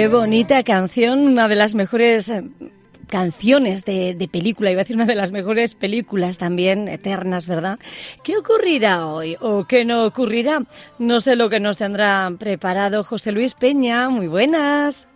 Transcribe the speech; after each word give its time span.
Qué 0.00 0.08
bonita 0.08 0.62
canción, 0.62 1.18
una 1.18 1.46
de 1.46 1.56
las 1.56 1.74
mejores 1.74 2.30
eh, 2.30 2.42
canciones 3.06 3.84
de, 3.84 4.30
película, 4.32 4.70
iba 4.70 4.80
a 4.80 4.84
decir 4.84 4.96
una 4.96 5.04
de 5.04 5.14
las 5.14 5.30
mejores 5.30 5.74
películas 5.74 6.38
también, 6.38 6.88
eternas, 6.88 7.44
¿verdad? 7.46 7.78
¿Qué 8.24 8.38
ocurrirá 8.38 9.04
hoy 9.04 9.36
o 9.42 9.66
qué 9.66 9.84
no 9.84 10.06
ocurrirá? 10.06 10.62
No 10.98 11.20
sé 11.20 11.36
lo 11.36 11.50
que 11.50 11.60
nos 11.60 11.76
tendrá 11.76 12.32
preparado 12.38 13.04
José 13.04 13.30
Luis 13.30 13.52
Peña. 13.52 14.08
Muy 14.08 14.26
buenas. 14.26 15.06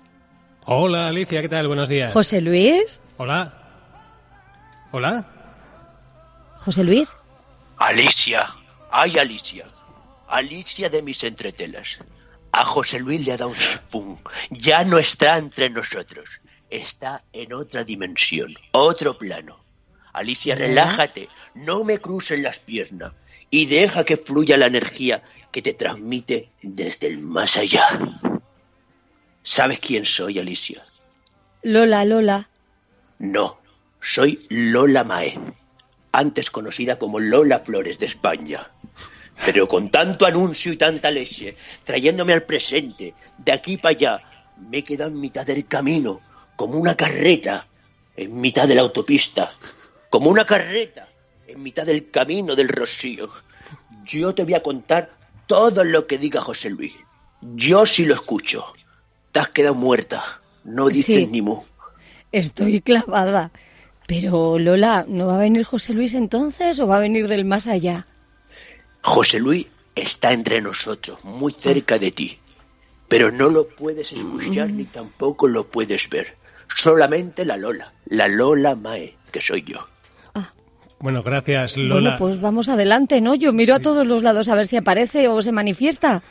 Hola 0.66 1.08
Alicia, 1.08 1.40
¿qué 1.40 1.48
tal? 1.48 1.66
Buenos 1.66 1.88
días. 1.88 2.12
José 2.12 2.42
Luis. 2.42 3.00
Hola. 3.16 3.54
Hola. 4.92 5.26
José 6.58 6.84
Luis. 6.84 7.16
Alicia. 7.78 8.54
Ay, 8.90 9.16
Alicia. 9.16 9.64
Alicia 10.28 10.90
de 10.90 11.00
mis 11.00 11.24
entretelas. 11.24 12.00
A 12.56 12.64
José 12.64 13.00
Luis 13.00 13.26
le 13.26 13.32
ha 13.32 13.36
dado 13.36 13.50
un 13.50 13.56
spum. 13.56 14.16
Ya 14.48 14.84
no 14.84 14.98
está 14.98 15.38
entre 15.38 15.68
nosotros. 15.70 16.40
Está 16.70 17.24
en 17.32 17.52
otra 17.52 17.82
dimensión, 17.82 18.54
otro 18.70 19.18
plano. 19.18 19.64
Alicia, 20.12 20.54
relájate. 20.54 21.28
No 21.54 21.82
me 21.82 21.98
cruces 21.98 22.38
las 22.38 22.60
piernas. 22.60 23.12
Y 23.50 23.66
deja 23.66 24.04
que 24.04 24.16
fluya 24.16 24.56
la 24.56 24.66
energía 24.66 25.24
que 25.50 25.62
te 25.62 25.74
transmite 25.74 26.50
desde 26.62 27.08
el 27.08 27.18
más 27.18 27.56
allá. 27.56 27.86
¿Sabes 29.42 29.80
quién 29.80 30.04
soy, 30.04 30.38
Alicia? 30.38 30.86
Lola, 31.62 32.04
Lola. 32.04 32.48
No, 33.18 33.58
soy 34.00 34.46
Lola 34.48 35.02
Mae, 35.02 35.38
antes 36.12 36.52
conocida 36.52 37.00
como 37.00 37.18
Lola 37.18 37.58
Flores 37.58 37.98
de 37.98 38.06
España. 38.06 38.70
Pero 39.44 39.66
con 39.66 39.90
tanto 39.90 40.26
anuncio 40.26 40.72
y 40.72 40.76
tanta 40.76 41.10
leche, 41.10 41.56
trayéndome 41.82 42.32
al 42.32 42.44
presente, 42.44 43.14
de 43.38 43.52
aquí 43.52 43.76
para 43.76 43.94
allá, 43.94 44.22
me 44.70 44.78
he 44.78 44.84
quedado 44.84 45.10
en 45.10 45.20
mitad 45.20 45.46
del 45.46 45.66
camino, 45.66 46.20
como 46.56 46.78
una 46.78 46.94
carreta, 46.94 47.66
en 48.16 48.40
mitad 48.40 48.68
de 48.68 48.74
la 48.74 48.82
autopista, 48.82 49.52
como 50.08 50.30
una 50.30 50.46
carreta, 50.46 51.08
en 51.46 51.62
mitad 51.62 51.84
del 51.84 52.10
camino 52.10 52.54
del 52.54 52.68
Rocío. 52.68 53.28
Yo 54.04 54.34
te 54.34 54.44
voy 54.44 54.54
a 54.54 54.62
contar 54.62 55.10
todo 55.46 55.84
lo 55.84 56.06
que 56.06 56.18
diga 56.18 56.40
José 56.40 56.70
Luis. 56.70 56.98
Yo 57.40 57.84
sí 57.86 58.04
lo 58.04 58.14
escucho. 58.14 58.64
Te 59.32 59.40
has 59.40 59.48
quedado 59.48 59.74
muerta. 59.74 60.40
No 60.62 60.88
dices 60.88 61.28
ni 61.28 61.42
mu. 61.42 61.62
Estoy 62.32 62.80
clavada. 62.80 63.50
Pero 64.06 64.58
Lola, 64.58 65.04
¿no 65.08 65.26
va 65.26 65.36
a 65.36 65.38
venir 65.38 65.64
José 65.64 65.94
Luis 65.94 66.14
entonces 66.14 66.78
o 66.78 66.86
va 66.86 66.96
a 66.96 67.00
venir 67.00 67.26
del 67.28 67.44
más 67.44 67.66
allá? 67.66 68.06
José 69.04 69.38
Luis 69.38 69.66
está 69.94 70.32
entre 70.32 70.62
nosotros, 70.62 71.22
muy 71.24 71.52
cerca 71.52 71.98
de 71.98 72.10
ti, 72.10 72.38
pero 73.06 73.30
no 73.30 73.50
lo 73.50 73.68
puedes 73.68 74.10
escuchar 74.12 74.72
ni 74.72 74.86
tampoco 74.86 75.46
lo 75.46 75.66
puedes 75.66 76.08
ver. 76.08 76.36
Solamente 76.74 77.44
la 77.44 77.58
Lola, 77.58 77.92
la 78.06 78.28
Lola 78.28 78.74
Mae, 78.74 79.14
que 79.30 79.42
soy 79.42 79.62
yo. 79.62 79.86
Ah. 80.34 80.50
Bueno, 81.00 81.22
gracias, 81.22 81.76
Lola. 81.76 82.00
Bueno, 82.00 82.16
pues 82.18 82.40
vamos 82.40 82.70
adelante, 82.70 83.20
¿no? 83.20 83.34
Yo 83.34 83.52
miro 83.52 83.74
a 83.74 83.80
todos 83.80 84.06
los 84.06 84.22
lados 84.22 84.48
a 84.48 84.54
ver 84.54 84.66
si 84.66 84.78
aparece 84.78 85.28
o 85.28 85.42
se 85.42 85.52
manifiesta. 85.52 86.22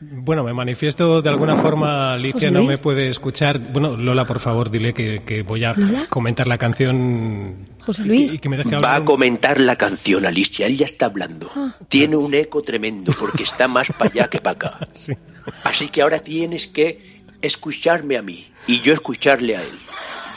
Bueno, 0.00 0.44
me 0.44 0.52
manifiesto 0.52 1.22
de 1.22 1.28
alguna 1.28 1.56
forma, 1.56 2.12
Alicia 2.12 2.50
no 2.50 2.62
me 2.62 2.78
puede 2.78 3.08
escuchar. 3.08 3.58
Bueno, 3.58 3.96
Lola, 3.96 4.26
por 4.26 4.38
favor, 4.38 4.70
dile 4.70 4.94
que, 4.94 5.44
voy 5.46 5.64
a 5.64 5.74
comentar 6.08 6.46
la 6.46 6.58
canción. 6.58 7.68
José 7.80 8.04
Luis. 8.04 8.38
Va 8.82 8.96
a 8.96 9.04
comentar 9.04 9.60
la 9.60 9.76
canción, 9.76 10.26
Alicia. 10.26 10.66
Él 10.66 10.76
ya 10.76 10.86
está 10.86 11.06
hablando. 11.06 11.50
Ah. 11.54 11.74
Tiene 11.88 12.16
un 12.16 12.34
eco 12.34 12.62
tremendo 12.62 13.12
porque 13.18 13.42
está 13.42 13.66
más 13.66 13.88
para 13.98 14.10
allá 14.10 14.28
que 14.28 14.40
para 14.40 14.54
acá. 14.54 14.88
Así 15.64 15.88
que 15.88 16.02
ahora 16.02 16.20
tienes 16.20 16.66
que 16.66 17.22
escucharme 17.42 18.16
a 18.16 18.22
mí 18.22 18.46
y 18.66 18.80
yo 18.80 18.92
escucharle 18.92 19.56
a 19.56 19.62
él. 19.62 19.78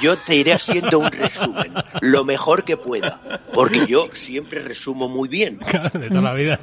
Yo 0.02 0.18
te 0.18 0.36
iré 0.36 0.54
haciendo 0.54 0.98
un 0.98 1.12
resumen, 1.12 1.74
lo 2.02 2.26
mejor 2.26 2.64
que 2.64 2.76
pueda, 2.76 3.44
porque 3.54 3.86
yo 3.86 4.10
siempre 4.14 4.60
resumo 4.60 5.08
muy 5.08 5.30
bien. 5.30 5.60
de 5.94 6.10
toda 6.10 6.22
la 6.22 6.34
vida. 6.34 6.60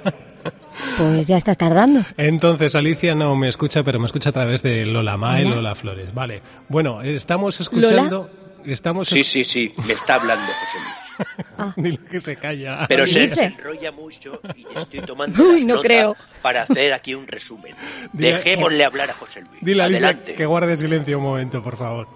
Pues 0.97 1.27
ya 1.27 1.37
estás 1.37 1.59
tardando. 1.59 2.05
Entonces, 2.17 2.75
Alicia 2.75 3.15
no 3.15 3.35
me 3.37 3.49
escucha, 3.49 3.83
pero 3.83 3.99
me 3.99 4.07
escucha 4.07 4.31
a 4.31 4.33
través 4.33 4.63
de 4.63 4.87
Lola 4.87 5.17
Ma 5.17 5.41
y 5.41 5.49
Lola 5.49 5.75
Flores. 5.75 6.15
Vale. 6.15 6.43
Bueno, 6.69 7.03
estamos 7.03 7.61
escuchando. 7.61 8.31
Estamos 8.65 9.09
sí, 9.09 9.25
sí, 9.25 9.45
sí, 9.45 9.73
me 9.87 9.95
está 9.95 10.17
hablando 10.17 10.45
José 10.45 10.79
Luis. 10.83 11.08
Ah. 11.57 11.73
Dile 11.77 11.99
que 11.99 12.21
se 12.21 12.37
calla. 12.37 12.87
Pero 12.89 13.07
se, 13.07 13.25
enrolla 13.25 13.93
mucho 13.93 14.41
y 14.57 14.67
estoy 14.77 15.01
tomando 15.01 15.43
Uy, 15.51 15.65
no 15.65 15.81
creo. 15.81 16.17
para 16.43 16.63
hacer 16.63 16.93
aquí 16.93 17.15
un 17.15 17.27
resumen. 17.27 17.75
Dejémosle 18.13 18.85
hablar 18.85 19.11
a 19.11 19.15
José 19.15 19.43
Luis. 19.43 19.61
Dile 19.61 19.83
Adelante. 19.83 20.35
que 20.35 20.47
guarde 20.47 20.77
silencio 20.77 21.19
un 21.19 21.25
momento, 21.25 21.63
por 21.63 21.77
favor. 21.77 22.09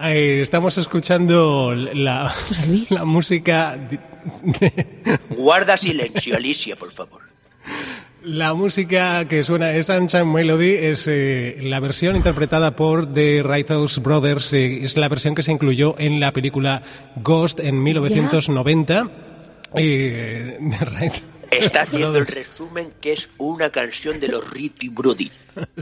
estamos 0.00 0.78
escuchando 0.78 1.74
la, 1.74 2.34
la 2.90 3.04
música. 3.04 3.78
Guarda 5.30 5.76
silencio, 5.76 6.36
Alicia, 6.36 6.76
por 6.76 6.92
favor. 6.92 7.31
La 8.24 8.54
música 8.54 9.26
que 9.26 9.42
suena 9.42 9.72
es 9.72 9.86
Sunshine 9.86 10.32
Melody, 10.32 10.74
es 10.74 11.08
eh, 11.08 11.58
la 11.60 11.80
versión 11.80 12.14
interpretada 12.14 12.76
por 12.76 13.12
The 13.12 13.42
Righteous 13.42 14.00
Brothers, 14.00 14.52
eh, 14.52 14.84
es 14.84 14.96
la 14.96 15.08
versión 15.08 15.34
que 15.34 15.42
se 15.42 15.50
incluyó 15.50 15.96
en 15.98 16.20
la 16.20 16.32
película 16.32 16.82
Ghost 17.16 17.58
en 17.58 17.82
1990. 17.82 19.10
Eh, 19.74 20.56
Está 21.52 21.82
haciendo 21.82 22.18
el 22.18 22.26
resumen 22.28 22.92
que 23.00 23.12
es 23.12 23.28
una 23.38 23.70
canción 23.70 24.18
de 24.20 24.28
los 24.28 24.48
Riti 24.50 24.88
Brody. 24.88 25.30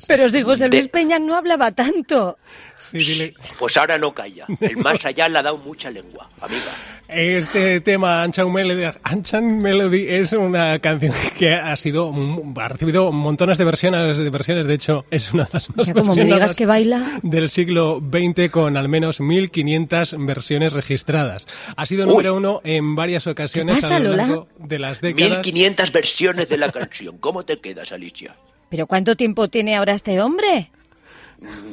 Pero 0.08 0.28
si 0.28 0.42
José 0.42 0.68
Luis 0.68 0.88
Peña 0.88 1.18
no 1.18 1.36
hablaba 1.36 1.70
tanto. 1.70 2.38
Sí, 2.76 2.98
dile. 2.98 3.34
Pues 3.58 3.76
ahora 3.76 3.98
no 3.98 4.12
calla. 4.12 4.46
El 4.60 4.76
más 4.78 5.04
allá 5.04 5.28
le 5.28 5.38
ha 5.38 5.42
dado 5.42 5.58
mucha 5.58 5.90
lengua, 5.90 6.28
amiga. 6.40 6.72
Este 7.06 7.80
tema, 7.80 8.22
Anchan 8.22 8.52
Melody, 8.52 8.84
Anchan 9.02 9.58
Melody, 9.60 10.06
es 10.08 10.32
una 10.32 10.78
canción 10.78 11.12
que 11.38 11.54
ha 11.54 11.76
sido 11.76 12.12
ha 12.56 12.68
recibido 12.68 13.10
montones 13.12 13.58
de 13.58 13.64
versiones, 13.64 14.18
de 14.18 14.30
versiones. 14.30 14.66
De 14.66 14.74
hecho, 14.74 15.04
es 15.10 15.32
una 15.32 15.44
de 15.44 15.50
las 15.52 15.76
más 15.76 15.90
como 15.90 16.14
me 16.14 16.24
digas 16.24 16.54
que 16.54 16.66
baila. 16.66 17.20
del 17.22 17.50
siglo 17.50 18.00
XX 18.00 18.50
con 18.50 18.76
al 18.76 18.88
menos 18.88 19.20
1.500 19.20 20.24
versiones 20.24 20.72
registradas. 20.72 21.46
Ha 21.76 21.86
sido 21.86 22.06
número 22.06 22.34
uno 22.34 22.60
en 22.64 22.94
varias 22.94 23.26
ocasiones 23.26 23.80
pasa, 23.80 23.96
a 23.96 23.98
lo 24.00 24.10
Lola? 24.10 24.26
largo 24.26 24.48
de 24.58 24.78
las 24.78 25.00
décadas. 25.00 25.46
1500 25.60 25.92
versiones 25.92 26.48
de 26.48 26.56
la 26.56 26.72
canción. 26.72 27.18
¿Cómo 27.18 27.44
te 27.44 27.60
quedas, 27.60 27.92
Alicia? 27.92 28.34
¿Pero 28.70 28.86
cuánto 28.86 29.14
tiempo 29.16 29.48
tiene 29.48 29.76
ahora 29.76 29.92
este 29.92 30.20
hombre? 30.20 30.70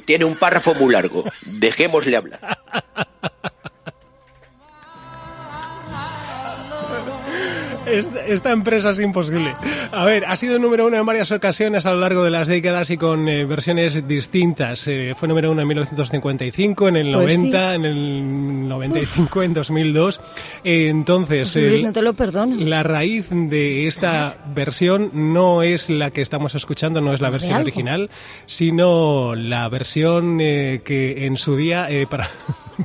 Tiene 0.05 0.25
un 0.25 0.35
párrafo 0.35 0.73
muy 0.75 0.93
largo. 0.93 1.23
Dejémosle 1.45 2.17
hablar. 2.17 2.39
Esta, 7.89 8.51
empresa 8.51 8.91
es 8.91 8.99
imposible. 8.99 9.53
A 9.91 10.05
ver, 10.05 10.25
ha 10.25 10.35
sido 10.35 10.59
número 10.59 10.87
uno 10.87 10.97
en 10.97 11.05
varias 11.05 11.31
ocasiones 11.31 11.85
a 11.85 11.93
lo 11.93 11.99
largo 11.99 12.23
de 12.23 12.31
las 12.31 12.47
décadas 12.47 12.89
y 12.89 12.97
con 12.97 13.27
eh, 13.27 13.45
versiones 13.45 14.07
distintas. 14.07 14.87
Eh, 14.87 15.13
fue 15.15 15.27
número 15.27 15.51
uno 15.51 15.61
en 15.61 15.67
1955, 15.67 16.87
en 16.87 16.95
el 16.97 17.13
Pues 17.13 17.37
90, 17.37 17.75
en 17.75 17.85
el 17.85 18.67
95, 18.67 19.43
en 19.43 19.53
2002. 19.53 20.21
Eh, 20.63 20.87
entonces, 20.89 21.49
José 21.49 21.69
Luis, 21.69 21.83
no 21.83 21.93
te 21.93 22.01
lo 22.01 22.13
perdono. 22.13 22.55
la 22.57 22.83
raíz 22.83 23.27
de 23.29 23.87
esta 23.87 24.37
versión 24.53 25.11
no 25.13 25.63
es 25.63 25.89
la 25.89 26.11
que 26.11 26.21
estamos 26.21 26.55
escuchando, 26.55 27.01
no 27.01 27.13
es 27.13 27.21
la 27.21 27.29
versión 27.29 27.61
original, 27.61 28.09
sino 28.45 29.35
la 29.35 29.67
versión 29.69 30.39
eh, 30.41 30.81
que 30.83 31.25
en 31.25 31.37
su 31.37 31.55
día 31.55 31.89
eh, 31.89 32.07
para 32.07 32.29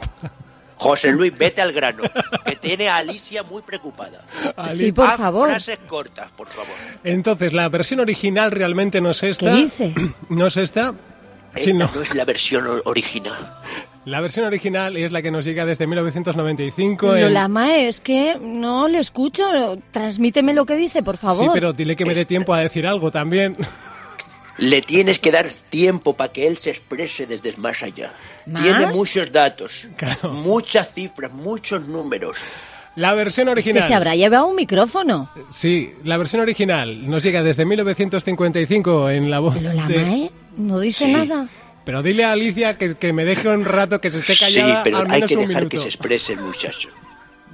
José 0.83 1.13
Luis, 1.13 1.33
vete 1.37 1.63
al 1.63 1.73
grano, 1.73 2.03
que 2.45 2.57
tiene 2.57 2.89
a 2.89 2.97
Alicia 2.97 3.43
muy 3.43 3.63
preocupada. 3.63 4.25
Sí, 4.69 4.91
por 4.93 5.09
Haz 5.09 5.17
favor. 5.19 5.49
frases 5.49 5.79
cortas, 5.89 6.31
por 6.37 6.49
favor. 6.49 6.73
Entonces, 7.05 7.53
la 7.53 7.69
versión 7.69 8.01
original 8.01 8.51
realmente 8.51 9.01
no 9.01 9.11
es 9.11 9.23
esta. 9.23 9.55
¿Qué 9.55 9.63
dice? 9.63 9.95
No 10.29 10.47
es 10.47 10.57
esta. 10.57 10.95
Esta 11.55 11.65
sino 11.71 11.91
no 11.95 12.01
es 12.01 12.15
la 12.15 12.25
versión 12.25 12.65
original. 12.87 13.55
la 14.07 14.21
versión 14.23 14.47
original 14.47 14.97
es 14.97 15.13
la 15.13 15.21
que 15.21 15.31
nos 15.31 15.45
llega 15.45 15.67
desde 15.67 15.87
1995. 15.87 17.15
en- 17.15 17.23
Lola 17.25 17.47
Mae, 17.47 17.89
es 17.89 18.01
que 18.01 18.39
no 18.41 18.89
le 18.89 18.99
escucho. 18.99 19.45
Transmíteme 19.91 20.55
lo 20.55 20.65
que 20.65 20.75
dice, 20.77 21.03
por 21.03 21.19
favor. 21.19 21.45
Sí, 21.45 21.51
pero 21.53 21.73
dile 21.75 21.95
que 21.95 22.07
me 22.07 22.15
dé 22.15 22.25
tiempo 22.25 22.55
a 22.55 22.59
decir 22.61 22.87
algo 22.87 23.11
también. 23.11 23.57
Le 24.59 24.83
tienes 24.83 25.19
que 25.19 25.31
dar 25.33 25.47
tiempo 25.71 26.15
para 26.15 26.33
que 26.33 26.47
él 26.47 26.57
se 26.59 26.71
exprese 26.71 27.27
desde 27.27 27.57
más 27.57 27.83
allá. 27.83 28.13
¿Más? 28.47 28.63
Tiene 28.63 28.87
muchos 28.89 29.33
datos, 29.33 29.87
Claro. 29.97 30.31
muchas 30.33 30.93
cifras, 30.93 31.33
muchos 31.33 31.87
números. 31.89 32.39
La 32.95 33.15
versión 33.15 33.49
Este 33.49 33.53
original. 33.61 33.83
se 33.89 33.95
habrá 33.95 34.15
llevado 34.15 34.47
un 34.47 34.55
micrófono. 34.57 35.31
Sí, 35.49 35.95
la 36.05 36.19
versión 36.19 36.43
original 36.43 37.09
nos 37.09 37.23
llega 37.23 37.43
desde 37.43 37.65
1955 37.65 39.09
en 39.11 39.31
la 39.31 39.39
voz 39.39 39.61
Lola 39.63 39.87
de... 39.87 40.05
Mae 40.05 40.31
no 40.59 40.79
dice 40.79 41.07
Sí. 41.07 41.13
nada. 41.13 41.49
Pero 41.85 42.03
dile 42.03 42.25
a 42.25 42.33
Alicia 42.33 42.77
que, 42.79 42.95
que 42.95 43.13
me 43.15 43.25
deje 43.25 43.49
un 43.49 43.65
rato, 43.65 44.01
que 44.01 44.11
se 44.11 44.19
esté 44.19 44.37
callada 44.37 44.77
sí, 44.77 44.81
pero 44.85 44.99
al 44.99 45.11
hay 45.11 45.23
que 45.23 45.35
un 45.37 45.49
dejar 45.49 45.63
minuto. 45.65 45.69
que 45.71 45.79
se 45.81 45.89
exprese 45.89 46.35
el 46.35 46.41
muchacho. 46.41 46.91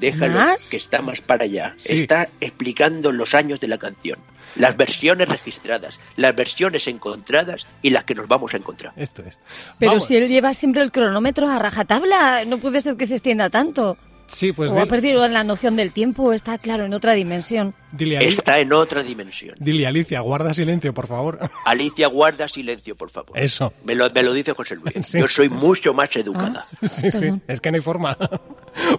Déjalo, 0.00 0.34
¿Más? 0.34 0.68
que 0.68 0.76
está 0.76 1.00
más 1.00 1.20
para 1.20 1.44
allá. 1.44 1.74
Sí. 1.76 1.94
Está 1.94 2.28
explicando 2.40 3.10
los 3.12 3.34
años 3.34 3.58
de 3.60 3.68
la 3.68 3.78
canción, 3.78 4.18
las 4.56 4.76
versiones 4.76 5.28
registradas, 5.28 6.00
las 6.16 6.34
versiones 6.34 6.86
encontradas 6.88 7.66
y 7.82 7.90
las 7.90 8.04
que 8.04 8.14
nos 8.14 8.28
vamos 8.28 8.54
a 8.54 8.56
encontrar. 8.56 8.92
Esto 8.96 9.22
es. 9.26 9.38
Pero 9.78 9.92
Vamos. 9.92 10.06
si 10.06 10.16
él 10.16 10.28
lleva 10.28 10.54
siempre 10.54 10.82
el 10.82 10.90
cronómetro 10.92 11.48
a 11.48 11.58
rajatabla, 11.58 12.44
no 12.46 12.58
puede 12.58 12.80
ser 12.80 12.96
que 12.96 13.06
se 13.06 13.14
extienda 13.14 13.50
tanto. 13.50 13.96
Sí, 14.30 14.52
pues 14.52 14.72
o 14.72 14.74
ha 14.74 14.80
dile, 14.80 14.90
perdido 14.90 15.26
la 15.26 15.42
noción 15.42 15.74
del 15.74 15.90
tiempo, 15.90 16.34
está 16.34 16.58
claro, 16.58 16.84
en 16.84 16.92
otra 16.92 17.14
dimensión. 17.14 17.74
dile 17.92 18.18
Alicia, 18.18 18.38
Está 18.38 18.58
en 18.60 18.74
otra 18.74 19.02
dimensión. 19.02 19.54
dile 19.58 19.86
Alicia, 19.86 20.20
guarda 20.20 20.52
silencio, 20.52 20.92
por 20.92 21.06
favor. 21.06 21.38
Alicia, 21.64 22.08
guarda 22.08 22.46
silencio, 22.46 22.94
por 22.94 23.08
favor. 23.08 23.38
Eso. 23.38 23.72
Me 23.84 23.94
lo, 23.94 24.10
me 24.10 24.22
lo 24.22 24.34
dice 24.34 24.52
José 24.52 24.76
Luis. 24.76 24.94
Sí. 25.06 25.18
Yo 25.18 25.28
soy 25.28 25.48
mucho 25.48 25.94
más 25.94 26.14
educada. 26.14 26.66
Sí, 26.82 27.10
sí, 27.10 27.20
Perdón. 27.20 27.42
es 27.48 27.60
que 27.62 27.70
no 27.70 27.76
hay 27.76 27.80
forma. 27.80 28.18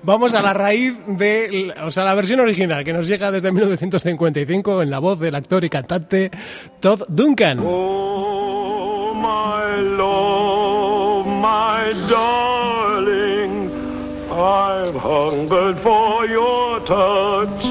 Vamos 0.03 0.33
a 0.33 0.41
la 0.41 0.53
raíz 0.53 0.93
de, 1.07 1.73
o 1.83 1.91
sea, 1.91 2.03
la 2.03 2.13
versión 2.13 2.39
original 2.39 2.83
que 2.83 2.93
nos 2.93 3.07
llega 3.07 3.31
desde 3.31 3.51
1955 3.51 4.81
en 4.81 4.89
la 4.89 4.99
voz 4.99 5.19
del 5.19 5.35
actor 5.35 5.63
y 5.63 5.69
cantante 5.69 6.31
Todd 6.79 7.03
Duncan. 7.07 7.59
Oh, 7.63 9.13
my 9.13 9.81
love, 9.97 11.25
my 11.25 11.93
darling, 12.09 13.69
I've 14.31 14.95
hungered 14.95 15.77
for 15.79 16.25
your 16.27 16.79
touch. 16.85 17.65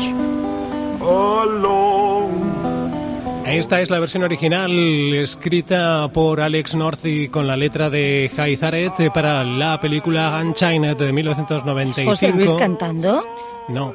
Esta 3.59 3.81
es 3.81 3.91
la 3.91 3.99
versión 3.99 4.23
original 4.23 4.71
escrita 5.15 6.09
por 6.13 6.41
Alex 6.41 6.75
Northy 6.77 7.29
con 7.29 7.47
la 7.47 7.57
letra 7.57 7.91
de 7.91 8.31
Jai 8.35 8.57
Zaret 8.57 8.99
eh, 9.01 9.11
para 9.13 9.43
la 9.43 9.81
película 9.81 10.41
Unchained 10.43 10.97
de 10.97 11.13
1995. 11.13 12.11
José 12.11 12.31
Luis 12.33 12.53
cantando. 12.53 13.25
No, 13.69 13.95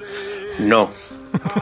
No. 0.60 0.90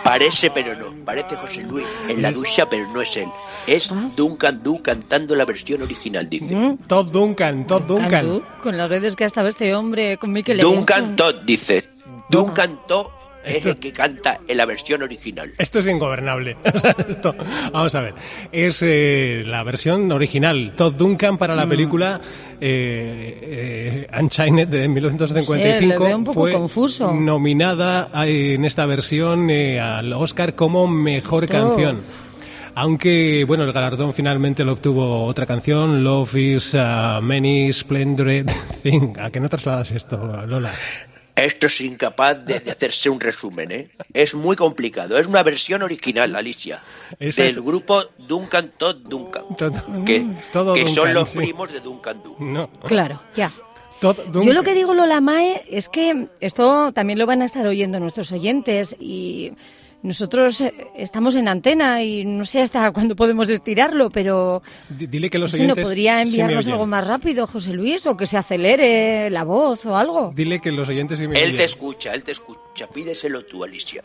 Parece, 0.03 0.49
pero 0.51 0.75
no. 0.75 0.93
Parece 1.05 1.35
José 1.37 1.63
Luis 1.63 1.85
en 2.09 2.21
la 2.21 2.31
ducha, 2.33 2.67
pero 2.69 2.89
no 2.91 3.01
es 3.01 3.15
él. 3.15 3.29
Es 3.67 3.89
Ah. 3.91 4.11
Duncan 4.17 4.61
Du 4.61 4.81
cantando 4.81 5.33
la 5.35 5.45
versión 5.45 5.81
original, 5.81 6.27
dice. 6.29 6.53
Mm, 6.53 6.77
Todd 6.87 7.09
Duncan, 7.11 7.65
Todd 7.65 7.83
Duncan. 7.83 8.09
Cantú, 8.09 8.43
con 8.61 8.75
las 8.77 8.89
redes 8.89 9.15
que 9.15 9.23
ha 9.23 9.27
estado 9.27 9.47
este 9.47 9.73
hombre, 9.73 10.17
con 10.17 10.31
Mikel 10.33 10.59
Duncan 10.59 11.15
Todd, 11.15 11.35
dice. 11.45 11.87
Duncan 12.29 12.79
Todd 12.87 13.07
es 13.45 13.57
Esto- 13.57 13.69
el 13.69 13.77
que 13.77 13.91
canta 13.91 14.39
en 14.47 14.57
la 14.57 14.65
versión 14.65 15.01
original. 15.03 15.49
Esto 15.57 15.79
es 15.79 15.87
ingobernable. 15.87 16.57
O 16.73 16.79
sea, 16.79 16.95
esto, 17.07 17.35
vamos 17.73 17.93
a 17.95 18.01
ver. 18.01 18.13
Es 18.51 18.81
eh, 18.83 19.43
la 19.45 19.63
versión 19.63 20.11
original. 20.11 20.73
Todd 20.75 20.93
Duncan 20.93 21.37
para 21.37 21.53
Mm. 21.53 21.57
la 21.57 21.67
película 21.67 22.21
eh, 22.59 24.07
eh, 24.11 24.19
Unchained 24.19 24.67
de 24.67 24.87
1955 24.87 26.05
Sí, 26.07 26.13
un 26.13 26.23
poco 26.23 26.33
fue 26.39 26.53
confuso. 26.53 27.13
nominada 27.13 28.09
eh, 28.25 28.53
en 28.55 28.65
esta 28.65 28.85
versión 28.85 29.49
eh, 29.49 29.79
al 29.79 30.11
Oscar 30.13 30.55
como 30.55 30.87
mejor 30.87 31.43
Esto- 31.45 31.57
canción. 31.57 32.01
Aunque, 32.73 33.43
bueno, 33.45 33.65
el 33.65 33.73
galardón 33.73 34.13
finalmente 34.13 34.63
lo 34.63 34.71
obtuvo 34.71 35.25
otra 35.25 35.45
canción, 35.45 36.05
Love 36.05 36.35
is 36.35 36.73
a 36.73 37.19
Many 37.21 37.73
Splendid 37.73 38.45
Thing. 38.81 39.13
¿A 39.19 39.29
qué 39.29 39.41
no 39.41 39.49
trasladas 39.49 39.91
esto, 39.91 40.45
Lola? 40.47 40.71
Esto 41.35 41.67
es 41.67 41.81
incapaz 41.81 42.35
de, 42.45 42.59
de 42.59 42.71
hacerse 42.71 43.09
un 43.09 43.19
resumen, 43.19 43.71
¿eh? 43.71 43.89
Es 44.13 44.35
muy 44.35 44.55
complicado. 44.55 45.17
Es 45.17 45.27
una 45.27 45.43
versión 45.43 45.81
original, 45.81 46.35
Alicia. 46.35 46.81
Esa 47.19 47.43
del 47.43 47.51
es- 47.51 47.59
grupo 47.59 48.03
Duncan 48.17 48.71
Todd 48.77 48.97
Duncan. 48.97 49.43
Todo, 49.57 50.03
Que, 50.05 50.25
todo 50.51 50.73
que 50.73 50.85
son 50.85 50.95
Duncan, 50.95 51.13
los 51.13 51.29
sí. 51.29 51.37
primos 51.39 51.71
de 51.71 51.79
Duncan 51.79 52.21
Du. 52.21 52.35
No. 52.39 52.69
Claro, 52.85 53.21
ya. 53.35 53.49
Todd 53.99 54.17
Duncan. 54.25 54.43
Yo 54.43 54.53
lo 54.53 54.63
que 54.63 54.73
digo, 54.73 54.93
Lola 54.93 55.21
Mae, 55.21 55.63
es 55.69 55.87
que 55.89 56.27
esto 56.39 56.91
también 56.91 57.17
lo 57.19 57.25
van 57.25 57.41
a 57.41 57.45
estar 57.45 57.65
oyendo 57.67 57.99
nuestros 57.99 58.31
oyentes 58.31 58.95
y 58.99 59.53
nosotros 60.03 60.61
eh, 60.61 60.73
estamos 60.95 61.35
en 61.35 61.47
antena 61.47 62.03
y 62.03 62.25
no 62.25 62.45
sé 62.45 62.61
hasta 62.61 62.91
cuándo 62.93 63.15
podemos 63.15 63.49
estirarlo, 63.49 64.09
pero 64.09 64.61
D- 64.89 65.07
Dile 65.07 65.29
que 65.29 65.37
los 65.39 65.51
no 65.51 65.57
sé, 65.57 65.63
¿no 65.63 65.73
oyentes 65.73 65.83
podría 65.85 66.21
enviarnos 66.21 66.67
algo 66.67 66.85
más 66.87 67.05
rápido, 67.07 67.45
José 67.47 67.73
Luis, 67.73 68.05
o 68.07 68.17
que 68.17 68.25
se 68.25 68.37
acelere 68.37 69.29
la 69.29 69.43
voz 69.43 69.85
o 69.85 69.95
algo. 69.95 70.31
Dile 70.35 70.59
que 70.59 70.71
los 70.71 70.89
oyentes 70.89 71.19
sí 71.19 71.27
me 71.27 71.37
Él 71.39 71.45
oyen. 71.45 71.57
te 71.57 71.63
escucha, 71.65 72.13
él 72.13 72.23
te 72.23 72.31
escucha. 72.31 72.87
Pídeselo 72.87 73.45
tú, 73.45 73.63
Alicia. 73.63 74.03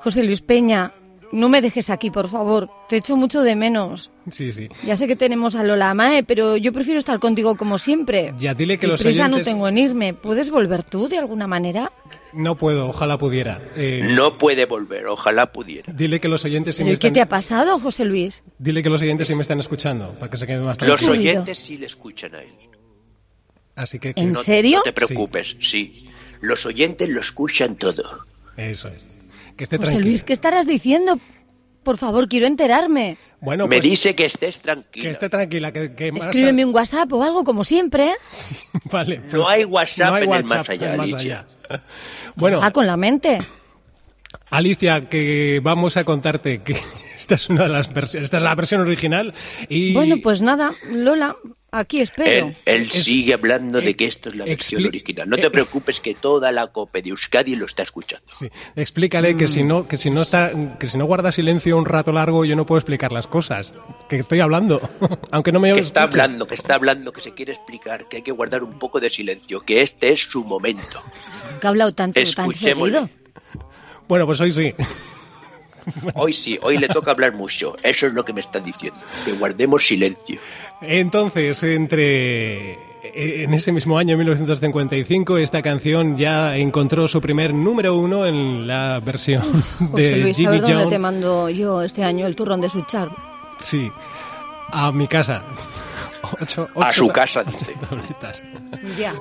José 0.00 0.22
Luis 0.24 0.40
Peña, 0.40 0.92
no 1.30 1.48
me 1.48 1.62
dejes 1.62 1.88
aquí, 1.90 2.10
por 2.10 2.28
favor. 2.28 2.68
Te 2.88 2.96
echo 2.96 3.16
mucho 3.16 3.42
de 3.42 3.54
menos. 3.56 4.10
Sí, 4.30 4.52
sí. 4.52 4.68
Ya 4.84 4.96
sé 4.96 5.06
que 5.06 5.16
tenemos 5.16 5.54
a 5.56 5.62
Lola 5.62 5.94
Mae, 5.94 6.24
pero 6.24 6.56
yo 6.56 6.72
prefiero 6.72 6.98
estar 6.98 7.18
contigo 7.20 7.56
como 7.56 7.78
siempre. 7.78 8.34
Ya, 8.38 8.52
dile 8.52 8.78
que 8.78 8.86
Y 8.86 8.90
los 8.90 9.00
prisa 9.02 9.26
oyentes- 9.26 9.38
no 9.38 9.44
tengo 9.44 9.68
en 9.68 9.78
irme. 9.78 10.12
¿Puedes 10.14 10.50
volver 10.50 10.82
tú 10.84 11.08
de 11.08 11.18
alguna 11.18 11.46
manera? 11.46 11.90
No 12.32 12.56
puedo, 12.56 12.88
ojalá 12.88 13.18
pudiera. 13.18 13.60
Eh, 13.76 14.00
No 14.14 14.38
puede 14.38 14.64
volver, 14.66 15.06
ojalá 15.06 15.52
pudiera. 15.52 15.92
Dile 15.92 16.20
que 16.20 16.28
los 16.28 16.44
oyentes 16.44 16.76
sí 16.76 16.82
¿Pero 16.82 16.88
me 16.88 16.94
¿y 16.94 16.96
qué 16.98 17.06
están... 17.08 17.14
te 17.14 17.20
ha 17.20 17.28
pasado, 17.28 17.78
José 17.78 18.04
Luis? 18.04 18.42
Dile 18.58 18.82
que 18.82 18.88
los 18.90 19.02
oyentes 19.02 19.28
sí 19.28 19.34
me 19.34 19.42
están 19.42 19.60
escuchando, 19.60 20.10
para 20.18 20.30
que 20.30 20.36
se 20.36 20.46
queden 20.46 20.60
más 20.62 20.80
Los 20.80 21.00
tranquilos. 21.00 21.08
oye- 21.10 21.30
oyentes 21.30 21.58
sí 21.58 21.76
le 21.76 21.86
escuchan 21.86 22.34
a 22.34 22.42
él. 22.42 22.52
Así 23.74 23.98
que, 23.98 24.12
¿En 24.16 24.32
No, 24.32 24.42
serio? 24.42 24.78
No 24.78 24.82
te 24.82 24.92
preocupes, 24.92 25.56
sí. 25.60 26.08
Los 26.40 26.66
oyentes 26.66 27.08
lo 27.08 27.20
escuchan 27.20 27.76
todo. 27.76 28.24
eso 28.56 28.88
es. 28.88 29.06
Que 29.56 29.64
esté 29.64 29.76
José 29.76 29.90
tranquilo. 29.90 30.08
Luis, 30.10 30.24
¿qué 30.24 30.32
estarás 30.32 30.66
diciendo? 30.66 31.18
Por 31.82 31.98
favor, 31.98 32.28
quiero 32.28 32.46
enterarme. 32.46 33.16
Bueno, 33.40 33.66
Me 33.66 33.76
pues, 33.78 33.90
dice 33.90 34.14
que 34.14 34.24
estés 34.26 34.60
tranquila. 34.60 35.02
que 35.02 35.10
esté 35.10 35.28
tranquila, 35.28 35.72
que, 35.72 35.94
que 35.94 36.12
más- 36.12 36.22
Escríbeme 36.24 36.64
un 36.64 36.74
WhatsApp 36.74 37.12
o 37.12 37.22
algo, 37.22 37.44
como 37.44 37.64
siempre. 37.64 38.12
Vale. 38.90 39.20
No 39.32 39.48
hay 39.48 39.64
WhatsApp 39.64 40.08
No 40.08 40.14
hay 40.14 40.22
en 40.24 40.28
el 40.28 40.28
WhatsApp 40.42 40.58
más 40.58 40.68
allá, 40.68 40.90
en 40.92 40.96
más 40.96 41.12
allá. 41.14 41.46
Bueno, 42.36 42.60
Ah, 42.62 42.70
con 42.70 42.86
la 42.86 42.96
mente. 42.96 43.38
Alicia, 44.50 45.08
que 45.08 45.60
vamos 45.62 45.96
a 45.96 46.04
contarte 46.04 46.62
que 46.62 46.76
esta 47.16 47.34
es 47.34 47.48
una 47.48 47.64
de 47.64 47.68
las 47.70 47.92
versiones, 47.92 48.26
esta 48.26 48.38
es 48.38 48.42
la 48.42 48.54
versión 48.54 48.80
original 48.80 49.34
y 49.68 49.92
Bueno, 49.94 50.16
pues 50.22 50.42
nada, 50.42 50.72
Lola, 50.90 51.36
aquí 51.72 52.00
espero. 52.00 52.48
Él, 52.48 52.56
él 52.64 52.82
Es- 52.82 53.04
sigue 53.04 53.34
hablando 53.34 53.80
de 53.80 53.90
eh, 53.90 53.94
que 53.96 54.04
esto 54.04 54.28
es 54.28 54.36
la 54.36 54.44
versión 54.44 54.82
expli- 54.82 54.88
original. 54.88 55.28
No 55.28 55.36
te 55.36 55.46
eh, 55.46 55.50
preocupes 55.50 56.00
que 56.00 56.14
toda 56.14 56.52
la 56.52 56.68
COPE 56.68 57.02
de 57.02 57.10
Euskadi 57.10 57.56
lo 57.56 57.66
está 57.66 57.82
escuchando. 57.82 58.24
Sí, 58.28 58.48
explícale 58.76 59.36
que 59.36 59.44
Mm. 59.44 59.48
si 59.48 59.62
no 59.64 59.88
que 59.88 59.96
si 59.96 60.10
no 60.10 60.22
está 60.22 60.52
que 60.78 60.86
si 60.86 60.96
no 60.98 61.06
guarda 61.06 61.32
silencio 61.32 61.76
un 61.76 61.84
rato 61.86 62.12
largo 62.12 62.44
yo 62.44 62.54
no 62.54 62.64
puedo 62.66 62.78
explicar 62.78 63.10
las 63.12 63.26
cosas, 63.26 63.74
que 64.08 64.16
estoy 64.16 64.40
hablando, 64.40 64.80
aunque 65.32 65.50
no 65.52 65.58
me 65.60 65.72
Que 65.72 65.80
está 65.80 66.04
escuche. 66.04 66.20
hablando, 66.20 66.46
que 66.46 66.54
está 66.54 66.74
hablando, 66.74 67.12
que 67.12 67.20
se 67.20 67.32
quiere 67.34 67.52
explicar, 67.52 68.06
que 68.08 68.18
hay 68.18 68.22
que 68.22 68.32
guardar 68.32 68.62
un 68.62 68.78
poco 68.78 69.00
de 69.00 69.10
silencio, 69.10 69.58
que 69.58 69.80
este 69.82 70.12
es 70.12 70.20
su 70.22 70.44
momento. 70.44 71.02
Que 71.60 71.66
ha 71.66 71.70
hablado 71.70 71.92
tanto, 71.94 72.20
tan 72.36 72.52
seguido. 72.52 73.08
Bueno, 74.08 74.26
pues 74.26 74.40
hoy 74.40 74.52
sí. 74.52 74.74
Hoy 76.14 76.32
sí, 76.32 76.58
hoy 76.62 76.78
le 76.78 76.88
toca 76.88 77.10
hablar 77.10 77.34
mucho. 77.34 77.76
Eso 77.82 78.06
es 78.06 78.14
lo 78.14 78.24
que 78.24 78.32
me 78.32 78.40
están 78.40 78.64
diciendo. 78.64 79.00
Que 79.24 79.32
guardemos 79.32 79.86
silencio. 79.86 80.38
Entonces, 80.80 81.62
entre 81.62 82.78
en 83.04 83.52
ese 83.52 83.72
mismo 83.72 83.98
año 83.98 84.16
1955 84.16 85.36
esta 85.38 85.60
canción 85.60 86.16
ya 86.16 86.56
encontró 86.56 87.08
su 87.08 87.20
primer 87.20 87.52
número 87.52 87.96
uno 87.96 88.26
en 88.26 88.66
la 88.66 89.00
versión 89.04 89.42
José 89.90 90.02
de 90.02 90.16
Luis, 90.18 90.36
a 90.38 90.52
Jimmy 90.66 90.88
te 90.88 90.98
mando 90.98 91.48
yo 91.50 91.82
este 91.82 92.04
año 92.04 92.26
el 92.26 92.36
turrón 92.36 92.60
de 92.60 92.70
Suchar. 92.70 93.08
Sí, 93.58 93.90
a 94.70 94.92
mi 94.92 95.08
casa. 95.08 95.44
Ocho- 96.40 96.68
A 96.76 96.92
su 96.92 97.08
casa, 97.08 97.42
dice. 97.44 97.74
Ya. 98.96 99.14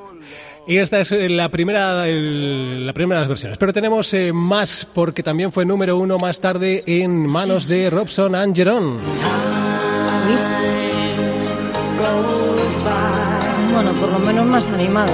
Y 0.68 0.78
esta 0.78 1.02
es 1.02 1.12
eh, 1.12 1.28
la 1.28 1.50
primera, 1.50 2.08
el- 2.08 2.86
la 2.86 2.94
primera 2.94 3.20
de 3.20 3.22
las 3.24 3.30
versiones. 3.30 3.58
Pero 3.58 3.74
tenemos 3.74 4.14
eh, 4.14 4.32
más, 4.32 4.88
porque 4.94 5.24
también 5.24 5.52
fue 5.52 5.66
número 5.66 5.98
uno 5.98 6.18
más 6.18 6.40
tarde 6.40 6.84
en 6.86 7.26
manos 7.26 7.68
de 7.68 7.90
Robson 7.90 8.36
and 8.36 8.56
Jerón. 8.56 8.98
Bueno, 13.74 13.94
por 13.94 14.10
lo 14.12 14.20
menos 14.20 14.46
más 14.46 14.68
animado. 14.68 15.12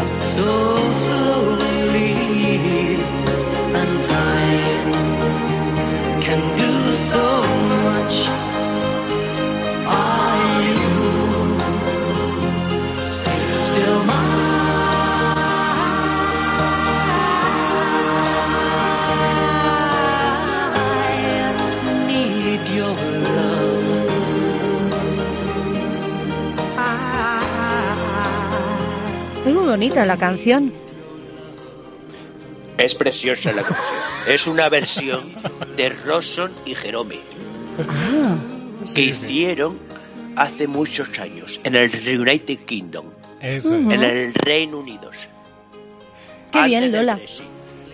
Bonita 29.78 30.06
la 30.08 30.18
canción. 30.18 30.74
Es 32.80 32.96
preciosa 32.96 33.52
la 33.54 33.62
canción. 33.62 34.00
Es 34.28 34.48
una 34.48 34.70
versión 34.70 35.36
de 35.76 35.90
Rosson 35.90 36.52
y 36.66 36.74
Jerome. 36.74 37.20
que 38.96 39.02
hicieron 39.02 39.78
hace 40.36 40.68
muchos 40.68 41.10
años 41.20 41.60
en 41.64 41.76
el 41.76 41.92
United 42.20 42.58
Kingdom, 42.66 43.06
Eso 43.40 43.76
en 43.76 43.92
el 43.92 44.34
Reino 44.34 44.80
Unido. 44.80 45.12
Qué 46.52 46.58
Antes 46.60 46.66
bien, 46.66 46.92
Lola. 46.92 47.20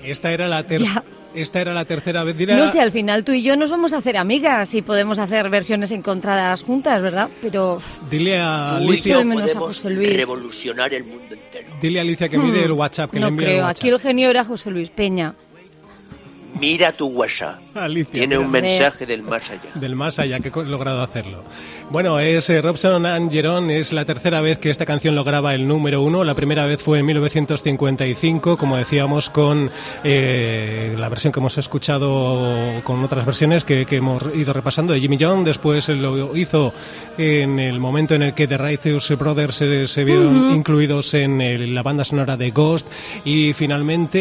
Esta 0.03 0.31
era 0.31 0.47
la 0.47 0.65
ter- 0.65 0.79
Ya. 0.81 1.03
Esta 1.35 1.61
era 1.61 1.73
la 1.73 1.85
tercera 1.85 2.23
vez. 2.23 2.37
Dile 2.37 2.55
No 2.55 2.63
a- 2.63 2.67
sé, 2.67 2.79
al 2.81 2.91
final 2.91 3.23
tú 3.23 3.31
y 3.31 3.43
yo 3.43 3.55
nos 3.57 3.71
vamos 3.71 3.93
a 3.93 3.97
hacer 3.97 4.17
amigas 4.17 4.73
y 4.73 4.81
podemos 4.81 5.19
hacer 5.19 5.49
versiones 5.49 5.91
encontradas 5.91 6.63
juntas, 6.63 7.01
¿verdad? 7.01 7.29
Pero 7.41 7.79
Dile 8.09 8.37
a 8.39 8.77
Alicia, 8.77 9.17
de 9.17 9.25
menos 9.25 9.55
a 9.55 9.59
José 9.59 9.89
Luis. 9.89 10.15
revolucionar 10.15 10.93
el 10.93 11.03
mundo 11.03 11.35
entero. 11.35 11.73
dile 11.81 11.99
a 11.99 12.01
Alicia 12.01 12.29
que 12.29 12.37
mire 12.37 12.63
el 12.63 12.71
WhatsApp, 12.71 13.11
que 13.11 13.17
le 13.17 13.21
no 13.21 13.27
el 13.29 13.35
creo. 13.35 13.63
WhatsApp. 13.63 13.77
Aquí 13.77 13.89
el 13.89 13.99
genio 13.99 14.29
era 14.29 14.43
José 14.45 14.69
Luis 14.71 14.89
Peña. 14.89 15.35
Mira 16.59 16.91
tu 16.91 17.07
WhatsApp. 17.07 17.59
Alicia, 17.75 18.11
Tiene 18.13 18.37
un 18.37 18.49
mensaje 18.51 19.05
del 19.05 19.23
más 19.23 19.49
allá. 19.49 19.71
Del 19.73 19.95
más 19.95 20.19
allá 20.19 20.39
que 20.39 20.49
he 20.49 20.63
logrado 20.63 21.01
hacerlo. 21.01 21.43
Bueno, 21.89 22.19
es 22.19 22.49
eh, 22.49 22.61
Robson 22.61 23.05
and 23.05 23.31
Jerón, 23.31 23.71
es 23.71 23.91
la 23.91 24.05
tercera 24.05 24.39
vez 24.41 24.59
que 24.59 24.69
esta 24.69 24.85
canción 24.85 25.15
lograba 25.15 25.53
el 25.55 25.67
número 25.67 26.01
uno. 26.03 26.23
La 26.23 26.35
primera 26.35 26.65
vez 26.65 26.81
fue 26.81 26.99
en 26.99 27.05
1955, 27.07 28.57
como 28.57 28.77
decíamos, 28.77 29.29
con 29.31 29.71
eh, 30.03 30.95
la 30.97 31.09
versión 31.09 31.33
que 31.33 31.39
hemos 31.39 31.57
escuchado 31.57 32.81
con 32.83 33.03
otras 33.03 33.25
versiones 33.25 33.63
que, 33.63 33.85
que 33.85 33.97
hemos 33.97 34.23
ido 34.35 34.53
repasando 34.53 34.93
de 34.93 34.99
Jimmy 35.01 35.17
John. 35.19 35.43
Después 35.43 35.89
lo 35.89 36.35
hizo 36.37 36.71
en 37.17 37.59
el 37.59 37.79
momento 37.79 38.13
en 38.13 38.21
el 38.23 38.33
que 38.33 38.47
The 38.47 38.57
Righteous 38.59 39.09
Brothers 39.17 39.55
se, 39.55 39.87
se 39.87 40.03
vieron 40.03 40.51
incluidos 40.51 41.13
en 41.15 41.41
el- 41.41 41.73
la 41.73 41.81
banda 41.83 42.03
sonora 42.03 42.37
de 42.37 42.51
Ghost. 42.51 42.87
Y 43.25 43.53
finalmente 43.53 44.19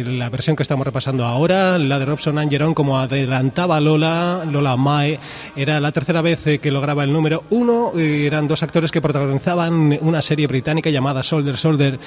eh, 0.00 0.04
la 0.04 0.30
versión 0.30 0.54
que 0.56 0.62
estamos 0.62 0.86
repasando 0.86 1.23
ahora, 1.24 1.78
la 1.78 1.98
de 1.98 2.04
Robson 2.04 2.38
and 2.38 2.50
Jerón, 2.50 2.74
como 2.74 2.98
adelantaba 2.98 3.80
Lola, 3.80 4.44
Lola 4.50 4.76
Mae, 4.76 5.18
era 5.56 5.80
la 5.80 5.92
tercera 5.92 6.22
vez 6.22 6.46
eh, 6.46 6.58
que 6.58 6.70
lograba 6.70 7.04
el 7.04 7.12
número 7.12 7.44
uno. 7.50 7.92
Eran 7.98 8.46
dos 8.46 8.62
actores 8.62 8.90
que 8.90 9.00
protagonizaban 9.00 9.98
una 10.00 10.22
serie 10.22 10.46
británica 10.46 10.90
llamada 10.90 11.22
Soldier 11.22 11.56
Soldier 11.56 11.98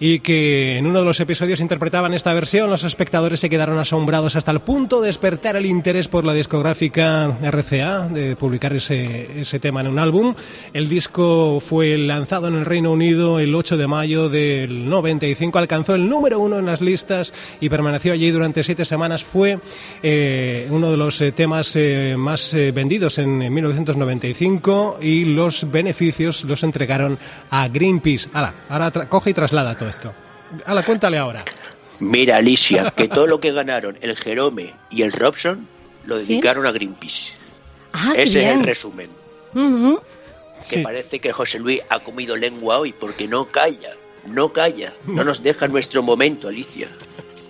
y 0.00 0.20
que 0.20 0.78
en 0.78 0.86
uno 0.86 1.00
de 1.00 1.04
los 1.04 1.20
episodios 1.20 1.60
interpretaban 1.60 2.14
esta 2.14 2.34
versión. 2.34 2.70
Los 2.70 2.84
espectadores 2.84 3.40
se 3.40 3.50
quedaron 3.50 3.78
asombrados 3.78 4.36
hasta 4.36 4.50
el 4.50 4.60
punto 4.60 5.00
de 5.00 5.08
despertar 5.08 5.54
el 5.54 5.66
interés 5.66 6.08
por 6.08 6.24
la 6.24 6.34
discográfica 6.34 7.38
RCA 7.40 8.08
de 8.08 8.34
publicar 8.34 8.72
ese, 8.72 9.40
ese 9.40 9.60
tema 9.60 9.80
en 9.80 9.88
un 9.88 9.98
álbum. 10.00 10.34
El 10.72 10.88
disco 10.88 11.60
fue 11.60 11.96
lanzado 11.98 12.48
en 12.48 12.54
el 12.54 12.64
Reino 12.64 12.90
Unido 12.90 13.38
el 13.38 13.54
8 13.54 13.76
de 13.76 13.86
mayo 13.86 14.28
del 14.28 14.88
95, 14.88 15.58
alcanzó 15.58 15.94
el 15.94 16.08
número 16.08 16.40
uno 16.40 16.58
en 16.58 16.66
las 16.66 16.80
listas 16.80 17.32
y 17.60 17.68
permaneció 17.68 18.12
allí 18.12 18.30
durante 18.30 18.63
siete 18.64 18.84
semanas. 18.84 19.22
Fue 19.24 19.58
eh, 20.02 20.66
uno 20.70 20.90
de 20.90 20.96
los 20.96 21.20
eh, 21.20 21.32
temas 21.32 21.74
eh, 21.76 22.14
más 22.18 22.52
eh, 22.54 22.70
vendidos 22.72 23.18
en, 23.18 23.42
en 23.42 23.52
1995 23.54 24.98
y 25.00 25.24
los 25.24 25.70
beneficios 25.70 26.44
los 26.44 26.62
entregaron 26.62 27.18
a 27.50 27.68
Greenpeace. 27.68 28.28
Ala, 28.32 28.54
ahora 28.68 28.92
tra- 28.92 29.08
coge 29.08 29.30
y 29.30 29.34
traslada 29.34 29.76
todo 29.76 29.88
esto. 29.88 30.12
Ala, 30.66 30.82
cuéntale 30.84 31.18
ahora. 31.18 31.44
Mira, 32.00 32.36
Alicia, 32.38 32.90
que 32.96 33.08
todo 33.08 33.26
lo 33.26 33.40
que 33.40 33.52
ganaron 33.52 33.96
el 34.00 34.16
Jerome 34.16 34.74
y 34.90 35.02
el 35.02 35.12
Robson 35.12 35.66
lo 36.06 36.18
dedicaron 36.18 36.66
a 36.66 36.72
Greenpeace. 36.72 37.32
Ah, 37.92 38.12
Ese 38.16 38.22
es 38.22 38.34
bien. 38.34 38.58
el 38.58 38.64
resumen. 38.64 39.10
Ujú. 39.54 40.00
Que 40.58 40.76
Sí. 40.76 40.82
parece 40.82 41.18
que 41.20 41.32
José 41.32 41.58
Luis 41.58 41.80
ha 41.88 42.00
comido 42.00 42.36
lengua 42.36 42.78
hoy 42.78 42.92
porque 42.92 43.28
no 43.28 43.46
calla, 43.46 43.90
no 44.26 44.52
calla, 44.52 44.94
no 45.06 45.22
nos 45.24 45.42
deja 45.42 45.68
nuestro 45.68 46.02
momento, 46.02 46.48
Alicia. 46.48 46.88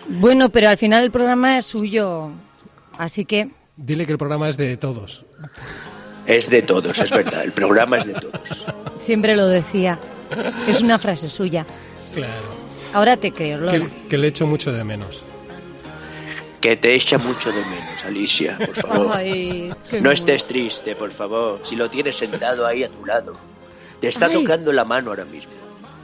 Bueno, 0.08 0.50
pero 0.50 0.68
al 0.68 0.78
final 0.78 1.02
el 1.04 1.10
programa 1.10 1.58
es 1.58 1.66
suyo. 1.66 2.30
Así 2.98 3.24
que 3.24 3.50
Dile 3.76 4.06
que 4.06 4.12
el 4.12 4.18
programa 4.18 4.48
es 4.48 4.56
de 4.56 4.76
todos. 4.76 5.24
Es 6.26 6.48
de 6.48 6.62
todos, 6.62 6.98
es 7.00 7.10
verdad, 7.10 7.42
el 7.42 7.52
programa 7.52 7.98
es 7.98 8.06
de 8.06 8.14
todos. 8.14 8.66
siempre 8.98 9.36
lo 9.36 9.46
decía. 9.48 9.98
Es 10.68 10.80
una 10.80 10.98
frase 10.98 11.28
suya. 11.28 11.66
Claro. 12.14 12.64
Ahora 12.92 13.16
te 13.16 13.32
creo, 13.32 13.58
Lola. 13.58 13.70
Que, 13.72 14.08
que 14.08 14.18
le 14.18 14.28
echo 14.28 14.46
mucho 14.46 14.72
de 14.72 14.84
menos. 14.84 15.24
Que 16.60 16.76
te 16.76 16.94
echa 16.94 17.18
mucho 17.18 17.50
de 17.50 17.62
menos, 17.64 18.04
Alicia, 18.06 18.56
por 18.58 18.74
favor. 18.76 19.16
Ay, 19.16 19.70
No 20.00 20.10
estés 20.12 20.46
triste, 20.46 20.94
por 20.96 21.10
favor, 21.12 21.60
si 21.62 21.76
lo 21.76 21.90
tienes 21.90 22.16
sentado 22.16 22.66
ahí 22.66 22.84
a 22.84 22.88
tu 22.88 23.04
lado. 23.04 23.36
Te 24.00 24.08
está 24.08 24.26
Ay. 24.26 24.34
tocando 24.34 24.72
la 24.72 24.84
mano 24.84 25.10
ahora 25.10 25.24
mismo. 25.24 25.52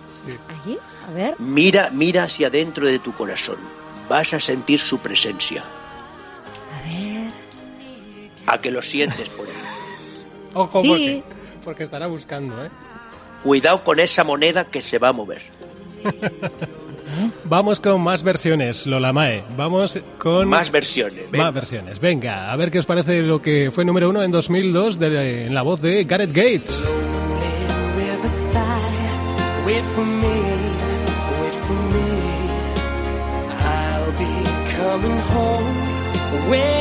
Sí. 0.09 0.37
¿Allí? 0.49 0.77
A 1.09 1.13
ver. 1.13 1.35
Mira, 1.39 1.89
mira 1.93 2.25
hacia 2.25 2.51
dentro 2.51 2.87
de 2.87 2.99
tu 2.99 3.13
corazón. 3.13 3.57
Vas 4.11 4.35
a 4.35 4.41
sentir 4.41 4.79
su 4.79 4.99
presencia. 4.99 5.63
A 5.63 6.89
ver. 6.89 7.31
A 8.47 8.61
que 8.61 8.71
lo 8.71 8.83
sientes 8.83 9.31
por 9.31 9.47
ahí. 9.47 9.53
Ojo, 10.55 10.83
Sí. 10.83 10.89
porque, 10.89 11.23
porque 11.65 11.83
estará 11.85 12.09
buscando, 12.09 12.63
¿eh? 12.65 12.71
Cuidado 13.43 13.83
con 13.85 13.99
esa 14.01 14.23
moneda 14.25 14.65
que 14.67 14.83
se 14.83 14.99
va 14.99 15.09
a 15.09 15.13
mover. 15.13 15.41
Vamos 17.45 17.81
con 17.81 18.01
más 18.03 18.23
versiones, 18.23 18.87
Lola 18.87 19.13
Mae. 19.13 19.43
Vamos 19.57 19.99
con 20.19 20.49
Más 20.49 20.71
versiones. 20.71 21.29
venga. 21.31 21.45
más 21.45 21.55
versiones. 21.55 21.99
Venga, 22.01 22.53
a 22.53 22.57
ver 22.57 22.71
qué 22.71 22.79
os 22.79 22.87
parece 22.87 23.23
lo 23.23 23.41
que 23.43 23.71
fue 23.73 23.85
número 23.85 24.09
uno 24.11 24.23
en 24.23 24.31
2002 24.31 24.99
de- 24.99 25.47
en 25.47 25.55
la 25.55 25.63
voz 25.63 25.81
de 25.81 26.05
Gareth 26.05 26.31
Gates. 26.33 26.87
Where 36.51 36.80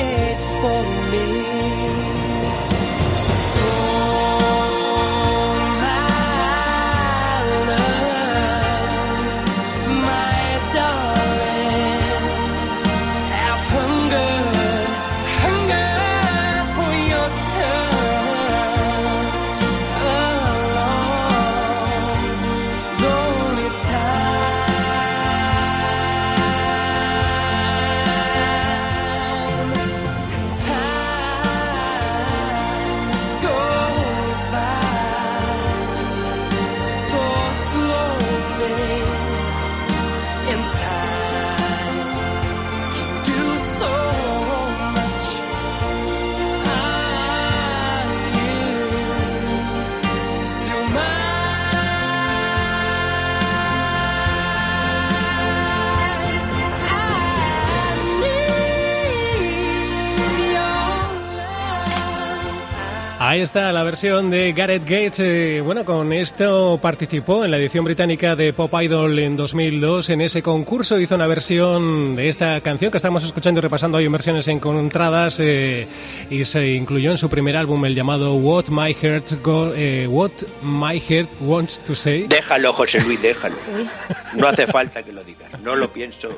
Ahí 63.29 63.41
está 63.41 63.71
la 63.71 63.83
versión 63.83 64.31
de 64.31 64.53
Gareth 64.53 64.81
Gates. 64.85 65.19
eh, 65.19 65.61
bueno, 65.63 65.85
con 65.85 66.11
esto 66.13 66.79
participó 66.81 67.45
en 67.45 67.51
la 67.51 67.57
edición 67.57 67.85
británica 67.85 68.35
de 68.35 68.53
Pop 68.53 68.73
Idol 68.81 69.19
en 69.19 69.35
2002. 69.37 70.09
En 70.09 70.21
ese 70.21 70.41
concurso 70.41 70.99
hizo 70.99 71.13
una 71.13 71.27
versión 71.27 72.15
de 72.15 72.27
esta 72.27 72.59
canción 72.61 72.89
que 72.89 72.97
estamos 72.97 73.23
escuchando 73.23 73.59
y 73.59 73.61
repasando 73.61 73.99
hoy 73.99 74.05
en 74.05 74.11
versiones 74.13 74.47
encontradas 74.47 75.39
eh, 75.41 75.87
y 76.31 76.43
se 76.43 76.73
incluyó 76.73 77.11
en 77.11 77.19
su 77.19 77.29
primer 77.29 77.55
álbum, 77.55 77.85
el 77.85 77.93
llamado 77.93 78.33
What 78.33 78.69
My 78.69 78.95
Heart, 78.95 79.43
Go- 79.43 79.73
eh, 79.75 80.07
What 80.09 80.31
My 80.63 80.99
Heart 80.99 81.29
Wants 81.41 81.81
to 81.81 81.93
Say. 81.93 82.25
Déjalo, 82.27 82.73
José 82.73 82.99
Luis, 83.01 83.21
déjalo. 83.21 83.57
No 84.35 84.47
hace 84.47 84.67
falta 84.67 85.01
que 85.01 85.11
lo 85.11 85.23
digas. 85.23 85.49
No 85.63 85.75
lo 85.75 85.91
pienso 85.91 86.29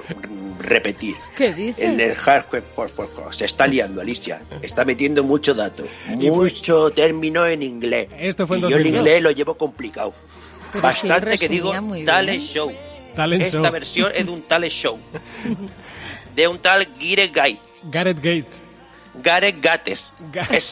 repetir. 0.61 1.13
¿Qué 1.37 1.53
dices? 1.53 1.83
El 1.83 1.97
del 1.97 2.15
hardware 2.15 2.63
por, 2.63 2.89
por- 2.91 3.09
por- 3.09 3.35
se 3.35 3.43
está 3.45 3.67
liando, 3.67 3.99
Alicia. 3.99 4.39
Está 4.61 4.85
metiendo 4.85 5.23
mucho 5.25 5.53
dato, 5.53 5.83
mucho 6.15 6.80
término 6.89 7.45
en 7.45 7.61
inglés. 7.61 8.09
Esto 8.17 8.47
fue 8.47 8.57
en 8.57 8.65
y 8.65 8.69
yo 8.71 8.77
el 8.77 8.83
2002. 8.83 8.99
inglés 9.05 9.21
lo 9.21 9.31
llevo 9.31 9.55
complicado. 9.55 10.13
Pero 10.73 10.91
sí, 10.93 11.07
Bastante 11.07 11.37
que 11.37 11.47
digo 11.49 11.71
talent 12.05 12.29
bien. 12.39 12.41
show. 12.41 12.71
Talent 13.15 13.43
Esta 13.43 13.57
show. 13.61 13.71
versión 13.71 14.11
es 14.15 14.25
de 14.25 14.31
un 14.31 14.41
talent 14.41 14.71
show. 14.73 14.97
De 16.35 16.47
un 16.47 16.57
tal 16.59 16.87
Gareth 16.99 17.35
Guy. 17.35 17.59
Gareth 17.83 18.17
Gates. 18.17 18.63
Gareth 19.21 19.61
Gates. 19.61 20.15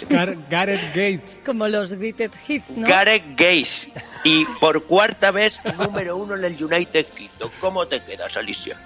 Gar- 0.10 0.38
Gareth 0.50 0.88
Gates. 0.96 1.40
Como 1.46 1.68
los 1.68 1.94
Greatest 1.94 2.50
Hits, 2.50 2.78
¿no? 2.78 2.88
Gareth 2.88 3.26
Gates. 3.32 3.90
Y 4.24 4.46
por 4.62 4.86
cuarta 4.86 5.32
vez 5.32 5.60
número 5.78 6.16
uno 6.16 6.36
en 6.36 6.46
el 6.46 6.64
United 6.64 7.06
Kingdom. 7.08 7.50
¿Cómo 7.60 7.86
te 7.88 8.02
quedas, 8.02 8.38
Alicia? 8.38 8.78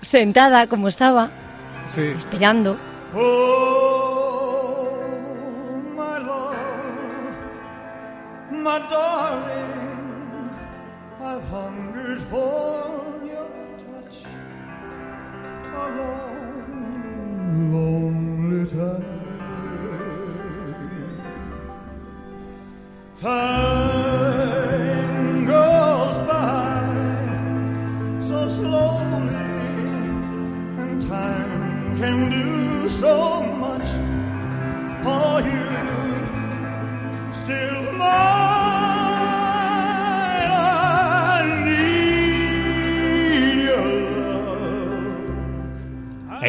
Sentada 0.00 0.66
como 0.68 0.88
estaba, 0.88 1.30
Sí. 1.84 2.00
esperando. 2.16 2.78
Oh, 3.14 4.29
my 8.62 8.78
darling, 8.90 10.50
I've 11.18 11.44
hungered 11.44 12.20
for 12.30 13.20
your 13.24 13.48
touch 13.78 14.24
a 15.64 15.88
long, 15.98 17.72
lonely 17.72 18.66
time. 18.70 19.04
Time 23.20 23.49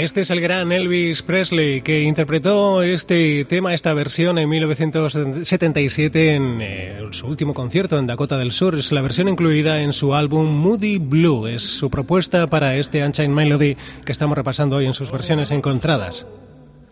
Este 0.01 0.21
es 0.21 0.31
el 0.31 0.41
gran 0.41 0.71
Elvis 0.71 1.21
Presley 1.21 1.81
que 1.81 2.01
interpretó 2.01 2.81
este 2.81 3.45
tema, 3.45 3.75
esta 3.75 3.93
versión 3.93 4.39
en 4.39 4.49
1977 4.49 6.33
en 6.33 6.57
eh, 6.59 7.07
su 7.11 7.27
último 7.27 7.53
concierto 7.53 7.99
en 7.99 8.07
Dakota 8.07 8.39
del 8.39 8.51
Sur. 8.51 8.73
Es 8.73 8.91
la 8.91 9.01
versión 9.01 9.29
incluida 9.29 9.79
en 9.79 9.93
su 9.93 10.15
álbum 10.15 10.47
Moody 10.47 10.97
Blue. 10.97 11.45
Es 11.45 11.61
su 11.61 11.91
propuesta 11.91 12.47
para 12.47 12.77
este 12.77 13.05
Unchained 13.05 13.35
Melody 13.35 13.77
que 14.03 14.11
estamos 14.11 14.35
repasando 14.35 14.77
hoy 14.77 14.87
en 14.87 14.93
sus 14.93 15.11
versiones 15.11 15.51
encontradas. 15.51 16.25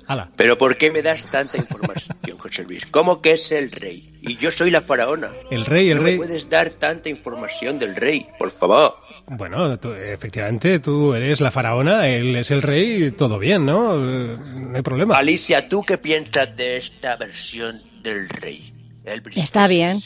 ¡Hala! 0.05 0.29
Pero 0.35 0.59
¿por 0.59 0.77
qué 0.77 0.91
me 0.91 1.01
das 1.01 1.25
tanta 1.31 1.57
información, 1.57 2.37
José 2.37 2.63
Luis? 2.63 2.85
¿Cómo 2.85 3.23
que 3.23 3.31
es 3.31 3.51
el 3.51 3.71
rey? 3.71 4.19
Y 4.21 4.35
yo 4.35 4.51
soy 4.51 4.69
la 4.69 4.81
faraona. 4.81 5.31
El 5.49 5.65
rey, 5.65 5.89
el 5.89 5.97
no 5.97 6.03
rey. 6.03 6.17
puedes 6.17 6.47
dar 6.47 6.69
tanta 6.69 7.09
información 7.09 7.79
del 7.79 7.95
rey, 7.95 8.27
por 8.37 8.51
favor. 8.51 9.08
Bueno, 9.31 9.77
tú- 9.79 9.91
efectivamente, 9.93 10.79
tú 10.79 11.13
eres 11.13 11.39
la 11.39 11.51
faraona, 11.51 12.07
él 12.07 12.35
es 12.35 12.49
el 12.51 12.61
rey, 12.61 13.11
todo 13.11 13.37
bien, 13.37 13.65
¿no? 13.65 13.95
No 13.97 14.75
hay 14.75 14.81
problema. 14.81 15.15
Alicia, 15.15 15.69
¿tú 15.69 15.83
qué 15.83 15.97
piensas 15.97 16.55
de 16.57 16.77
esta 16.77 17.15
versión 17.15 17.81
del 18.01 18.27
rey? 18.29 18.73
Elvis 19.05 19.37
Está 19.37 19.67
bien. 19.67 19.99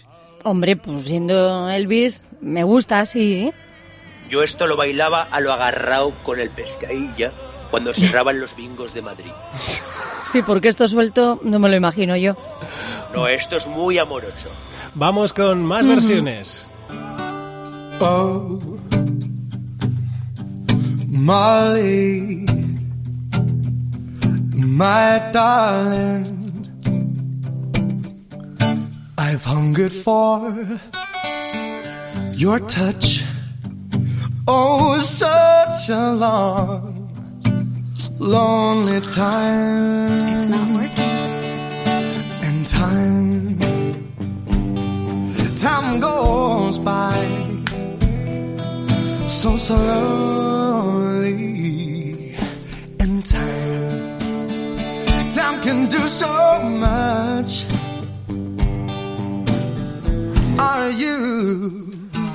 Hombre, 0.44 0.76
pues 0.76 1.08
siendo 1.08 1.70
Elvis, 1.70 2.22
me 2.42 2.64
gusta, 2.64 3.06
sí. 3.06 3.54
Yo 4.30 4.44
esto 4.44 4.68
lo 4.68 4.76
bailaba 4.76 5.24
a 5.32 5.40
lo 5.40 5.54
agarrado 5.54 6.12
con 6.24 6.40
el 6.40 6.50
pescadilla 6.50 7.32
cuando 7.72 7.94
cerraban 7.94 8.40
los 8.42 8.56
bingos 8.58 8.94
de 8.94 9.02
Madrid. 9.02 9.32
Sí, 10.32 10.42
porque 10.42 10.68
esto 10.68 10.88
suelto 10.90 11.40
no 11.44 11.60
me 11.60 11.70
lo 11.70 11.76
imagino 11.76 12.18
yo. 12.18 12.36
No, 13.14 13.28
esto 13.28 13.56
es 13.58 13.68
muy 13.68 13.98
amoroso. 14.00 14.50
Vamos 14.96 15.32
con 15.34 15.64
más 15.64 15.88
versiones. 15.88 16.70
Oh, 18.00 18.60
Molly, 21.26 22.46
my 24.54 25.30
darling, 25.32 26.26
I've 29.18 29.46
hungered 29.46 29.94
for 29.94 30.52
your 32.34 32.60
touch. 32.60 33.24
Oh, 34.50 34.98
such 34.98 35.90
a 35.90 36.12
long, 36.12 37.10
lonely 38.20 39.00
time. 39.00 40.36
It's 40.36 40.50
not 40.50 40.68
working. 40.76 41.22
and 42.48 42.68
time 42.68 43.34
time 45.64 46.02
goes 46.02 46.78
by 46.80 47.43
so 49.28 49.58
slowly 49.58 51.24
and 53.00 53.26
time. 53.26 54.20
Time 55.30 55.62
can 55.62 55.88
do 55.88 56.08
so 56.08 56.62
much. 56.62 57.66
Are 60.60 60.90
you 60.92 61.83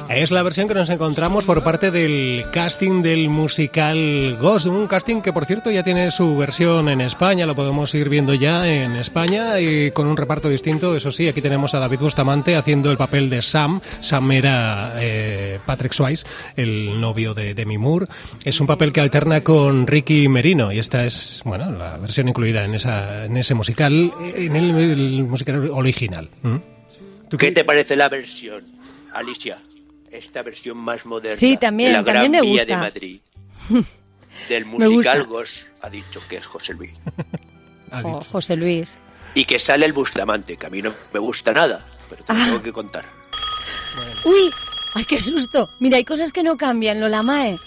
Es 0.09 0.31
la 0.31 0.42
versión 0.42 0.66
que 0.66 0.75
nos 0.75 0.88
encontramos 0.88 1.44
por 1.44 1.62
parte 1.62 1.90
del 1.90 2.47
casting 2.51 3.03
del 3.03 3.29
musical 3.29 4.38
Ghost, 4.40 4.66
un 4.66 4.87
casting 4.87 5.21
que 5.21 5.35
por 5.35 5.44
cierto 5.44 5.71
ya 5.71 5.83
tiene 5.83 6.11
su 6.11 6.35
versión 6.35 6.88
en 6.88 7.03
España, 7.03 7.44
lo 7.44 7.55
podemos 7.55 7.94
ir 7.94 8.09
viendo 8.09 8.33
ya 8.33 8.66
en 8.66 8.97
España 8.97 9.61
y 9.61 9.90
con 9.90 10.07
un 10.07 10.16
reparto 10.16 10.49
distinto, 10.49 10.97
eso 10.97 11.12
sí, 11.12 11.29
aquí 11.29 11.42
tenemos 11.42 11.75
a 11.75 11.79
David 11.79 11.99
Bustamante 12.01 12.57
haciendo 12.57 12.90
el 12.90 12.97
papel 12.97 13.29
de 13.29 13.42
Sam, 13.42 13.83
Sam 14.01 14.33
era 14.33 14.94
eh, 14.97 15.61
Patrick 15.66 15.92
Swayze, 15.92 16.27
el 16.57 16.99
novio 16.99 17.35
de 17.35 17.53
Demi 17.53 17.77
Moore, 17.77 18.07
es 18.42 18.59
un 18.62 18.66
papel 18.66 18.94
que 18.94 19.03
alterna 19.03 19.42
con 19.42 19.87
Ricky 19.87 20.27
Merino 20.27 20.73
y 20.73 20.79
esta 20.79 21.05
es, 21.05 21.42
bueno, 21.44 21.71
la 21.71 21.99
versión 21.99 22.29
incluida 22.29 22.64
en, 22.64 22.75
esa, 22.75 23.27
en 23.27 23.37
ese 23.37 23.53
musical, 23.53 24.11
en 24.25 24.57
el, 24.57 25.25
musical 25.25 25.71
original. 25.71 26.31
¿Mm? 26.40 26.57
¿Tú 27.29 27.37
¿Qué 27.37 27.53
te 27.53 27.62
parece 27.62 27.94
la 27.94 28.09
versión, 28.09 28.64
Alicia? 29.12 29.59
Esta 30.11 30.42
versión 30.42 30.77
más 30.79 31.05
moderna. 31.07 31.37
Sí, 31.38 31.57
también, 31.57 31.92
de 31.92 31.99
la 31.99 32.05
también 32.05 32.33
Gran 32.33 32.42
me 32.42 32.51
Vía 32.51 32.53
gusta. 32.62 32.75
de 32.75 32.77
Madrid. 32.81 33.21
Del 34.49 34.66
Me 34.66 34.73
musical. 34.88 35.25
Ghost 35.27 35.66
ha 35.83 35.90
dicho 35.90 36.21
que 36.29 36.37
es 36.37 36.47
José 36.47 36.75
Luis. 36.75 36.92
Dicho. 37.92 38.21
José 38.31 38.55
Luis. 38.57 38.99
Y 39.35 39.44
que 39.47 39.59
sale 39.59 39.87
el 39.87 39.92
Bustamante, 39.94 40.57
que 40.57 40.66
a 40.66 40.71
mí 40.71 40.83
no 40.83 40.92
me 41.12 41.18
gusta 41.18 41.53
nada, 41.53 41.87
pero 42.11 42.23
te 42.23 42.33
lo 42.35 42.38
Ah. 42.38 42.44
tengo 42.47 42.62
que 42.62 42.73
contar. 42.73 43.05
¡Uy! 44.25 44.51
¡Ay, 44.94 45.05
qué 45.05 45.21
susto! 45.21 45.68
Mira, 45.81 45.97
hay 45.97 46.05
cosas 46.05 46.33
que 46.33 46.42
no 46.42 46.57
cambian, 46.57 47.01
Lola 47.01 47.23
Mae. 47.23 47.53
Eh, 47.53 47.59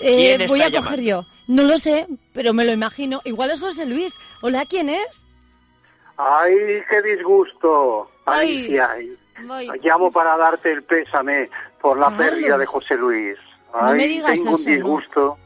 ¿Quién 0.00 0.40
está 0.42 0.46
voy 0.52 0.60
a 0.60 0.68
llamando? 0.68 0.84
coger 0.90 1.00
yo. 1.04 1.26
No 1.46 1.62
lo 1.62 1.78
sé, 1.78 2.06
pero 2.34 2.52
me 2.52 2.64
lo 2.64 2.72
imagino. 2.72 3.22
Igual 3.24 3.50
es 3.50 3.60
José 3.60 3.86
Luis. 3.86 4.14
Hola, 4.42 4.64
¿quién 4.66 4.88
es? 4.90 5.24
Ay, 6.18 6.54
qué 6.90 7.02
disgusto, 7.16 8.10
Ay. 8.26 8.58
Alicia. 8.66 8.90
Voy. 9.46 9.68
Llamo 9.82 10.10
para 10.10 10.36
darte 10.36 10.72
el 10.72 10.82
pésame 10.82 11.48
por 11.80 11.98
la 11.98 12.10
pérdida 12.10 12.58
de 12.58 12.66
José 12.66 12.96
Luis. 12.96 13.36
No 13.72 13.80
Ay, 13.88 13.96
me 13.98 14.06
digas 14.08 14.32
tengo 14.32 14.56
eso, 14.56 14.68
un 14.68 14.74
disgusto. 14.74 15.38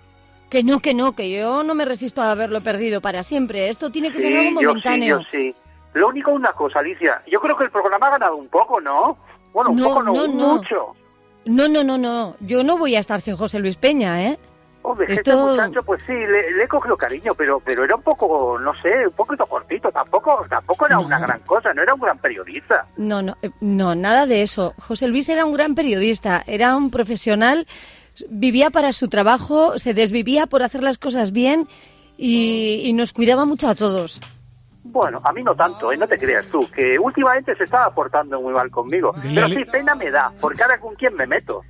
Que 0.49 0.63
no, 0.63 0.81
que 0.81 0.95
no, 0.95 1.13
que 1.17 1.31
yo 1.31 1.63
no 1.63 1.75
me 1.75 1.85
resisto 1.85 2.21
a 2.23 2.31
haberlo 2.31 2.61
perdido 2.63 3.01
para 3.01 3.23
siempre. 3.23 3.69
Esto 3.69 3.91
tiene 3.91 4.13
que 4.13 4.19
ser 4.19 4.37
algo 4.37 4.49
Sí, 4.51 4.55
yo 4.55 4.61
sí, 4.61 4.67
momentáneo. 4.67 5.19
yo 5.21 5.27
sí. 5.31 5.55
Lo 5.95 6.09
único 6.09 6.31
una 6.31 6.53
cosa, 6.53 6.79
Alicia. 6.81 7.23
Yo 7.31 7.41
creo 7.41 7.57
que 7.57 7.65
el 7.65 7.71
programa 7.71 8.07
ha 8.07 8.11
ganado 8.11 8.37
un 8.37 8.49
poco, 8.49 8.81
¿no? 8.81 9.17
Bueno, 9.53 9.71
un 9.71 9.77
No, 9.77 9.85
poco 9.89 10.03
no, 10.03 10.13
no, 10.15 10.27
no. 10.29 10.57
mucho. 10.57 10.95
No, 11.45 11.69
no, 11.69 11.83
no, 11.85 11.99
no. 11.99 12.37
Yo 12.41 12.63
no 12.63 12.79
voy 12.79 12.97
a 12.97 13.01
estar 13.01 13.21
sin 13.21 13.37
José 13.37 13.59
Luis 13.59 13.77
Peña, 13.77 14.23
¿eh? 14.25 14.39
Hombre, 14.85 15.07
que 15.07 15.12
Esto- 15.14 15.31
este 15.31 15.42
muchacho, 15.62 15.83
pues 15.85 16.03
sí, 16.03 16.12
le, 16.12 16.51
le 16.53 16.64
he 16.64 16.68
cogido 16.68 16.97
cariño, 16.97 17.33
pero 17.38 17.61
pero 17.64 17.85
era 17.85 17.95
un 17.95 18.03
poco, 18.03 18.59
no 18.59 18.73
sé, 18.83 19.07
un 19.07 19.12
poquito 19.14 19.47
cortito. 19.47 19.90
Tampoco 19.92 20.45
tampoco 20.51 20.87
era 20.87 20.97
No. 20.97 21.07
una 21.07 21.18
gran 21.21 21.40
cosa, 21.40 21.73
no 21.73 21.83
era 21.83 21.95
un 21.95 22.01
gran 22.01 22.18
periodista. 22.18 22.87
No, 22.97 23.23
no, 23.23 23.37
eh, 23.42 23.51
no, 23.61 23.95
nada 23.95 24.27
de 24.27 24.42
eso. 24.42 24.75
José 24.79 25.07
Luis 25.07 25.29
era 25.29 25.45
un 25.45 25.53
gran 25.55 25.75
periodista, 25.77 26.42
era 26.47 26.75
un 26.77 26.90
profesional, 26.90 27.66
vivía 28.29 28.71
para 28.71 28.92
su 28.92 29.09
trabajo, 29.09 29.79
se 29.79 29.95
desvivía 29.95 30.47
por 30.47 30.62
hacer 30.64 30.83
las 30.83 30.99
cosas 30.99 31.31
bien 31.33 31.68
y, 32.18 32.83
y 32.85 32.92
nos 32.92 33.12
cuidaba 33.12 33.45
mucho 33.45 33.68
a 33.68 33.75
todos. 33.75 34.21
Bueno, 34.85 35.21
a 35.23 35.33
mí 35.33 35.45
no 35.45 35.55
tanto, 35.55 35.92
¿eh? 35.92 35.97
no 35.97 36.09
te 36.09 36.18
creas 36.18 36.47
tú, 36.49 36.68
que 36.75 36.99
últimamente 36.99 37.55
se 37.55 37.64
estaba 37.64 37.95
portando 37.95 38.40
muy 38.40 38.53
mal 38.53 38.68
conmigo. 38.68 39.14
Pero 39.33 39.49
sí, 39.49 39.64
pena 39.71 39.95
me 39.95 40.11
da, 40.11 40.33
porque 40.40 40.61
ahora 40.62 40.81
con 40.81 40.95
quién 40.97 41.14
me 41.14 41.25
meto. 41.27 41.62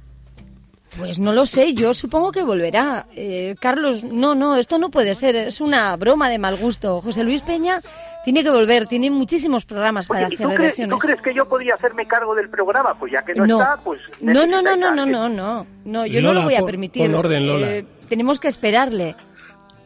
Pues 0.98 1.18
no 1.18 1.32
lo 1.32 1.46
sé, 1.46 1.72
yo 1.74 1.94
supongo 1.94 2.32
que 2.32 2.42
volverá. 2.42 3.06
Eh, 3.16 3.54
Carlos, 3.58 4.04
no, 4.04 4.34
no, 4.34 4.56
esto 4.56 4.78
no 4.78 4.90
puede 4.90 5.14
ser, 5.14 5.34
es 5.36 5.60
una 5.60 5.96
broma 5.96 6.28
de 6.28 6.38
mal 6.38 6.56
gusto. 6.58 7.00
José 7.00 7.24
Luis 7.24 7.40
Peña 7.42 7.78
tiene 8.24 8.42
que 8.42 8.50
volver, 8.50 8.86
tiene 8.86 9.10
muchísimos 9.10 9.64
programas 9.64 10.06
para 10.06 10.26
Oye, 10.26 10.32
¿y 10.32 10.34
hacer 10.34 10.48
tú 10.48 10.54
crees, 10.54 10.76
tú 10.90 10.98
crees 10.98 11.22
que 11.22 11.34
yo 11.34 11.48
podría 11.48 11.74
hacerme 11.74 12.06
cargo 12.06 12.34
del 12.34 12.50
programa? 12.50 12.94
Pues 12.98 13.10
ya 13.12 13.24
que 13.24 13.34
no, 13.34 13.46
No. 13.46 13.60
está, 13.60 13.76
pues... 13.82 14.00
No, 14.20 14.46
no, 14.46 14.60
no, 14.60 14.76
no, 14.76 14.94
no, 14.94 15.06
no, 15.06 15.28
no, 15.30 15.66
no, 15.84 16.06
yo 16.06 16.20
no 16.20 16.34
lo 16.34 16.42
voy 16.42 16.56
a 16.56 16.62
permitir. 16.64 17.02
pon 17.06 17.14
orden, 17.14 17.46
Lola. 17.46 17.70
Eh, 17.70 17.86
tenemos 18.10 18.38
que 18.38 18.48
esperarle. 18.48 19.16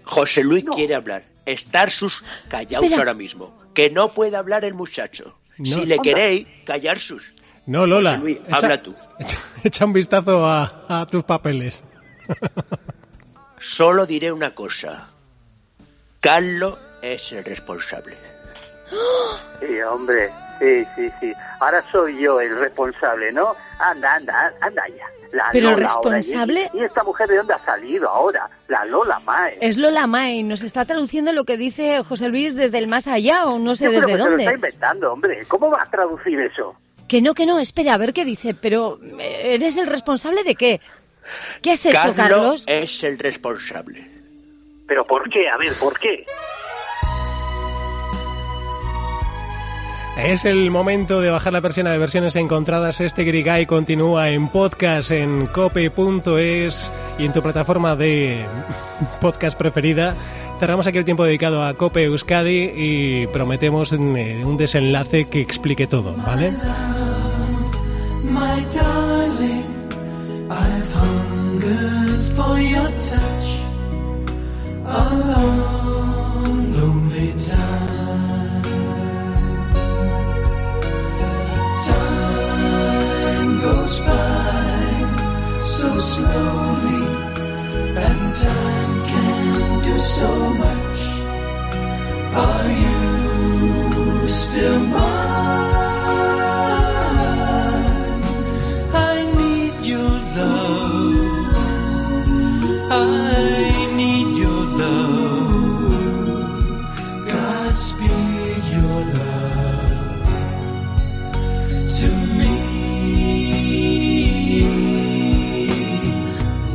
José 0.02 0.42
Luis 0.42 0.64
No. 0.64 0.72
quiere 0.72 0.94
hablar. 0.96 1.24
Estar 1.46 1.90
sus 1.90 2.24
callaos 2.48 2.82
Espera. 2.82 3.00
ahora 3.00 3.14
mismo. 3.14 3.56
Que 3.74 3.90
no 3.90 4.12
puede 4.12 4.36
hablar 4.36 4.64
el 4.64 4.74
muchacho. 4.74 5.38
No. 5.58 5.66
Si 5.66 5.86
le 5.86 5.98
queréis, 6.00 6.48
callar 6.64 6.98
sus. 6.98 7.32
No, 7.66 7.86
Lola. 7.86 8.10
José 8.16 8.22
Luis, 8.22 8.38
habla 8.50 8.82
tú. 8.82 8.94
Echa, 9.18 9.38
echa 9.64 9.85
un 9.85 9.92
vistazo 9.92 10.44
a, 10.46 10.85
a 10.88 11.07
tus 11.07 11.22
papeles. 11.24 11.83
Solo 13.59 14.07
diré 14.07 14.33
una 14.33 14.55
cosa. 14.55 15.09
Carlos 16.20 16.79
es 17.02 17.33
el 17.33 17.44
responsable. 17.44 18.16
Sí, 19.61 19.81
hombre, 19.83 20.31
sí, 20.61 20.85
sí, 20.94 21.11
sí. 21.20 21.33
Ahora 21.61 21.83
soy 21.90 22.20
yo 22.20 22.40
el 22.40 22.57
responsable, 22.59 23.33
¿no? 23.33 23.55
Anda, 23.79 24.14
anda, 24.16 24.52
anda 24.61 24.83
ya. 24.88 25.05
La 25.33 25.48
Pero 25.52 25.70
Lola 25.72 25.88
ahora, 25.88 26.18
responsable- 26.18 26.70
¿Y, 26.72 26.79
y 26.79 26.85
esta 26.85 27.02
mujer 27.02 27.29
de 27.29 27.37
dónde 27.38 27.52
ha 27.55 27.64
salido 27.64 28.09
ahora? 28.09 28.48
La 28.68 28.85
Lola 28.85 29.18
Mae. 29.20 29.59
Es 29.61 29.76
Lola 29.76 30.07
May, 30.07 30.42
nos 30.44 30.62
está 30.62 30.85
traduciendo 30.85 31.33
lo 31.33 31.44
que 31.44 31.57
dice 31.57 32.02
José 32.05 32.29
Luis 32.29 32.55
desde 32.55 32.79
el 32.79 32.87
más 32.87 33.07
allá 33.09 33.44
o 33.46 33.59
no 33.59 33.74
sé 33.74 33.85
Yo 33.87 33.90
creo 33.90 34.00
desde 34.02 34.12
que 34.12 34.18
se 34.18 34.18
lo 34.18 34.37
está 34.37 34.42
dónde. 34.44 34.55
inventando, 34.55 35.12
hombre. 35.12 35.44
¿Cómo 35.48 35.68
vas 35.70 35.88
a 35.88 35.90
traducir 35.90 36.38
eso? 36.40 36.76
Que 37.08 37.22
no, 37.22 37.34
que 37.34 37.46
no, 37.46 37.58
espera, 37.58 37.94
a 37.94 37.98
ver 37.98 38.12
qué 38.12 38.24
dice, 38.24 38.54
pero 38.54 38.98
eh, 39.20 39.54
¿eres 39.54 39.76
el 39.76 39.86
responsable 39.86 40.42
de 40.42 40.54
qué? 40.54 40.80
¿Qué 41.62 41.72
has 41.72 41.86
hecho, 41.86 41.96
Carlos 41.96 42.16
Carlos? 42.16 42.64
es 42.66 43.02
el 43.04 43.18
responsable. 43.18 44.08
¿Pero 44.86 45.04
por 45.04 45.28
qué? 45.30 45.48
A 45.48 45.56
ver, 45.56 45.72
¿por 45.74 45.98
qué? 45.98 46.24
Es 50.16 50.46
el 50.46 50.70
momento 50.70 51.20
de 51.20 51.30
bajar 51.30 51.52
la 51.52 51.60
persiana 51.60 51.92
de 51.92 51.98
versiones 51.98 52.36
encontradas. 52.36 53.02
Este 53.02 53.22
Grigay 53.24 53.66
continúa 53.66 54.30
en 54.30 54.48
podcast 54.48 55.10
en 55.10 55.46
cope.es 55.48 56.90
y 57.18 57.26
en 57.26 57.32
tu 57.34 57.42
plataforma 57.42 57.96
de 57.96 58.46
podcast 59.20 59.58
preferida. 59.58 60.16
Cerramos 60.58 60.86
aquí 60.86 60.96
el 60.98 61.04
tiempo 61.04 61.24
dedicado 61.24 61.64
a 61.64 61.74
Cope 61.74 62.04
Euskadi 62.04 62.72
y 62.74 63.26
prometemos 63.26 63.92
eh, 63.92 64.42
un 64.44 64.56
desenlace 64.56 65.26
que 65.26 65.40
explique 65.40 65.86
todo, 65.86 66.14
¿vale? 66.24 66.52
So 85.66 85.98
slowly, 85.98 87.02
and 87.96 88.36
time 88.36 89.06
can 89.08 89.25
do 89.87 89.99
so 89.99 90.31
much. 90.64 91.01
Are 92.46 92.70
you 92.83 94.29
still 94.29 94.81
mine? 94.94 95.37
I 99.11 99.14
need 99.40 99.75
your 99.92 100.12
love. 100.38 101.55
I 102.90 103.05
need 104.01 104.29
your 104.44 104.62
love. 104.83 106.07
Godspeed 107.33 108.62
your 108.77 108.99
love 109.18 110.27
to 111.99 112.09
me. 112.38 112.57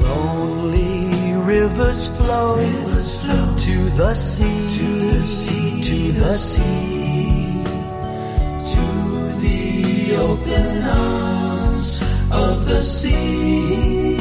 Lonely 0.05 1.35
rivers 1.53 2.01
flow, 2.17 2.49
rivers 3.01 3.17
flow 3.17 3.57
to 3.57 3.89
the 3.97 4.13
sea, 4.13 4.67
to 4.77 4.85
the 5.11 5.23
sea, 5.23 5.83
to 5.83 6.11
the 6.11 6.33
sea, 6.33 7.63
to 8.71 8.81
the 9.41 10.15
open 10.17 10.83
arms 10.83 12.01
of 12.31 12.65
the 12.67 12.81
sea. 12.83 14.17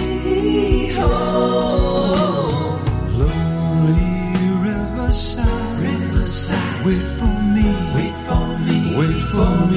Oh, 0.99 2.79
lonely 3.19 4.51
riverside, 4.67 5.81
riverside, 5.81 6.87
wait 6.87 7.07
for 7.19 7.35
me, 7.55 7.67
wait 7.95 8.17
for 8.27 8.47
me, 8.67 8.97
wait 8.97 9.23
for 9.31 9.51
me. 9.67 9.70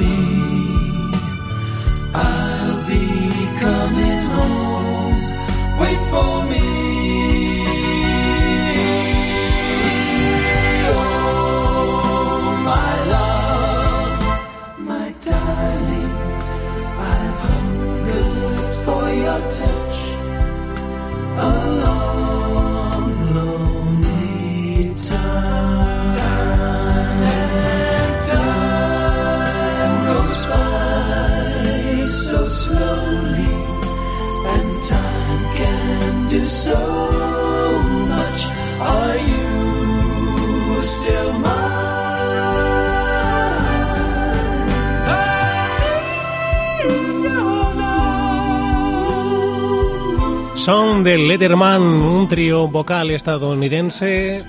De 51.02 51.18
Letterman, 51.18 51.82
un 51.82 52.28
trío 52.28 52.68
vocal 52.68 53.10
estadounidense 53.10 54.44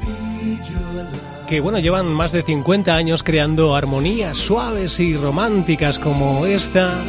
que 1.48 1.60
bueno, 1.60 1.80
llevan 1.80 2.08
más 2.08 2.32
de 2.32 2.44
50 2.44 2.96
años 2.96 3.24
creando 3.24 3.76
armonías 3.76 4.38
suaves 4.38 5.00
y 5.00 5.16
románticas 5.16 5.98
como 5.98 6.46
esta. 6.46 7.00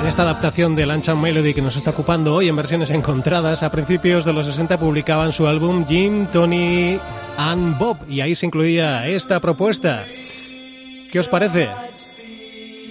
En 0.00 0.06
esta 0.08 0.22
adaptación 0.22 0.74
de 0.74 0.84
Lunch 0.84 1.08
and 1.08 1.22
Melody 1.22 1.54
que 1.54 1.62
nos 1.62 1.76
está 1.76 1.90
ocupando 1.90 2.34
hoy 2.34 2.48
en 2.48 2.56
versiones 2.56 2.90
encontradas, 2.90 3.62
a 3.62 3.70
principios 3.70 4.24
de 4.24 4.32
los 4.32 4.46
60 4.46 4.78
publicaban 4.78 5.32
su 5.32 5.46
álbum 5.46 5.86
Jim, 5.86 6.26
Tony 6.26 6.98
and 7.36 7.78
Bob 7.78 7.98
y 8.08 8.20
ahí 8.20 8.34
se 8.34 8.46
incluía 8.46 9.06
esta 9.06 9.38
propuesta. 9.38 10.04
¿Qué 11.10 11.20
os 11.20 11.28
parece? 11.28 11.68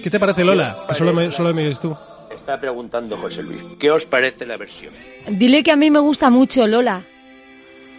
¿Qué 0.02 0.10
te 0.10 0.18
parece 0.18 0.44
Lola? 0.44 0.78
Que 0.88 0.94
solo 0.94 1.12
me, 1.12 1.30
solo 1.30 1.52
me 1.52 1.70
tú. 1.74 1.94
Está 2.42 2.58
preguntando 2.58 3.16
José 3.18 3.40
Luis. 3.44 3.62
¿Qué 3.78 3.88
os 3.92 4.04
parece 4.04 4.44
la 4.46 4.56
versión? 4.56 4.92
Dile 5.28 5.62
que 5.62 5.70
a 5.70 5.76
mí 5.76 5.92
me 5.92 6.00
gusta 6.00 6.28
mucho, 6.28 6.66
Lola. 6.66 7.00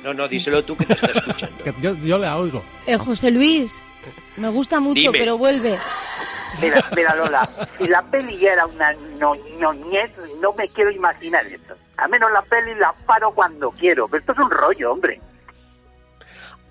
No, 0.04 0.14
no, 0.14 0.28
díselo 0.28 0.66
tú 0.66 0.76
que 0.76 0.86
te 0.86 0.94
está 0.96 1.12
escuchando. 1.12 1.56
Que 1.64 1.74
yo, 1.82 1.96
yo 2.04 2.18
la 2.18 2.38
oigo. 2.38 2.62
Eh, 2.86 2.98
José 2.98 3.32
Luis, 3.32 3.82
me 4.36 4.50
gusta 4.50 4.82
mucho, 4.82 5.00
Dime. 5.00 5.18
pero 5.18 5.38
vuelve. 5.38 5.80
Mira, 6.62 6.84
mira, 6.94 7.16
Lola, 7.16 7.50
si 7.80 7.88
la 7.88 8.02
peli 8.02 8.38
ya 8.38 8.52
era 8.52 8.66
una 8.66 8.92
no- 9.18 9.36
ñoñez, 9.58 10.12
no 10.42 10.52
me 10.52 10.68
quiero 10.68 10.92
imaginar 10.92 11.46
eso. 11.48 11.76
A 11.96 12.10
menos 12.10 12.30
la 12.34 12.42
peli 12.42 12.76
la 12.76 12.92
paro 13.06 13.32
cuando 13.34 13.72
quiero, 13.72 14.10
pero 14.10 14.20
esto 14.20 14.34
es 14.34 14.40
un 14.40 14.52
rollo, 14.52 14.92
hombre. 14.92 15.22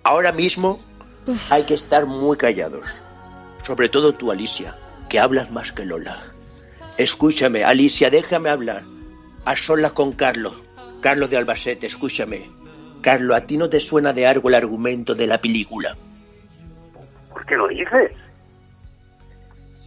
Ahora 0.02 0.30
mismo 0.30 0.78
hay 1.48 1.64
que 1.64 1.72
estar 1.72 2.04
muy 2.04 2.36
callados. 2.36 2.84
Sobre 3.62 3.88
todo 3.88 4.12
tú, 4.12 4.30
Alicia, 4.30 4.76
que 5.08 5.18
hablas 5.18 5.50
más 5.50 5.72
que 5.72 5.86
Lola. 5.86 6.22
Escúchame, 6.98 7.64
Alicia, 7.64 8.10
déjame 8.10 8.50
hablar. 8.50 8.84
A 9.44 9.56
solas 9.56 9.92
con 9.92 10.12
Carlos. 10.12 10.54
Carlos 11.00 11.30
de 11.30 11.36
Albacete, 11.36 11.86
escúchame. 11.86 12.50
Carlos, 13.00 13.36
¿a 13.36 13.46
ti 13.46 13.56
no 13.56 13.68
te 13.68 13.80
suena 13.80 14.12
de 14.12 14.26
algo 14.26 14.48
el 14.48 14.54
argumento 14.54 15.14
de 15.14 15.26
la 15.26 15.40
película? 15.40 15.96
¿Por 17.30 17.44
qué 17.46 17.56
lo 17.56 17.68
dices? 17.68 18.12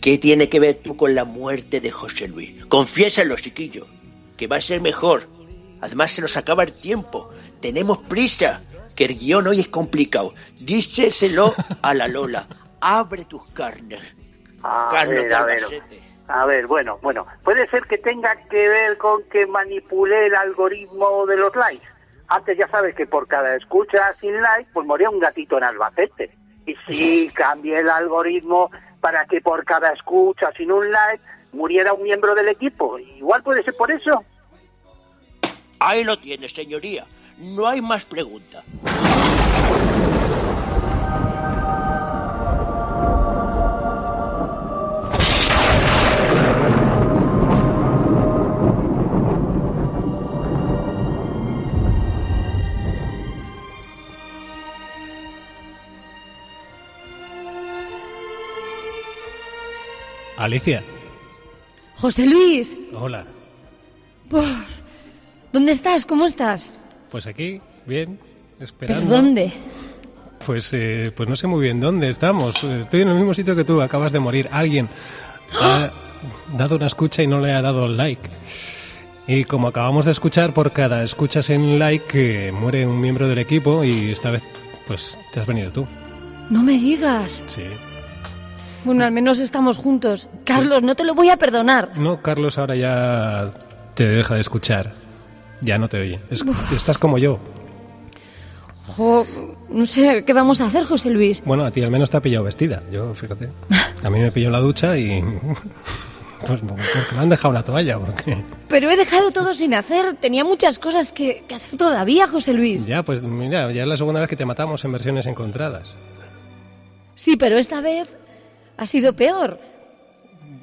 ¿Qué 0.02 0.18
tiene 0.18 0.50
que 0.50 0.60
ver 0.60 0.76
tú 0.76 0.98
con 0.98 1.15
la 1.15 1.24
muerte 1.24 1.80
de 1.80 1.91
José 1.91 2.28
Luis? 2.28 2.65
Confiésalo, 2.65 3.36
chiquillo, 3.38 3.88
que 4.36 4.48
va 4.48 4.58
a 4.58 4.62
ser 4.62 4.82
mejor. 4.82 5.28
Además 5.82 6.12
se 6.12 6.22
nos 6.22 6.36
acaba 6.38 6.63
el 6.63 6.74
tiempo. 6.74 7.30
Tenemos 7.62 8.00
prisa. 8.00 8.62
que 8.96 9.06
el 9.06 9.18
guion 9.18 9.48
hoy 9.48 9.60
es 9.60 9.68
complicado. 9.68 10.34
Díseselo 10.60 11.54
a 11.82 11.94
la 11.94 12.08
Lola. 12.08 12.48
Abre 12.80 13.26
tus 13.26 13.48
carnes. 13.48 14.02
Carlos 14.62 15.26
ver. 15.26 15.34
Albacete. 15.34 16.14
A 16.28 16.46
ver, 16.46 16.68
bueno, 16.68 17.00
bueno. 17.02 17.26
Puede 17.44 17.68
ser 17.68 17.84
que 17.84 17.98
tenga 17.98 18.36
que 18.50 18.68
ver 18.68 18.98
con 18.98 19.24
que 19.30 19.46
manipulé 19.46 20.28
el 20.28 20.36
algoritmo 20.36 21.26
de 21.26 21.38
los 21.38 21.56
likes. 21.56 21.88
Antes 22.28 22.58
ya 22.58 22.68
sabes 22.68 22.96
que 22.96 23.06
por 23.06 23.28
cada 23.28 23.56
escucha 23.56 24.12
sin 24.14 24.42
like, 24.42 24.70
pues 24.74 24.86
moría 24.88 25.10
un 25.10 25.20
gatito 25.20 25.58
en 25.58 25.66
Albacete. 25.66 26.36
Y 26.66 26.76
sí, 26.88 27.32
cambié 27.34 27.80
el 27.80 27.90
algoritmo 27.90 28.72
para 29.00 29.26
que 29.26 29.40
por 29.40 29.64
cada 29.66 29.92
escucha 29.92 30.52
sin 30.58 30.72
un 30.72 30.92
like 30.92 31.24
muriera 31.54 31.94
un 31.94 32.04
miembro 32.04 32.34
del 32.34 32.48
equipo. 32.48 32.98
Igual 32.98 33.44
puede 33.44 33.64
ser 33.64 33.76
por 33.76 33.92
eso. 33.92 34.24
Ahí 35.80 36.04
lo 36.04 36.18
tienes, 36.18 36.54
señoría. 36.54 37.06
No 37.38 37.68
hay 37.68 37.82
más 37.82 38.06
pregunta. 38.06 38.64
Alicia, 60.45 60.84
José 61.95 62.27
Luis, 62.27 62.77
hola. 62.93 63.25
uf, 64.29 64.45
¿dónde 65.51 65.71
estás? 65.71 66.05
¿Cómo 66.05 66.27
estás? 66.27 66.69
Pues 67.10 67.25
aquí, 67.25 67.60
bien, 67.88 68.19
¿Pero 68.19 68.63
esperando. 68.63 69.10
dónde? 69.15 69.51
Pues, 70.45 70.71
eh, 70.73 71.12
pues 71.17 71.27
no 71.27 71.36
sé 71.36 71.47
muy 71.47 71.63
bien 71.63 71.79
dónde 71.79 72.10
estamos. 72.10 72.63
Estoy 72.63 73.01
en 73.01 73.08
el 73.08 73.15
mismo 73.15 73.34
sitio 73.34 73.55
que 73.55 73.63
tú, 73.63 73.81
acabas 73.81 74.12
de 74.12 74.19
morir. 74.19 74.47
Alguien 74.51 74.88
ha 75.60 75.91
dado 76.55 76.75
una 76.75 76.86
escucha 76.86 77.23
y 77.23 77.27
no 77.27 77.39
le 77.41 77.51
ha 77.51 77.63
dado 77.63 77.88
like. 77.88 78.29
Y 79.25 79.45
como 79.45 79.67
acabamos 79.69 80.05
de 80.05 80.12
escuchar, 80.12 80.53
por 80.53 80.71
cada 80.73 81.03
escucha 81.03 81.41
sin 81.41 81.79
like 81.79 82.49
eh, 82.49 82.51
muere 82.51 82.86
un 82.86 83.01
miembro 83.01 83.27
del 83.27 83.39
equipo 83.39 83.84
y 83.84 84.12
esta 84.12 84.29
vez 84.29 84.43
pues 84.86 85.19
te 85.34 85.39
has 85.39 85.47
venido 85.47 85.71
tú. 85.71 85.88
No 86.51 86.62
me 86.62 86.73
digas. 86.73 87.41
Sí. 87.47 87.63
Bueno, 88.86 89.04
al 89.04 89.12
menos 89.12 89.39
estamos 89.39 89.78
juntos. 89.78 90.28
Carlos, 90.45 90.84
no 90.84 90.95
te 90.95 91.04
lo 91.04 91.13
voy 91.15 91.30
a 91.30 91.38
perdonar. 91.38 91.98
No, 91.98 92.21
Carlos 92.21 92.58
ahora 92.58 92.76
ya 92.76 93.52
te 93.95 94.08
deja 94.08 94.36
de 94.36 94.41
escuchar. 94.41 94.93
Ya 95.62 95.78
no 95.78 95.89
te 95.89 96.00
oye. 96.00 96.19
Es- 96.30 96.45
estás 96.76 96.98
como 96.98 97.17
yo. 97.17 97.39
Jo, 98.95 99.26
no 99.69 99.86
sé, 99.86 100.24
¿qué 100.26 100.34
vamos 100.34 100.62
a 100.62 100.67
hacer, 100.67 100.86
José 100.86 101.10
Luis? 101.10 101.41
Bueno, 101.43 101.65
a 101.65 101.71
ti 101.71 101.82
al 101.82 101.89
menos 101.89 102.10
te 102.12 102.17
ha 102.17 102.21
pillado 102.21 102.43
vestida. 102.45 102.84
Yo, 102.91 103.13
fíjate. 103.15 103.50
A 104.04 104.10
mí 104.10 104.19
me 104.19 104.32
pilló 104.32 104.48
en 104.48 104.54
la 104.54 104.60
ducha 104.60 104.98
y... 104.98 105.24
Pues 106.45 106.62
porque 106.62 106.84
me 107.15 107.19
han 107.21 107.30
dejado 107.30 107.50
una 107.52 107.63
toalla, 107.63 107.98
porque... 107.98 108.43
Pero 108.67 108.91
he 108.91 108.95
dejado 108.98 109.32
todo 109.32 109.56
sin 109.56 109.74
hacer. 109.74 110.13
Tenía 110.15 110.43
muchas 110.43 110.78
cosas 110.78 111.12
que, 111.12 111.43
que 111.48 111.56
hacer 111.56 111.76
todavía, 111.80 112.28
José 112.28 112.54
Luis. 112.54 112.86
Ya, 112.86 113.02
pues 113.02 113.24
mira, 113.24 113.71
ya 113.71 113.82
es 113.82 113.88
la 113.88 113.98
segunda 113.98 114.19
vez 114.19 114.30
que 114.30 114.36
te 114.36 114.45
matamos 114.45 114.84
en 114.86 114.91
versiones 114.91 115.26
encontradas. 115.26 115.95
Sí, 117.15 117.36
pero 117.36 117.58
esta 117.58 117.82
vez 117.82 118.08
ha 118.78 118.86
sido 118.86 119.14
peor. 119.14 119.60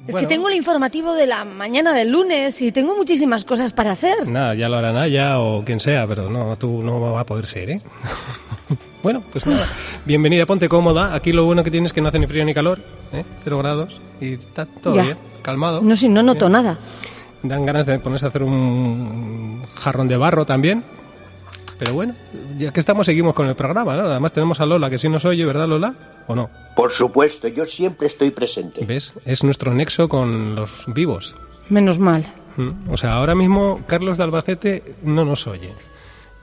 Es 0.05 0.15
que 0.17 0.27
tengo 0.27 0.49
el 0.49 0.55
informativo 0.55 1.13
de 1.13 1.25
la 1.27 1.45
mañana 1.45 1.93
del 1.93 2.09
lunes 2.09 2.61
y 2.61 2.73
tengo 2.73 2.93
muchísimas 2.95 3.45
cosas 3.45 3.71
para 3.71 3.93
hacer. 3.93 4.27
Nada, 4.27 4.53
ya 4.53 4.67
lo 4.67 4.75
hará 4.75 4.91
Naya 4.91 5.39
o 5.39 5.63
quien 5.63 5.79
sea, 5.79 6.05
pero 6.07 6.29
no, 6.29 6.57
tú 6.57 6.81
no 6.83 6.99
va 6.99 7.21
a 7.21 7.25
poder 7.25 7.45
ser, 7.45 7.69
¿eh? 7.69 7.81
bueno, 9.03 9.23
pues 9.31 9.45
nada. 9.45 9.65
Bienvenida, 10.05 10.45
ponte 10.45 10.67
cómoda. 10.67 11.15
Aquí 11.15 11.31
lo 11.31 11.45
bueno 11.45 11.63
que 11.63 11.71
tienes 11.71 11.89
es 11.89 11.93
que 11.93 12.01
no 12.01 12.09
hace 12.09 12.19
ni 12.19 12.27
frío 12.27 12.43
ni 12.43 12.53
calor, 12.53 12.79
¿eh? 13.13 13.23
Cero 13.45 13.59
grados 13.59 14.01
y 14.19 14.33
está 14.33 14.65
todo 14.65 14.95
Ya. 14.95 15.03
bien, 15.03 15.17
calmado. 15.41 15.81
No, 15.81 15.95
si 15.95 16.09
no 16.09 16.21
noto 16.21 16.47
Bien. 16.47 16.51
nada. 16.51 16.77
Dan 17.41 17.65
ganas 17.65 17.85
de 17.85 17.97
ponerse 17.99 18.25
a 18.25 18.29
hacer 18.29 18.43
un 18.43 19.61
jarrón 19.75 20.09
de 20.09 20.17
barro 20.17 20.45
también. 20.45 20.83
Pero 21.77 21.93
bueno, 21.93 22.15
ya 22.57 22.71
que 22.71 22.79
estamos, 22.79 23.05
seguimos 23.05 23.33
con 23.33 23.47
el 23.47 23.55
programa, 23.55 23.95
¿no? 23.95 24.03
Además 24.03 24.33
tenemos 24.33 24.59
a 24.59 24.65
Lola, 24.65 24.89
que 24.89 24.97
sí 24.97 25.09
nos 25.09 25.25
oye, 25.25 25.45
¿verdad, 25.45 25.67
Lola? 25.67 25.93
¿O 26.27 26.35
no? 26.35 26.49
Por 26.75 26.91
supuesto, 26.91 27.47
yo 27.47 27.65
siempre 27.65 28.07
estoy 28.07 28.31
presente. 28.31 28.85
¿Ves? 28.85 29.13
Es 29.25 29.43
nuestro 29.43 29.73
nexo 29.73 30.07
con 30.07 30.55
los 30.55 30.85
vivos. 30.87 31.35
Menos 31.69 31.99
mal. 31.99 32.31
Mm. 32.57 32.89
O 32.91 32.97
sea, 32.97 33.13
ahora 33.13 33.35
mismo 33.35 33.81
Carlos 33.87 34.17
de 34.17 34.23
Albacete 34.23 34.95
no 35.03 35.25
nos 35.25 35.47
oye. 35.47 35.73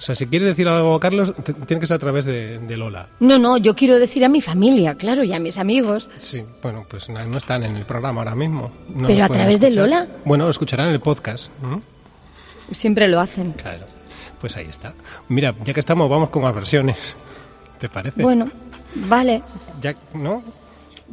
O 0.00 0.02
sea, 0.02 0.14
si 0.14 0.26
quieres 0.26 0.48
decir 0.48 0.66
algo 0.66 0.94
a 0.94 1.00
Carlos, 1.00 1.34
tiene 1.66 1.78
que 1.78 1.86
ser 1.86 1.96
a 1.96 1.98
través 1.98 2.24
de, 2.24 2.58
de 2.58 2.76
Lola. 2.78 3.08
No, 3.20 3.38
no, 3.38 3.58
yo 3.58 3.76
quiero 3.76 3.98
decir 3.98 4.24
a 4.24 4.30
mi 4.30 4.40
familia, 4.40 4.94
claro, 4.94 5.24
y 5.24 5.34
a 5.34 5.38
mis 5.38 5.58
amigos. 5.58 6.08
Sí, 6.16 6.42
bueno, 6.62 6.86
pues 6.88 7.10
no, 7.10 7.22
no 7.26 7.36
están 7.36 7.64
en 7.64 7.76
el 7.76 7.84
programa 7.84 8.22
ahora 8.22 8.34
mismo. 8.34 8.72
No 8.88 9.06
¿Pero 9.06 9.24
a 9.24 9.28
través 9.28 9.60
de. 9.60 9.72
Lola? 9.72 10.08
Bueno, 10.24 10.44
lo 10.44 10.50
escucharán 10.50 10.88
en 10.88 10.94
el 10.94 11.00
podcast. 11.00 11.50
¿no? 11.60 11.82
Siempre 12.72 13.08
lo 13.08 13.20
hacen. 13.20 13.52
Claro, 13.52 13.84
pues 14.40 14.56
ahí 14.56 14.66
está. 14.68 14.94
Mira, 15.28 15.54
ya 15.64 15.72
que 15.74 15.80
estamos, 15.80 16.08
vamos 16.08 16.30
con 16.30 16.42
las 16.42 16.54
versiones. 16.54 17.16
¿Te 17.78 17.88
parece? 17.88 18.22
Bueno, 18.22 18.50
vale. 18.94 19.42
Ya, 19.80 19.94
¿no? 20.14 20.42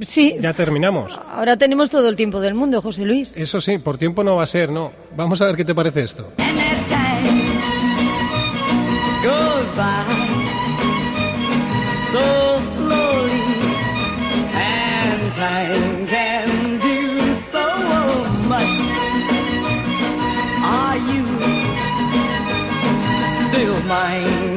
Sí, 0.01 0.35
Ya 0.39 0.53
terminamos. 0.53 1.19
ahora 1.31 1.57
tenemos 1.57 1.89
todo 1.89 2.07
el 2.07 2.15
tiempo 2.15 2.39
del 2.39 2.53
mundo, 2.53 2.81
José 2.81 3.03
Luis. 3.03 3.33
Eso 3.35 3.59
sí, 3.59 3.79
por 3.79 3.97
tiempo 3.97 4.23
no 4.23 4.35
va 4.35 4.43
a 4.43 4.47
ser, 4.47 4.69
¿no? 4.71 4.91
Vamos 5.15 5.41
a 5.41 5.45
ver 5.47 5.55
qué 5.55 5.65
te 5.65 5.73
parece 5.73 6.03
esto. 6.03 6.27
And 9.79 10.16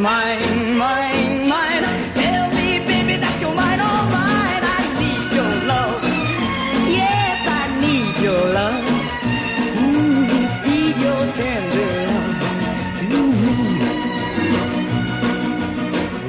mine, 0.01 0.79
mine, 0.79 1.49
mine? 1.49 1.85
Tell 2.15 2.49
me, 2.57 2.69
baby, 2.89 3.17
that 3.23 3.37
you're 3.41 3.55
mine, 3.55 3.81
all 3.81 4.05
mine. 4.17 4.65
I 4.79 4.81
need 5.01 5.25
your 5.39 5.53
love. 5.73 6.03
Yes, 7.01 7.41
I 7.61 7.65
need 7.85 8.15
your 8.27 8.45
love. 8.59 8.85
Mm, 9.83 10.49
speed 10.57 10.97
your 11.05 11.23
tender 11.39 11.93
love 12.11 12.41
to 12.99 13.19
me. 13.43 13.57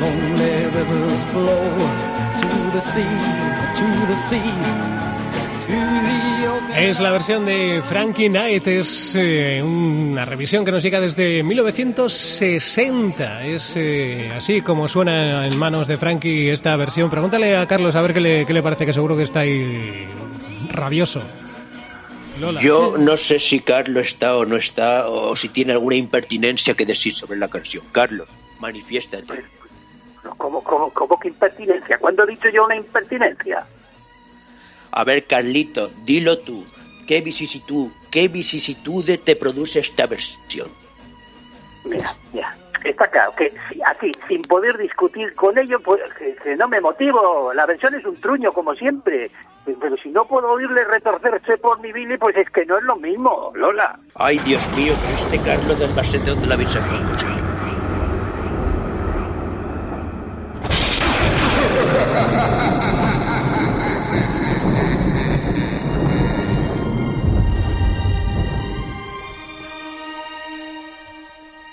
Lonely 0.02 0.56
rivers 0.76 1.24
flow 1.32 1.66
to 2.42 2.50
the 2.76 2.82
sea, 2.92 3.18
to 3.80 3.88
the 4.12 4.18
sea. 4.30 4.91
Es 6.76 7.00
la 7.00 7.12
versión 7.12 7.46
de 7.46 7.82
Frankie 7.84 8.30
Knight, 8.30 8.66
es 8.68 9.16
eh, 9.16 9.62
una 9.64 10.26
revisión 10.26 10.66
que 10.66 10.72
nos 10.72 10.82
llega 10.84 11.00
desde 11.00 11.44
1960. 11.44 13.46
Es 13.46 13.76
eh, 13.78 14.32
así 14.36 14.62
como 14.62 14.88
suena 14.88 15.46
en 15.46 15.56
manos 15.58 15.88
de 15.88 15.98
Frankie 15.98 16.50
esta 16.50 16.76
versión. 16.78 17.10
Pregúntale 17.10 17.58
a 17.58 17.68
Carlos 17.68 17.96
a 17.96 18.02
ver 18.02 18.14
qué 18.14 18.22
le, 18.22 18.46
qué 18.46 18.54
le 18.54 18.64
parece, 18.64 18.86
que 18.86 18.94
seguro 18.94 19.18
que 19.18 19.24
está 19.24 19.42
ahí 19.42 20.08
rabioso. 20.70 21.22
Lola. 22.40 22.62
Yo 22.62 22.96
no 22.98 23.18
sé 23.18 23.40
si 23.40 23.60
Carlos 23.60 24.08
está 24.08 24.38
o 24.38 24.46
no 24.46 24.56
está, 24.56 25.08
o 25.08 25.36
si 25.36 25.50
tiene 25.50 25.74
alguna 25.74 25.96
impertinencia 25.96 26.74
que 26.74 26.86
decir 26.86 27.14
sobre 27.14 27.38
la 27.38 27.50
canción. 27.50 27.84
Carlos, 27.92 28.30
manifiéstate. 28.60 29.44
¿Cómo, 30.38 30.64
cómo, 30.64 30.90
cómo 30.92 31.20
que 31.20 31.28
impertinencia? 31.28 31.98
¿Cuándo 32.00 32.24
he 32.24 32.28
dicho 32.28 32.48
yo 32.50 32.64
una 32.66 32.76
impertinencia? 32.76 33.66
A 34.92 35.04
ver, 35.04 35.26
Carlito, 35.26 35.92
dilo 36.04 36.40
tú. 36.40 36.64
¿Qué 37.08 37.22
vicisitud, 37.22 37.90
qué 38.10 38.28
vicisitudes 38.28 39.24
te 39.24 39.36
produce 39.36 39.80
esta 39.80 40.08
versión? 40.08 40.70
Mira, 41.84 42.16
mira, 42.32 42.56
está 42.84 43.10
claro 43.10 43.34
que 43.36 43.54
así, 43.86 44.12
sin 44.28 44.42
poder 44.44 44.78
discutir 44.78 45.34
con 45.36 45.58
ellos, 45.58 45.82
pues 45.84 46.02
que, 46.18 46.36
que 46.36 46.56
no 46.56 46.68
me 46.68 46.80
motivo. 46.80 47.54
La 47.54 47.66
versión 47.66 47.96
es 47.96 48.06
un 48.06 48.16
truño, 48.22 48.54
como 48.54 48.76
siempre. 48.76 49.32
Pero 49.66 49.96
si 49.98 50.10
no 50.10 50.26
puedo 50.26 50.50
oírle 50.52 50.84
retorcerse 50.86 51.58
por 51.58 51.80
mi 51.82 51.92
Billy, 51.92 52.18
pues 52.18 52.36
es 52.36 52.50
que 52.50 52.66
no 52.66 52.78
es 52.78 52.84
lo 52.84 52.96
mismo, 52.96 53.52
Lola. 53.56 54.00
Ay, 54.16 54.40
Dios 54.40 54.62
mío, 54.76 54.94
pero 55.00 55.14
este 55.14 55.38
Carlos 55.40 55.78
del 55.78 55.90
Albacete, 55.92 56.32
¿dónde 56.32 56.48
la 56.48 56.56
habéis 56.56 56.76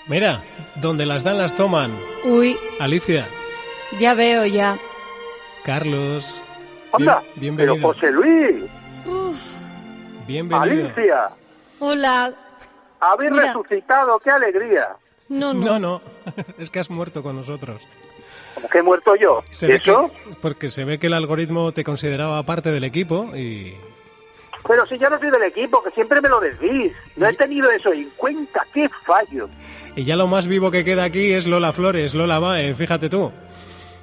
Mira, 0.09 0.43
donde 0.81 1.05
las 1.05 1.23
dan 1.23 1.37
las 1.37 1.55
toman. 1.55 1.91
Uy, 2.25 2.57
Alicia, 2.79 3.27
ya 3.99 4.13
veo 4.13 4.45
ya. 4.45 4.77
Carlos. 5.63 6.41
Anda, 6.91 7.21
bien- 7.35 7.55
pero 7.55 7.73
bienvenido. 7.75 7.93
José 7.93 8.11
Luis, 8.11 8.65
bienvenido. 10.27 10.87
Alicia, 10.87 11.29
Hola. 11.79 12.33
habéis 12.99 13.31
Mira. 13.31 13.47
resucitado, 13.47 14.19
qué 14.19 14.31
alegría. 14.31 14.89
No, 15.29 15.53
no. 15.53 15.65
No, 15.65 15.79
no, 15.79 16.01
es 16.57 16.69
que 16.71 16.79
has 16.79 16.89
muerto 16.89 17.21
con 17.21 17.35
nosotros. 17.35 17.81
Como 18.55 18.67
que 18.67 18.79
he 18.79 18.83
muerto 18.83 19.15
yo. 19.15 19.43
Se 19.51 19.67
ve 19.67 19.75
¿Eso? 19.75 20.07
que- 20.07 20.35
porque 20.41 20.69
se 20.69 20.83
ve 20.85 20.97
que 20.97 21.07
el 21.07 21.13
algoritmo 21.13 21.71
te 21.71 21.83
consideraba 21.83 22.41
parte 22.43 22.71
del 22.71 22.83
equipo 22.83 23.29
y... 23.35 23.75
Pero 24.67 24.85
si 24.85 24.97
yo 24.97 25.09
no 25.09 25.19
soy 25.19 25.31
del 25.31 25.43
equipo, 25.43 25.81
que 25.83 25.91
siempre 25.91 26.21
me 26.21 26.29
lo 26.29 26.39
decís. 26.39 26.91
No 27.15 27.27
he 27.27 27.33
tenido 27.33 27.69
eso 27.71 27.91
en 27.93 28.09
cuenta. 28.17 28.65
¡Qué 28.73 28.87
fallo! 29.05 29.49
Y 29.95 30.03
ya 30.03 30.15
lo 30.15 30.27
más 30.27 30.47
vivo 30.47 30.69
que 30.71 30.83
queda 30.83 31.03
aquí 31.05 31.31
es 31.33 31.47
Lola 31.47 31.73
Flores, 31.73 32.13
Lola 32.13 32.39
Mae, 32.39 32.73
fíjate 32.75 33.09
tú. 33.09 33.31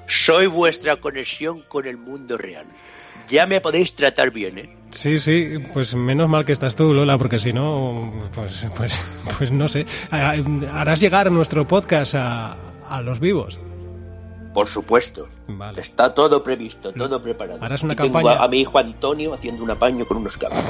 Soy 0.06 0.46
vuestra 0.46 0.96
conexión 0.96 1.62
con 1.68 1.86
el 1.86 1.96
mundo 1.96 2.36
real. 2.36 2.66
Ya 3.28 3.46
me 3.46 3.60
podéis 3.60 3.94
tratar 3.94 4.30
bien, 4.30 4.58
¿eh? 4.58 4.76
Sí, 4.90 5.18
sí, 5.18 5.58
pues 5.72 5.94
menos 5.94 6.28
mal 6.28 6.44
que 6.44 6.52
estás 6.52 6.76
tú, 6.76 6.94
Lola, 6.94 7.18
porque 7.18 7.38
si 7.38 7.52
no, 7.52 8.12
pues, 8.34 8.66
pues, 8.76 9.02
pues 9.36 9.50
no 9.50 9.66
sé. 9.68 9.84
Harás 10.10 11.00
llegar 11.00 11.30
nuestro 11.32 11.66
podcast 11.66 12.14
a, 12.14 12.56
a 12.88 13.02
los 13.02 13.18
vivos. 13.18 13.58
Por 14.56 14.68
supuesto. 14.68 15.28
Vale. 15.48 15.82
Está 15.82 16.14
todo 16.14 16.42
previsto, 16.42 16.90
todo 16.94 17.20
preparado. 17.20 17.62
Harás 17.62 17.82
una 17.82 17.92
Y 17.92 17.96
tengo 17.96 18.14
campaña. 18.14 18.40
a, 18.40 18.44
a 18.44 18.48
mi 18.48 18.62
hijo 18.62 18.78
Antonio 18.78 19.34
haciendo 19.34 19.62
un 19.62 19.70
apaño 19.70 20.06
con 20.06 20.16
unos 20.16 20.38
cables. 20.38 20.64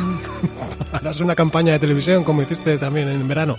Harás 0.92 1.20
una 1.20 1.34
campaña 1.34 1.72
de 1.74 1.78
televisión 1.78 2.24
como 2.24 2.40
hiciste 2.40 2.78
también 2.78 3.08
en 3.10 3.28
verano 3.28 3.58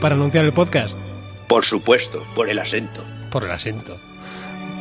para 0.00 0.16
anunciar 0.16 0.44
el 0.44 0.52
podcast 0.52 0.98
Por 1.46 1.64
supuesto, 1.64 2.24
por 2.34 2.50
el 2.50 2.58
acento. 2.58 3.04
por 3.30 3.44
el 3.44 3.52
acento. 3.52 3.96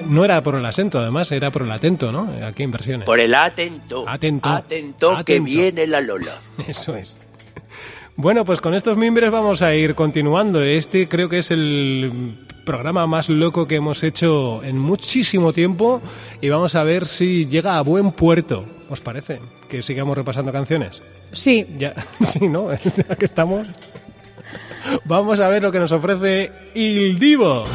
No 0.08 0.26
era 0.26 0.42
por 0.42 0.56
el 0.56 0.66
acento, 0.66 0.98
además, 0.98 1.32
era 1.32 1.52
por 1.52 1.62
el 1.62 1.72
atento, 1.72 2.12
¿no? 2.12 2.28
Aquí 2.44 2.64
en 2.64 2.72
versiones. 2.72 3.06
Por 3.06 3.20
el 3.20 3.36
atento. 3.36 4.10
Atento. 4.10 4.50
Atento, 4.50 5.10
que 5.14 5.20
Atento. 5.36 5.44
viene 5.46 5.86
la 5.86 6.02
Lola. 6.02 6.40
Eso 6.68 6.96
es. 6.96 7.18
Bueno, 8.16 8.46
pues 8.46 8.62
con 8.62 8.74
estos 8.74 8.98
mimbres 8.98 9.30
vamos 9.30 9.62
a 9.62 9.76
ir 9.76 9.94
continuando. 9.94 10.64
Este 10.64 11.08
creo 11.08 11.30
que 11.30 11.38
es 11.38 11.52
el 11.52 12.36
programa 12.65 13.08
más 13.08 13.30
loco 13.30 13.67
que 13.67 13.76
hemos 13.76 14.04
hecho 14.04 14.63
en 14.63 14.78
muchísimo 14.80 15.54
tiempo 15.54 16.02
y 16.41 16.50
vamos 16.50 16.76
a 16.76 16.84
ver 16.84 17.06
si 17.06 17.47
llega 17.47 17.78
a 17.78 17.82
buen 17.82 18.12
puerto. 18.12 18.65
¿Os 18.89 19.02
parece? 19.02 19.39
Que 19.69 19.82
sigamos 19.82 20.17
repasando 20.17 20.52
canciones. 20.52 21.02
Sí, 21.34 21.65
Ya, 21.78 21.93
sí, 22.21 22.47
¿no? 22.47 22.69
Ya 22.95 23.15
que 23.15 23.26
estamos. 23.26 23.67
Vamos 25.06 25.39
a 25.39 25.47
ver 25.50 25.62
lo 25.62 25.71
que 25.71 25.80
nos 25.80 25.91
ofrece 25.91 26.52
Il 26.74 27.19
Divo. 27.19 27.65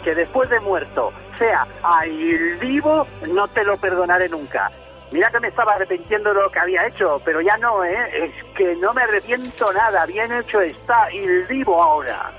Escuche 0.00 0.14
después 0.14 0.48
de 0.50 0.60
muerto 0.60 1.12
sea 1.38 1.66
a 1.82 2.06
Il 2.06 2.58
Divo, 2.58 3.06
no 3.28 3.48
te 3.48 3.64
lo 3.64 3.76
perdonaré 3.76 4.28
nunca. 4.28 4.70
Mira 5.12 5.30
que 5.30 5.40
me 5.40 5.48
estaba 5.48 5.74
arrepintiendo 5.74 6.32
de 6.32 6.42
lo 6.42 6.50
que 6.50 6.58
había 6.60 6.86
hecho, 6.86 7.20
pero 7.24 7.40
ya 7.40 7.56
no, 7.56 7.84
¿eh? 7.84 7.96
Es 8.12 8.44
que 8.54 8.76
no 8.76 8.94
me 8.94 9.02
arrepiento 9.02 9.72
nada. 9.72 10.06
Bien 10.06 10.32
hecho 10.32 10.60
está 10.60 11.12
Il 11.12 11.48
Divo 11.48 11.82
ahora. 11.82 12.30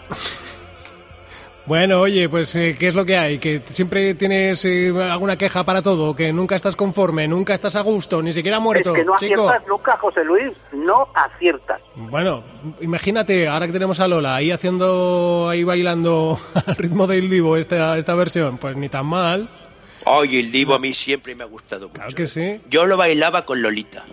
Bueno, 1.71 2.01
oye, 2.01 2.27
pues 2.27 2.53
eh, 2.57 2.75
¿qué 2.77 2.89
es 2.89 2.95
lo 2.95 3.05
que 3.05 3.15
hay? 3.15 3.39
Que 3.39 3.61
siempre 3.63 4.13
tienes 4.13 4.65
eh, 4.65 4.91
alguna 5.09 5.37
queja 5.37 5.63
para 5.63 5.81
todo, 5.81 6.13
que 6.13 6.33
nunca 6.33 6.57
estás 6.57 6.75
conforme, 6.75 7.29
nunca 7.29 7.53
estás 7.53 7.77
a 7.77 7.81
gusto, 7.81 8.21
ni 8.21 8.33
siquiera 8.33 8.59
muerto, 8.59 8.93
es 8.93 8.99
que 8.99 9.05
no 9.05 9.15
chico. 9.15 9.43
aciertas 9.43 9.67
nunca, 9.69 9.95
José 9.95 10.25
Luis. 10.25 10.51
No 10.73 11.07
aciertas. 11.15 11.79
Bueno, 11.95 12.43
imagínate, 12.81 13.47
ahora 13.47 13.67
que 13.67 13.71
tenemos 13.71 14.01
a 14.01 14.09
Lola 14.09 14.35
ahí 14.35 14.51
haciendo, 14.51 15.47
ahí 15.47 15.63
bailando 15.63 16.37
al 16.67 16.75
ritmo 16.75 17.07
del 17.07 17.29
Divo 17.29 17.55
esta, 17.55 17.97
esta 17.97 18.15
versión, 18.15 18.57
pues 18.57 18.75
ni 18.75 18.89
tan 18.89 19.05
mal. 19.05 19.49
Oye, 20.03 20.41
el 20.41 20.51
divo 20.51 20.73
a 20.73 20.79
mí 20.79 20.93
siempre 20.93 21.35
me 21.35 21.45
ha 21.45 21.47
gustado 21.47 21.87
mucho. 21.87 22.01
Claro 22.01 22.13
que 22.13 22.27
sí. 22.27 22.59
Yo 22.69 22.85
lo 22.85 22.97
bailaba 22.97 23.45
con 23.45 23.61
Lolita. 23.61 24.03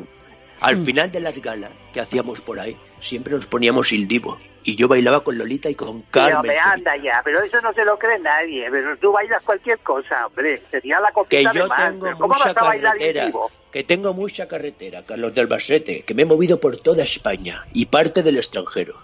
Al 0.60 0.76
final 0.76 1.10
de 1.10 1.18
las 1.18 1.36
galas 1.42 1.72
que 1.92 1.98
hacíamos 1.98 2.40
por 2.40 2.60
ahí, 2.60 2.76
siempre 3.00 3.34
nos 3.34 3.46
poníamos 3.46 3.90
el 3.90 4.06
divo. 4.06 4.38
Y 4.68 4.76
yo 4.76 4.87
bailaba 4.87 5.24
con 5.24 5.38
Lolita 5.38 5.70
y 5.70 5.74
con 5.74 6.02
Pero 6.02 6.26
Carmen. 6.26 6.52
me 6.52 6.59
anda 6.59 6.94
ya, 6.98 7.22
pero 7.24 7.42
eso 7.42 7.59
no 7.62 7.72
se 7.72 7.87
lo 7.87 7.98
cree 7.98 8.18
nadie. 8.18 8.68
Pero 8.70 8.98
tú 8.98 9.12
bailas 9.12 9.42
cualquier 9.42 9.78
cosa, 9.78 10.26
hombre. 10.26 10.62
Sería 10.70 11.00
la 11.00 11.09
que 11.09 11.14
copita 11.14 11.52
de 11.54 11.59
yo 11.59 11.66
más. 11.68 11.88
tengo 11.88 12.04
Pero 12.04 12.18
¿Cómo 12.18 12.35
mucha 12.35 12.52
vas 12.52 12.57
a 12.59 12.64
bailar 12.64 12.96
Il 13.00 13.14
carretera, 13.14 13.33
que 13.72 13.85
tengo 13.85 14.12
mucha 14.12 14.46
carretera, 14.46 15.07
Carlos 15.07 15.33
del 15.33 15.46
Basete, 15.46 16.02
que 16.02 16.12
me 16.12 16.20
he 16.20 16.26
movido 16.26 16.61
por 16.61 16.76
toda 16.76 17.02
España 17.02 17.64
y 17.72 17.87
parte 17.87 18.22
del 18.22 18.37
extranjero. 18.37 18.94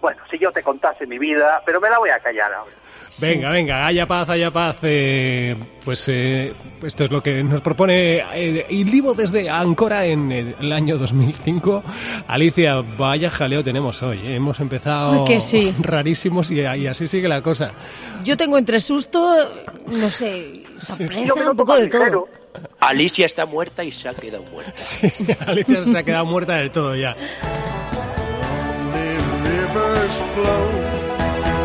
Bueno, 0.00 0.20
si 0.28 0.36
yo 0.36 0.50
te 0.50 0.64
contase 0.64 1.06
mi 1.06 1.20
vida, 1.20 1.62
pero 1.64 1.80
me 1.80 1.88
la 1.88 2.00
voy 2.00 2.10
a 2.10 2.18
callar 2.18 2.52
ahora. 2.52 2.72
Venga, 3.18 3.50
venga, 3.50 3.86
haya 3.86 4.06
paz, 4.06 4.28
haya 4.28 4.50
paz. 4.50 4.76
eh, 4.82 5.56
pues 5.84 6.06
eh, 6.08 6.52
esto 6.84 7.04
es 7.04 7.10
lo 7.10 7.22
que 7.22 7.42
nos 7.42 7.60
propone 7.62 8.22
eh, 8.34 8.66
Il 8.70 8.90
Divo 8.90 9.14
desde 9.14 9.48
Ancora 9.48 10.04
en 10.04 10.30
el 10.32 10.72
año 10.72 10.98
2005. 10.98 11.82
Alicia, 12.28 12.82
vaya 12.98 13.30
jaleo 13.30 13.64
tenemos 13.64 14.02
hoy. 14.02 14.18
eh, 14.22 14.34
Hemos 14.36 14.60
empezado 14.60 15.12
Ay, 15.12 15.24
que 15.34 15.40
sí. 15.40 15.74
rarísimos 15.80 16.50
y, 16.50 16.60
y 16.60 16.86
así 16.86 17.08
sigue 17.08 17.26
la 17.28 17.40
cosa. 17.42 17.72
yo 18.24 18.36
tengo 18.36 18.58
entre 18.58 18.80
susto, 18.80 19.50
no 19.86 20.10
sé, 20.10 20.64
sorpresa, 20.78 21.42
lo 21.44 21.50
un 21.52 21.56
poco 21.56 21.74
de 21.76 21.88
todo. 21.88 22.28
Alicia 22.80 23.24
está 23.26 23.46
muerta 23.46 23.82
y 23.84 23.92
se 23.92 24.08
ha 24.10 24.14
quedado 24.14 24.44
muerta. 24.52 24.72
Sí, 24.76 25.08
sí, 25.08 25.26
Alicia 25.46 25.84
se 25.84 25.96
ha 25.98 26.02
quedado 26.02 26.26
muerta 26.26 26.56
del 26.56 26.70
todo 26.70 26.94
ya. 26.94 27.14
The 28.92 29.16
rivers 29.48 30.16
flow 30.34 30.68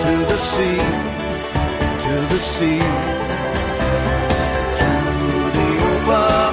to 0.01 0.25
the 0.27 0.37
sea, 0.37 1.10
to 2.11 2.17
the 2.17 2.39
sea, 2.39 2.79
to 4.79 4.91
the 5.55 5.69
open 5.91 6.50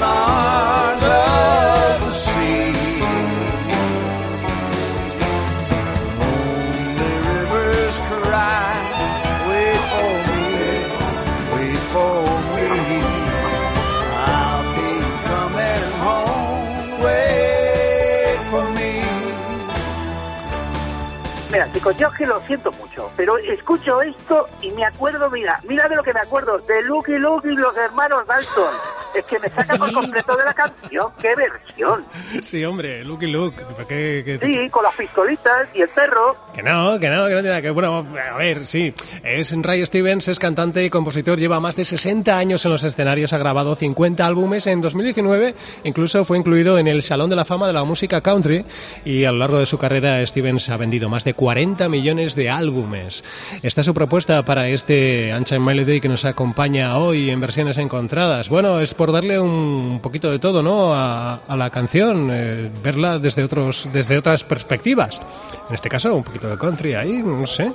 Chicos, 21.88 21.96
yo 21.96 22.08
es 22.08 22.14
que 22.16 22.26
lo 22.26 22.40
siento 22.40 22.72
mucho, 22.72 23.10
pero 23.16 23.38
escucho 23.38 24.02
esto 24.02 24.46
y 24.60 24.70
me 24.72 24.84
acuerdo, 24.84 25.30
mira, 25.30 25.60
mira 25.66 25.88
de 25.88 25.96
lo 25.96 26.02
que 26.02 26.12
me 26.12 26.20
acuerdo, 26.20 26.58
de 26.58 26.82
Lucky 26.82 27.16
Luke 27.18 27.48
y 27.50 27.54
los 27.54 27.74
hermanos 27.76 28.26
Dalton. 28.26 28.97
Es 29.18 29.24
que 29.26 29.38
me 29.40 29.48
saca 29.50 29.76
por 29.76 29.92
completo 29.92 30.36
de 30.36 30.44
la 30.44 30.54
canción, 30.54 31.08
qué 31.20 31.34
versión. 31.34 32.04
Sí, 32.40 32.64
hombre, 32.64 33.04
Lucky 33.04 33.26
Luke. 33.26 33.56
¿qué- 33.88 34.22
qué- 34.24 34.38
Sí, 34.42 34.70
con 34.70 34.84
las 34.84 34.94
pistolitas 34.94 35.68
y 35.74 35.82
el 35.82 35.88
perro. 35.88 36.36
Que 36.54 36.62
no, 36.62 36.98
que 37.00 37.08
no, 37.08 37.26
que 37.26 37.32
no 37.34 37.40
tiene 37.40 37.48
nada 37.48 37.62
que 37.62 37.70
Bueno, 37.70 38.06
a 38.32 38.36
ver, 38.36 38.64
sí. 38.66 38.92
Es 39.24 39.54
Ray 39.60 39.84
Stevens, 39.86 40.28
es 40.28 40.38
cantante 40.38 40.84
y 40.84 40.90
compositor, 40.90 41.38
lleva 41.38 41.58
más 41.60 41.74
de 41.76 41.84
60 41.84 42.36
años 42.38 42.64
en 42.64 42.70
los 42.72 42.84
escenarios, 42.84 43.32
ha 43.32 43.38
grabado 43.38 43.74
50 43.74 44.24
álbumes. 44.26 44.66
En 44.66 44.80
2019 44.80 45.54
incluso 45.84 46.24
fue 46.24 46.38
incluido 46.38 46.78
en 46.78 46.86
el 46.86 47.02
Salón 47.02 47.30
de 47.30 47.36
la 47.36 47.44
Fama 47.44 47.66
de 47.66 47.72
la 47.72 47.84
Música 47.84 48.20
Country 48.20 48.64
y 49.04 49.24
a 49.24 49.32
lo 49.32 49.38
largo 49.38 49.58
de 49.58 49.66
su 49.66 49.78
carrera 49.78 50.24
Stevens 50.24 50.68
ha 50.70 50.76
vendido 50.76 51.08
más 51.08 51.24
de 51.24 51.34
40 51.34 51.88
millones 51.88 52.34
de 52.34 52.50
álbumes. 52.50 53.24
Esta 53.62 53.80
es 53.80 53.84
su 53.86 53.94
propuesta 53.94 54.44
para 54.44 54.68
este 54.68 55.32
Unchained 55.36 55.64
Melody 55.64 56.00
que 56.00 56.08
nos 56.08 56.24
acompaña 56.24 56.96
hoy 56.98 57.30
en 57.30 57.40
versiones 57.40 57.78
encontradas. 57.78 58.48
Bueno, 58.48 58.80
es 58.80 58.94
por 58.94 59.07
darle 59.12 59.38
un 59.38 60.00
poquito 60.02 60.30
de 60.30 60.38
todo, 60.38 60.62
¿no? 60.62 60.94
A, 60.94 61.36
a 61.48 61.56
la 61.56 61.70
canción, 61.70 62.28
eh, 62.32 62.70
verla 62.82 63.18
desde 63.18 63.44
otros, 63.44 63.88
desde 63.92 64.18
otras 64.18 64.44
perspectivas. 64.44 65.20
En 65.68 65.74
este 65.74 65.88
caso, 65.88 66.14
un 66.14 66.24
poquito 66.24 66.48
de 66.48 66.56
country 66.58 66.94
ahí, 66.94 67.22
no 67.22 67.46
sé. 67.46 67.72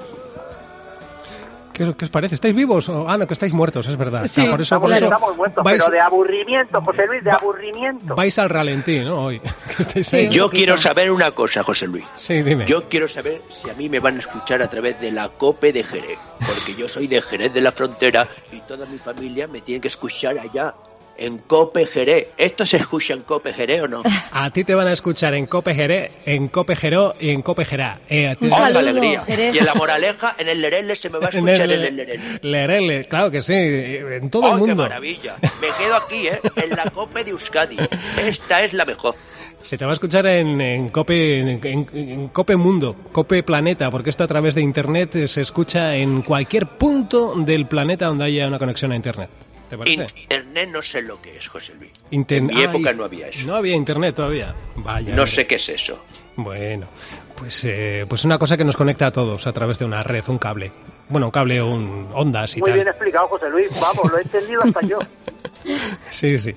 ¿Qué, 1.74 1.86
os- 1.86 1.96
qué 1.96 2.06
os 2.06 2.12
parece? 2.12 2.36
¿Estáis 2.36 2.54
vivos? 2.54 2.88
O- 2.88 3.10
Ah, 3.10 3.18
no, 3.18 3.26
que 3.26 3.34
estáis 3.34 3.52
muertos, 3.52 3.88
es 3.88 3.98
verdad. 3.98 4.28
Sí, 4.28 4.46
Ah, 4.46 4.52
por 4.52 4.62
eso, 4.62 4.80
por 4.80 4.92
Estamos, 4.92 4.96
eso 4.96 5.06
estamos 5.06 5.36
muertos, 5.38 5.64
vais, 5.64 5.80
pero 5.84 5.92
de 5.92 6.00
aburrimiento, 6.02 6.82
José 6.84 7.08
Luis, 7.08 7.24
de 7.24 7.32
Va- 7.32 7.38
aburrimiento. 7.38 8.14
vais 8.16 8.38
al 8.38 8.50
ralentí, 8.50 9.00
¿no? 9.00 9.24
Hoy. 9.26 9.42
Sí. 10.04 10.30
Yo 10.30 10.52
quiero 10.52 10.78
saber 10.78 11.10
una 11.10 11.32
cosa, 11.32 11.64
José 11.64 11.88
Luis. 11.88 12.06
Sí, 12.14 12.44
dime. 12.44 12.66
Yo 12.68 12.88
quiero 12.90 13.08
saber 13.08 13.42
si 13.50 13.72
a 13.72 13.74
mí 13.74 13.90
me 13.90 14.00
van 14.00 14.18
a 14.18 14.20
escuchar 14.20 14.62
a 14.62 14.68
través 14.68 15.02
de 15.02 15.12
la 15.12 15.30
COPE 15.30 15.74
de 15.74 15.84
Jerez, 15.84 16.20
porque 16.38 16.76
yo 16.80 16.88
soy 16.88 17.08
de 17.08 17.20
Jerez 17.24 17.52
de 17.52 17.62
la 17.62 17.72
Frontera 17.72 18.28
y 18.52 18.60
toda 18.62 18.86
mi 18.86 19.00
familia 19.00 19.48
me 19.48 19.62
tiene 19.62 19.82
que 19.82 19.88
escuchar 19.88 20.38
allá. 20.38 20.76
En 21.18 21.38
Cope 21.40 21.86
Jerez. 21.86 22.28
¿Esto 22.38 22.66
se 22.66 22.78
escucha 22.78 23.14
en 23.14 23.22
Cope 23.22 23.54
Jerez 23.54 23.82
o 23.84 23.88
no? 23.88 24.04
A 24.32 24.50
ti 24.52 24.64
te 24.64 24.74
van 24.76 24.88
a 24.88 24.94
escuchar 24.94 25.34
en 25.36 25.46
Cope 25.46 25.74
Jerez, 25.76 26.12
en 26.26 26.48
Cope 26.48 26.76
Jeró 26.76 27.16
y 27.20 27.30
en 27.30 27.42
Cope 27.42 27.66
Gerá. 27.66 28.00
Eh, 28.10 28.28
a 28.28 28.36
ti- 28.36 28.46
Un 28.48 28.54
¡Ay, 28.54 28.58
qué 28.60 28.64
saludo, 28.74 28.80
alegría! 28.80 29.22
Jerez. 29.24 29.56
Y 29.56 29.58
en 29.60 29.66
la 29.66 29.74
moraleja, 29.76 30.36
en 30.38 30.50
el 30.50 30.62
Lerele 30.62 30.96
se 30.96 31.10
me 31.10 31.20
va 31.20 31.28
a 31.28 31.30
escuchar 31.32 31.72
en 31.72 31.82
el 31.84 31.96
Lerele. 31.96 32.40
Lerele, 32.42 33.08
claro 33.08 33.30
que 33.32 33.42
sí, 33.42 33.54
en 33.54 34.30
todo 34.30 34.46
¡Ay, 34.46 34.52
el 34.54 34.56
qué 34.60 34.66
mundo. 34.68 34.84
maravilla! 34.84 35.36
Me 35.62 35.68
quedo 35.78 35.96
aquí, 35.96 36.28
¿eh? 36.28 36.42
En 36.56 36.70
la 36.72 36.90
Cope 36.90 37.24
de 37.24 37.32
Euskadi. 37.32 37.78
Esta 38.26 38.64
es 38.64 38.74
la 38.74 38.86
mejor. 38.86 39.16
Se 39.60 39.78
te 39.78 39.86
va 39.86 39.92
a 39.92 39.94
escuchar 39.94 40.26
en, 40.28 40.60
en 40.60 40.90
Cope, 40.90 41.40
en, 41.40 41.48
en- 41.64 41.88
en 41.94 42.28
Cope 42.30 42.56
Mundo, 42.58 42.96
Cope 43.14 43.44
Planeta, 43.44 43.90
porque 43.92 44.10
esto 44.10 44.24
a 44.26 44.28
través 44.28 44.56
de 44.56 44.62
Internet 44.62 45.26
se 45.28 45.40
escucha 45.42 45.96
en 45.96 46.22
cualquier 46.22 46.66
punto 46.68 47.34
del 47.38 47.66
planeta 47.68 48.08
donde 48.08 48.26
haya 48.26 48.48
una 48.48 48.60
conexión 48.60 48.92
a 48.92 48.96
Internet. 48.98 49.30
¿Te 49.74 49.78
parece? 49.78 50.20
Internet 50.22 50.70
no 50.72 50.82
sé 50.82 51.02
lo 51.02 51.22
que 51.22 51.38
es, 51.38 51.48
José 51.48 51.74
Luis. 51.80 51.92
Inter- 52.12 52.38
en 52.40 52.46
mi 52.48 52.62
época 52.62 52.90
Ay, 52.92 52.96
no 52.96 53.04
había 53.06 53.28
eso. 53.30 53.48
No 53.48 53.56
había 53.56 53.76
Internet 53.76 54.16
todavía. 54.16 54.54
Vaya. 54.76 55.16
No 55.16 55.26
sé 55.26 55.48
qué 55.48 55.56
es 55.56 55.70
eso. 55.70 56.04
Bueno, 56.36 56.88
pues, 57.36 57.64
eh, 57.66 58.06
pues 58.08 58.24
una 58.26 58.38
cosa 58.38 58.56
que 58.58 58.64
nos 58.66 58.78
conecta 58.78 59.08
a 59.08 59.12
todos 59.12 59.48
a 59.48 59.54
través 59.54 59.80
de 59.80 59.86
una 59.86 60.04
red, 60.04 60.24
un 60.28 60.38
cable. 60.38 60.72
Bueno, 61.10 61.28
un 61.28 61.32
cable 61.32 61.60
o 61.62 61.68
un 61.70 62.10
ondas 62.14 62.56
y 62.56 62.60
Muy 62.60 62.68
tal. 62.70 62.76
bien 62.76 62.88
explicado, 62.88 63.28
José 63.28 63.50
Luis. 63.50 63.70
Vamos, 63.82 64.12
lo 64.12 64.18
he 64.18 64.22
entendido 64.22 64.62
hasta 64.64 64.82
yo. 64.82 65.00
Sí, 66.10 66.38
sí. 66.40 66.54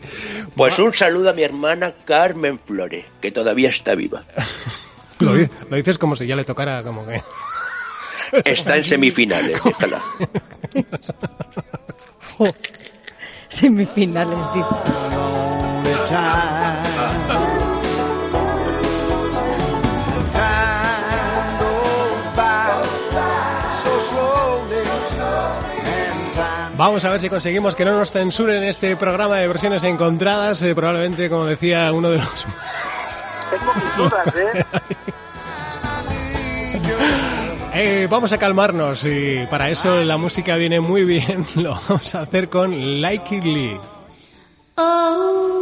Pues 0.56 0.78
un 0.80 0.92
saludo 0.92 1.30
a 1.30 1.32
mi 1.32 1.44
hermana 1.44 1.92
Carmen 2.04 2.58
Flores, 2.58 3.04
que 3.20 3.30
todavía 3.30 3.68
está 3.68 3.94
viva. 3.94 4.24
Lo 5.20 5.32
dices 5.76 5.96
como 5.96 6.16
si 6.16 6.26
ya 6.26 6.34
le 6.36 6.42
tocara 6.44 6.82
como 6.82 7.06
que... 7.06 7.22
Está 8.44 8.76
en 8.76 8.82
semifinales, 8.84 9.62
déjala. 9.62 10.02
Semifinales, 13.56 14.38
dice. 14.52 14.68
Vamos 26.76 27.02
a 27.06 27.10
ver 27.10 27.18
si 27.18 27.30
conseguimos 27.30 27.74
que 27.74 27.86
no 27.86 27.98
nos 27.98 28.10
censuren 28.10 28.62
este 28.62 28.94
programa 28.96 29.36
de 29.36 29.48
versiones 29.48 29.84
encontradas. 29.84 30.60
eh, 30.60 30.74
probablemente, 30.74 31.30
como 31.30 31.46
decía 31.46 31.90
uno 31.94 32.10
de 32.10 32.18
los... 32.18 32.46
Tengo 33.50 33.72
mis 33.74 33.96
dudas, 33.96 34.34
¿eh? 34.36 34.64
Eh, 37.78 38.08
vamos 38.10 38.32
a 38.32 38.38
calmarnos 38.38 39.04
y 39.04 39.46
para 39.50 39.68
eso 39.68 40.02
la 40.02 40.16
música 40.16 40.56
viene 40.56 40.80
muy 40.80 41.04
bien. 41.04 41.44
Lo 41.56 41.78
vamos 41.86 42.14
a 42.14 42.22
hacer 42.22 42.48
con 42.48 43.02
Like 43.02 43.36
It 43.36 43.44
Lee. 43.44 43.78
Oh, 44.78 45.55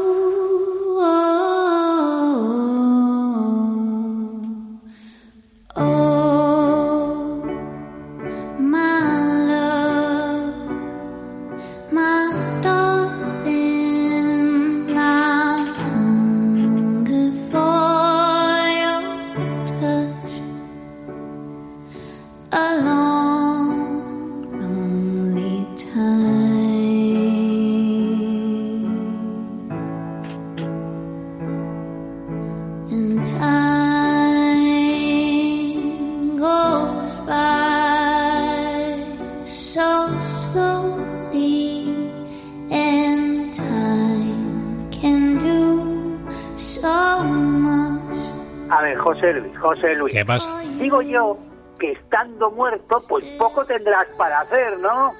A 48.71 48.83
ver, 48.83 48.97
José 48.99 49.33
Luis, 49.35 49.59
José 49.59 49.95
Luis. 49.95 50.13
¿Qué 50.13 50.25
pasa? 50.25 50.59
Digo 50.79 51.03
yo 51.03 51.39
que 51.79 51.93
estando 51.93 52.51
muerto, 52.51 52.97
pues 53.09 53.25
poco 53.39 53.65
tendrás 53.65 54.07
para 54.17 54.41
hacer, 54.41 54.79
¿no? 54.79 55.13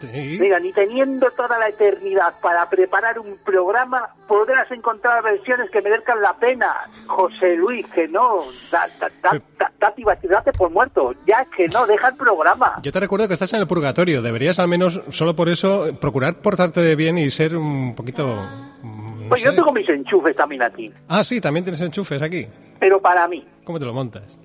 Sí. 0.00 0.38
Mira, 0.40 0.60
ni 0.60 0.72
teniendo 0.72 1.28
toda 1.32 1.58
la 1.58 1.68
eternidad 1.70 2.34
para 2.40 2.68
preparar 2.70 3.18
un 3.18 3.36
programa, 3.44 4.08
podrás 4.28 4.70
encontrar 4.70 5.24
versiones 5.24 5.70
que 5.72 5.82
merezcan 5.82 6.22
la 6.22 6.34
pena. 6.34 6.72
José 7.08 7.56
Luis, 7.56 7.84
que 7.88 8.06
no, 8.06 8.44
da, 8.70 8.86
da, 9.00 9.08
da, 9.22 9.40
da- 9.58 9.72
date 9.80 10.04
date 10.28 10.52
por 10.52 10.70
muerto. 10.70 11.14
Ya 11.26 11.44
que 11.46 11.66
no, 11.66 11.84
deja 11.84 12.08
el 12.10 12.14
programa. 12.16 12.74
Yo 12.82 12.92
te 12.92 13.00
recuerdo 13.00 13.26
que 13.26 13.34
estás 13.34 13.52
en 13.54 13.60
el 13.60 13.66
purgatorio. 13.66 14.22
Deberías 14.22 14.60
al 14.60 14.68
menos, 14.68 15.00
solo 15.08 15.34
por 15.34 15.48
eso, 15.48 15.88
procurar 16.00 16.36
portarte 16.36 16.80
de 16.80 16.94
bien 16.94 17.18
y 17.18 17.30
ser 17.30 17.56
un 17.56 17.96
poquito... 17.96 18.46
no 19.28 19.30
Pues 19.30 19.42
yo 19.42 19.54
tengo 19.54 19.72
mis 19.72 19.88
enchufes 19.88 20.34
también 20.36 20.62
aquí, 20.62 20.90
Ah, 21.08 21.22
sí, 21.24 21.40
también 21.40 21.64
tienes 21.64 21.80
enchufes 21.80 22.20
aquí. 22.22 22.46
pero 22.78 23.00
para 23.00 23.26
mí. 23.28 23.44
¿Cómo 23.64 23.78
te 23.78 23.84
lo 23.84 23.92
montas? 23.94 24.38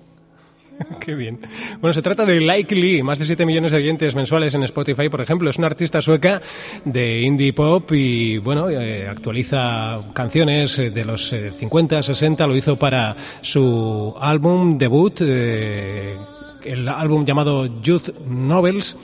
Qué 1.00 1.14
bien. 1.14 1.38
Bueno, 1.80 1.94
se 1.94 2.02
trata 2.02 2.24
de 2.26 2.40
Like 2.40 2.74
Lee, 2.74 3.02
más 3.02 3.18
de 3.20 3.24
7 3.24 3.46
millones 3.46 3.70
de 3.70 3.78
oyentes 3.78 4.14
mensuales 4.16 4.54
en 4.56 4.64
Spotify, 4.64 5.08
por 5.08 5.20
ejemplo. 5.20 5.48
Es 5.48 5.56
una 5.56 5.68
artista 5.68 6.02
sueca 6.02 6.42
de 6.84 7.20
indie 7.22 7.52
pop 7.52 7.92
y, 7.92 8.38
bueno, 8.38 8.68
eh, 8.68 9.06
actualiza 9.08 9.98
canciones 10.12 10.76
eh, 10.80 10.90
de 10.90 11.04
los 11.04 11.32
eh, 11.32 11.52
50, 11.52 12.02
60. 12.02 12.46
Lo 12.48 12.56
hizo 12.56 12.76
para 12.76 13.14
su 13.40 14.14
álbum 14.20 14.76
debut, 14.76 15.20
eh, 15.20 16.16
el 16.64 16.88
álbum 16.88 17.24
llamado 17.24 17.80
Youth 17.80 18.08
Novels. 18.26 18.96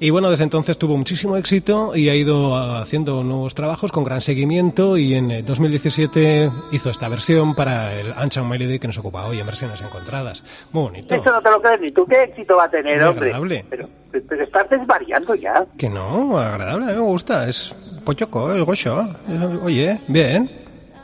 Y 0.00 0.10
bueno, 0.10 0.30
desde 0.30 0.44
entonces 0.44 0.78
tuvo 0.78 0.96
muchísimo 0.96 1.36
éxito 1.36 1.96
y 1.96 2.08
ha 2.08 2.14
ido 2.14 2.54
ah, 2.56 2.80
haciendo 2.82 3.24
nuevos 3.24 3.56
trabajos 3.56 3.90
con 3.90 4.04
gran 4.04 4.20
seguimiento 4.20 4.96
y 4.96 5.14
en 5.14 5.30
eh, 5.32 5.42
2017 5.42 6.52
hizo 6.70 6.90
esta 6.90 7.08
versión 7.08 7.56
para 7.56 7.92
el 7.98 8.10
Unchained 8.12 8.48
Melody 8.48 8.78
que 8.78 8.86
nos 8.86 8.96
ocupa 8.98 9.26
hoy 9.26 9.40
en 9.40 9.46
versiones 9.46 9.82
encontradas. 9.82 10.44
Muy 10.72 10.84
bonito. 10.84 11.12
Eso 11.16 11.32
no 11.32 11.42
te 11.42 11.50
lo 11.50 11.60
crees 11.60 11.80
ni 11.80 11.90
tú. 11.90 12.06
¿Qué 12.06 12.22
éxito 12.22 12.56
va 12.56 12.64
a 12.66 12.70
tener, 12.70 12.98
Muy 13.00 13.08
hombre? 13.08 13.26
agradable. 13.26 13.64
Pero, 13.68 13.88
pero 14.28 14.44
estás 14.44 14.70
desvariando 14.70 15.34
ya. 15.34 15.66
Que 15.76 15.88
no, 15.88 16.38
agradable, 16.38 16.84
a 16.84 16.88
mí 16.90 16.94
me 16.94 17.00
gusta, 17.00 17.48
es 17.48 17.74
pochoco, 18.04 18.54
es 18.54 18.62
gocho. 18.62 19.00
Eh, 19.28 19.58
Oye, 19.64 20.00
bien. 20.06 20.48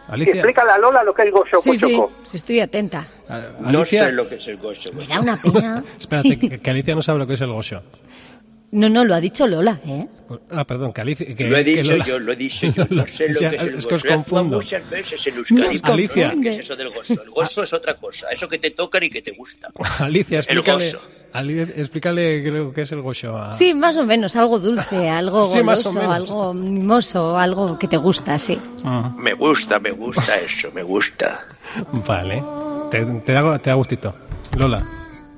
Alicia, 0.07 0.35
explícale 0.35 0.71
a 0.71 0.79
Lola 0.79 1.03
lo 1.03 1.15
que 1.15 1.23
es 1.23 1.33
Gocho 1.33 1.61
Sí, 1.63 1.77
sí, 1.79 1.85
Pochoco. 1.97 2.13
sí, 2.27 2.37
estoy 2.37 2.61
atenta. 2.61 3.07
a- 3.29 3.41
No 3.59 3.81
Alicia, 3.81 4.05
sé 4.05 4.13
lo 4.13 4.29
que 4.29 4.35
es 4.37 4.47
el 4.47 4.59
gocho. 4.59 4.91
Me 4.93 5.05
da 5.07 5.19
una 5.19 5.41
pena. 5.41 5.83
espérate, 5.99 6.39
que, 6.39 6.61
que 6.61 6.71
Alicia 6.71 6.95
no 6.95 7.03
sabe 7.03 7.19
lo 7.21 7.27
que 7.27 7.35
es 7.35 7.41
el 7.41 7.51
gocho. 7.51 7.83
No, 8.75 8.89
no, 8.89 9.05
lo 9.05 9.15
ha 9.15 9.21
dicho 9.21 9.47
Lola, 9.47 9.81
¿eh? 9.87 10.07
Ah, 10.51 10.65
perdón, 10.67 10.93
que 10.93 11.01
Alicia... 11.01 11.35
Que, 11.35 11.49
Lo 11.49 11.57
he 11.57 11.65
que 11.65 11.77
dicho 11.83 11.93
Lola- 11.93 12.05
yo, 12.07 12.19
lo 12.19 12.33
he 12.33 12.37
dicho 12.37 12.67
yo. 12.67 12.85
No 12.91 13.07
sé 13.07 13.29
lo 13.33 13.39
que 13.39 13.47
es 13.57 13.63
el 13.63 13.69
es 13.69 13.75
gozo. 13.77 13.89
que 13.89 13.95
os 13.95 14.05
confundo. 14.05 14.57
muchas 14.57 14.91
veces 14.91 15.27
en 15.29 15.37
Euskadi. 15.37 15.81
Alicia. 15.85 16.35
¿Qué 16.43 16.49
es 16.49 16.59
eso 16.59 16.75
del 16.77 16.91
gozo? 16.91 17.23
El 17.23 17.31
gozo 17.31 17.63
es 17.63 17.73
otra 17.73 17.95
cosa. 17.95 18.27
Eso 18.31 18.49
que 18.49 18.59
te 18.59 18.71
tocan 18.73 19.03
y 19.05 19.11
que 19.11 19.23
te 19.23 19.31
gusta. 19.33 19.69
Alicia, 20.01 20.39
explícale, 20.39 20.87
gozo. 20.93 21.01
Ali- 21.33 21.61
explícale 21.61 22.43
qué 22.43 22.51
lo 22.51 22.73
que 22.73 22.83
es 22.83 22.91
el 22.93 23.01
gocho. 23.03 23.37
a- 23.37 23.55
Sí, 23.55 23.75
más 23.75 23.97
o 23.97 24.05
menos, 24.05 24.35
algo 24.35 24.59
dulce, 24.59 25.09
algo 25.11 25.45
Sí, 25.45 25.61
goloso, 25.61 26.11
algo 26.11 26.53
mimoso, 26.55 27.39
algo 27.39 27.79
que 27.79 27.87
te 27.87 27.97
gusta, 27.97 28.39
sí. 28.41 28.59
Me 29.19 29.35
gusta, 29.35 29.79
me 29.79 29.93
gusta 29.93 30.37
eso, 30.39 30.71
me 30.73 30.83
gusta. 30.83 31.47
Vale, 32.07 32.43
te, 32.91 33.05
te 33.05 33.33
da, 33.33 33.59
te 33.59 33.71
da 33.71 33.75
gustito. 33.77 34.15
Lola, 34.57 34.85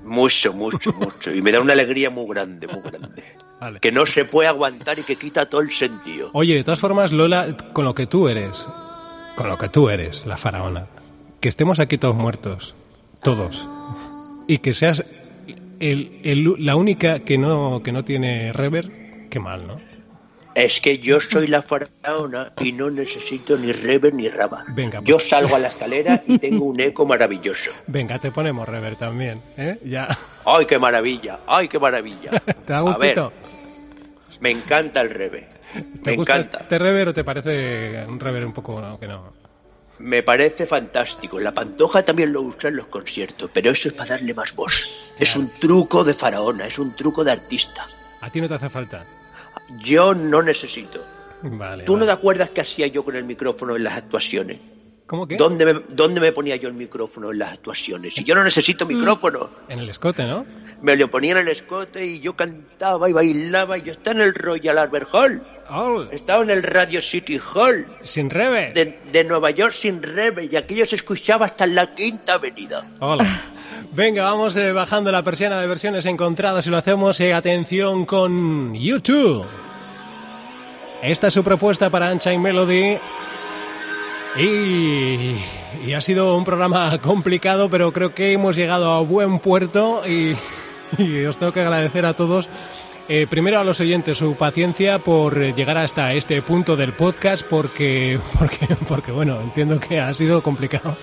Mucho, 0.06 0.52
mucho, 0.52 0.92
mucho. 0.92 1.34
Y 1.34 1.42
me 1.42 1.52
da 1.52 1.60
una 1.60 1.72
alegría 1.74 2.08
muy 2.10 2.26
grande, 2.28 2.66
muy 2.66 2.80
grande. 2.82 3.24
Vale. 3.60 3.80
Que 3.80 3.90
no 3.90 4.04
se 4.06 4.24
puede 4.24 4.48
aguantar 4.48 4.98
y 4.98 5.02
que 5.02 5.16
quita 5.16 5.46
todo 5.46 5.60
el 5.62 5.70
sentido. 5.70 6.30
Oye, 6.34 6.54
de 6.54 6.62
todas 6.64 6.78
formas, 6.80 7.10
Lola, 7.12 7.56
con 7.72 7.84
lo 7.84 7.94
que 7.94 8.06
tú 8.06 8.28
eres, 8.28 8.66
con 9.34 9.48
lo 9.48 9.56
que 9.58 9.68
tú 9.68 9.88
eres, 9.88 10.26
la 10.26 10.36
faraona, 10.36 10.86
que 11.40 11.48
estemos 11.48 11.78
aquí 11.80 11.96
todos 11.98 12.14
muertos, 12.16 12.74
todos, 13.22 13.66
y 14.46 14.58
que 14.58 14.72
seas 14.74 15.04
el- 15.80 16.20
el- 16.22 16.54
la 16.64 16.76
única 16.76 17.20
que 17.20 17.38
no, 17.38 17.82
que 17.82 17.92
no 17.92 18.04
tiene 18.04 18.52
rever, 18.52 19.28
qué 19.30 19.40
mal, 19.40 19.66
¿no? 19.66 19.80
Es 20.56 20.80
que 20.80 20.96
yo 20.98 21.20
soy 21.20 21.48
la 21.48 21.60
faraona 21.60 22.52
y 22.60 22.72
no 22.72 22.88
necesito 22.90 23.58
ni 23.58 23.72
rever 23.72 24.14
ni 24.14 24.28
raba. 24.28 24.64
Venga, 24.68 25.00
pues. 25.00 25.08
Yo 25.08 25.18
salgo 25.18 25.54
a 25.54 25.58
la 25.58 25.68
escalera 25.68 26.22
y 26.26 26.38
tengo 26.40 26.64
un 26.64 26.80
eco 26.80 27.04
maravilloso. 27.04 27.70
Venga, 27.86 28.18
te 28.18 28.30
ponemos 28.30 28.66
rever 28.66 28.96
también, 28.96 29.42
¿eh? 29.58 29.78
Ya. 29.84 30.08
¡Ay, 30.46 30.64
qué 30.64 30.78
maravilla! 30.78 31.40
¡Ay, 31.46 31.68
qué 31.68 31.78
maravilla! 31.78 32.30
¿Te 32.64 32.72
da 32.72 32.78
A 32.78 32.84
ver, 32.84 32.94
gustito? 33.18 33.32
me 34.40 34.50
encanta 34.50 35.02
el 35.02 35.10
rebe. 35.10 35.46
¿Te 36.02 36.12
Me 36.12 36.16
gusta 36.16 36.36
encanta. 36.38 36.58
este 36.62 36.78
rever 36.78 37.08
o 37.08 37.14
te 37.14 37.22
parece 37.22 38.06
un 38.08 38.18
rever 38.18 38.46
un 38.46 38.52
poco 38.54 38.80
no, 38.80 38.98
que 38.98 39.06
no? 39.06 39.34
Me 39.98 40.22
parece 40.22 40.64
fantástico. 40.64 41.38
La 41.38 41.52
pantoja 41.52 42.02
también 42.02 42.32
lo 42.32 42.40
usa 42.42 42.68
en 42.70 42.76
los 42.76 42.86
conciertos, 42.86 43.50
pero 43.52 43.70
eso 43.72 43.88
es 43.88 43.94
para 43.94 44.10
darle 44.10 44.32
más 44.32 44.54
voz. 44.54 45.06
Es 45.18 45.36
un 45.36 45.50
truco 45.58 46.02
de 46.02 46.14
faraona, 46.14 46.66
es 46.66 46.78
un 46.78 46.96
truco 46.96 47.24
de 47.24 47.32
artista. 47.32 47.86
A 48.22 48.30
ti 48.30 48.40
no 48.40 48.48
te 48.48 48.54
hace 48.54 48.68
falta. 48.70 49.04
Yo 49.82 50.14
no 50.14 50.42
necesito. 50.42 51.02
Vale. 51.42 51.84
¿Tú 51.84 51.92
no 51.92 52.00
vale. 52.00 52.12
te 52.12 52.12
acuerdas 52.18 52.50
qué 52.50 52.60
hacía 52.60 52.86
yo 52.86 53.04
con 53.04 53.16
el 53.16 53.24
micrófono 53.24 53.76
en 53.76 53.84
las 53.84 53.96
actuaciones? 53.96 54.58
¿Cómo 55.06 55.26
que? 55.26 55.36
¿Dónde 55.36 55.64
me, 55.72 55.82
¿Dónde 55.92 56.20
me 56.20 56.32
ponía 56.32 56.56
yo 56.56 56.68
el 56.68 56.74
micrófono 56.74 57.30
en 57.30 57.38
las 57.38 57.52
actuaciones? 57.52 58.14
Si 58.14 58.24
yo 58.24 58.34
no 58.34 58.42
necesito 58.42 58.84
Mm. 58.84 58.88
micrófono, 58.88 59.50
En 59.68 59.78
el 59.78 59.88
escote, 59.88 60.24
¿no? 60.26 60.44
Me 60.82 60.96
lo 60.96 61.10
ponía 61.10 61.32
en 61.32 61.38
el 61.38 61.48
escote 61.48 62.04
y 62.04 62.20
yo 62.20 62.34
cantaba 62.34 63.08
y 63.08 63.12
bailaba. 63.12 63.78
y 63.78 63.82
Yo 63.82 63.92
estaba 63.92 64.16
en 64.16 64.22
el 64.22 64.34
Royal 64.34 64.78
Albert 64.78 65.08
Hall, 65.12 65.42
estaba 66.12 66.42
en 66.42 66.50
el 66.50 66.62
Radio 66.62 67.00
City 67.00 67.40
Hall 67.54 67.86
sin 68.02 68.30
rebe. 68.30 68.72
de, 68.72 68.98
de 69.10 69.24
Nueva 69.24 69.50
York 69.50 69.72
sin 69.72 70.02
rebe 70.02 70.48
y 70.50 70.56
aquello 70.56 70.86
se 70.86 70.96
escuchaba 70.96 71.46
hasta 71.46 71.64
en 71.64 71.74
la 71.74 71.94
Quinta 71.94 72.34
Avenida. 72.34 72.86
Hola. 73.00 73.26
Venga, 73.92 74.24
vamos 74.24 74.54
eh, 74.56 74.72
bajando 74.72 75.10
la 75.10 75.22
persiana 75.22 75.60
de 75.60 75.66
versiones 75.66 76.04
encontradas 76.06 76.66
y 76.66 76.70
lo 76.70 76.76
hacemos, 76.76 77.18
eh, 77.20 77.32
atención, 77.32 78.04
con 78.04 78.74
YouTube. 78.74 79.44
Esta 81.02 81.28
es 81.28 81.34
su 81.34 81.42
propuesta 81.42 81.88
para 81.90 82.12
Unchained 82.12 82.42
Melody. 82.42 82.98
Y, 84.38 85.36
y 85.86 85.92
ha 85.94 86.00
sido 86.00 86.36
un 86.36 86.44
programa 86.44 86.98
complicado, 87.00 87.70
pero 87.70 87.92
creo 87.92 88.14
que 88.14 88.32
hemos 88.32 88.54
llegado 88.56 88.92
a 88.92 89.00
buen 89.00 89.38
puerto 89.38 90.02
y, 90.06 90.36
y 90.98 91.24
os 91.24 91.38
tengo 91.38 91.52
que 91.52 91.60
agradecer 91.60 92.06
a 92.06 92.14
todos. 92.14 92.48
Eh, 93.08 93.26
primero 93.28 93.58
a 93.60 93.64
los 93.64 93.80
oyentes 93.80 94.18
su 94.18 94.34
paciencia 94.36 94.98
por 94.98 95.38
llegar 95.54 95.76
hasta 95.78 96.12
este 96.14 96.40
punto 96.42 96.76
del 96.76 96.92
podcast 96.92 97.44
porque, 97.46 98.18
porque, 98.38 98.66
porque 98.88 99.12
bueno, 99.12 99.40
entiendo 99.40 99.78
que 99.80 100.00
ha 100.00 100.12
sido 100.14 100.42
complicado, 100.42 100.94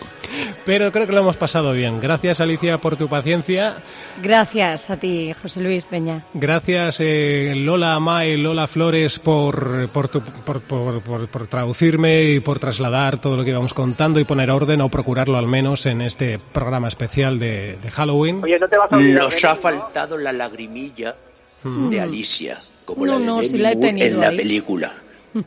pero 0.65 0.91
creo 0.91 1.07
que 1.07 1.13
lo 1.13 1.19
hemos 1.21 1.37
pasado 1.37 1.73
bien. 1.73 1.99
Gracias 1.99 2.41
Alicia 2.41 2.77
por 2.79 2.97
tu 2.97 3.07
paciencia. 3.07 3.77
Gracias 4.21 4.89
a 4.89 4.97
ti, 4.97 5.33
José 5.41 5.61
Luis 5.61 5.83
Peña. 5.85 6.25
Gracias 6.33 6.97
eh, 6.99 7.53
Lola 7.55 7.99
May, 7.99 8.37
Lola 8.37 8.67
Flores 8.67 9.19
por, 9.19 9.89
por, 9.89 10.09
tu- 10.09 10.21
por, 10.21 10.61
por- 10.61 11.01
por- 11.01 11.27
por 11.27 11.47
traducirme 11.47 12.23
y 12.23 12.39
por 12.39 12.59
trasladar 12.59 13.19
todo 13.19 13.37
lo 13.37 13.43
que 13.43 13.49
íbamos 13.51 13.73
contando 13.73 14.19
y 14.19 14.23
poner 14.23 14.51
orden 14.51 14.81
o 14.81 14.89
procurarlo 14.89 15.37
al 15.37 15.47
menos 15.47 15.85
en 15.85 16.01
este 16.01 16.39
programa 16.51 16.87
especial 16.87 17.39
de, 17.39 17.77
de 17.81 17.91
Halloween. 17.91 18.41
Oye, 18.43 18.59
no 18.59 18.67
te 18.67 18.77
vas 18.77 18.91
a 18.91 18.95
olvidar 18.97 19.23
Nos 19.23 19.43
ha 19.45 19.55
faltado 19.55 20.17
la 20.17 20.31
lagrimilla 20.33 21.15
de 21.63 22.01
Alicia, 22.01 22.59
como 22.85 23.05
No, 23.05 23.13
la 23.13 23.19
de 23.19 23.25
no, 23.25 23.41
sí 23.41 23.57
la 23.57 23.71
he 23.71 23.73
en 23.89 24.19
la 24.19 24.27
ahí. 24.29 24.37
película. 24.37 24.93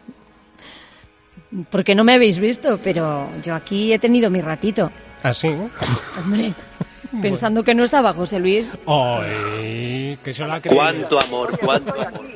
Porque 1.71 1.95
no 1.95 2.05
me 2.05 2.15
habéis 2.15 2.39
visto, 2.39 2.79
pero 2.83 3.29
yo 3.45 3.55
aquí 3.55 3.93
he 3.93 3.99
tenido 3.99 4.31
mi 4.31 4.41
ratito. 4.41 4.91
Así. 5.23 5.49
Hombre, 6.19 6.53
pensando 7.23 7.63
que 7.63 7.75
no 7.75 7.85
estaba 7.85 8.13
José 8.13 8.39
Luis. 8.39 8.71
¡Ay! 8.87 10.19
Que 10.23 10.35
se 10.35 10.45
la. 10.45 10.61
Cuánto 10.61 11.19
amor, 11.23 11.59
cuánto 11.59 11.93
amor. 12.01 12.27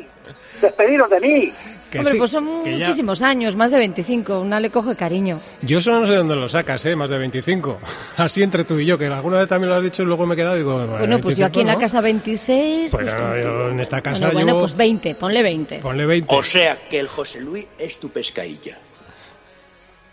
Despediros 0.61 1.11
de 1.11 1.21
mí. 1.21 1.53
Que 1.91 1.99
Hombre, 1.99 2.13
sí, 2.13 2.19
pues 2.19 2.31
son 2.31 2.63
que 2.63 2.79
ya- 2.79 2.87
muchísimos 2.87 3.21
años, 3.23 3.57
más 3.57 3.71
de 3.73 3.79
25. 3.79 4.41
Una 4.41 4.61
le 4.61 4.71
coge 4.71 4.95
cariño. 4.95 5.41
Yo 5.63 5.81
eso 5.81 5.91
no 5.99 6.07
sé 6.07 6.15
dónde 6.15 6.37
lo 6.37 6.49
sacas, 6.49 6.87
¿eh? 6.87 6.95
Más 6.95 7.11
de 7.11 7.19
25. 7.19 7.79
Así 8.17 8.43
entre 8.43 8.63
tú 8.65 8.79
y 8.79 8.87
yo, 8.87 8.97
que 8.97 9.07
alguna 9.07 9.39
vez 9.39 9.49
también 9.49 9.71
lo 9.71 9.75
has 9.77 9.83
dicho 9.83 10.03
y 10.05 10.07
luego 10.07 10.25
me 10.25 10.35
he 10.35 10.37
quedado 10.37 10.55
y 10.55 10.59
digo... 10.61 10.87
Bueno, 10.87 11.21
pues 11.21 11.37
yo 11.37 11.47
aquí 11.47 11.61
en 11.61 11.67
la 11.67 11.73
25, 11.75 11.81
casa 11.81 12.01
26. 12.01 12.91
Pues 12.93 13.11
pues 13.13 13.45
yo 13.45 13.69
en 13.71 13.81
esta 13.81 14.01
casa 14.01 14.27
Bueno, 14.27 14.41
bueno, 14.53 14.61
pues 14.61 14.77
20, 14.77 15.15
ponle 15.17 15.43
20. 15.43 15.77
¿no? 15.79 15.83
Ponle 15.83 16.07
20. 16.07 16.35
O 16.35 16.43
sea 16.45 16.79
que 16.89 17.01
el 17.01 17.09
José 17.09 17.41
Luis 17.41 17.67
es 17.79 17.99
tu 17.99 18.09
pescailla. 18.09 18.79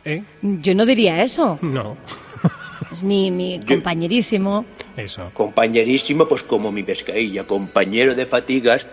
¿Eh? 0.03 0.23
Yo 0.41 0.73
no 0.73 0.85
diría 0.85 1.21
eso. 1.21 1.59
No. 1.61 1.97
Es 2.91 3.03
mi, 3.03 3.31
mi 3.31 3.59
compañerísimo. 3.59 4.63
Eso. 4.95 5.29
Compañerísimo, 5.33 6.25
pues 6.27 6.43
como 6.43 6.71
mi 6.71 6.83
pescailla, 6.83 7.43
compañero 7.45 8.15
de 8.15 8.25
fatigas, 8.25 8.85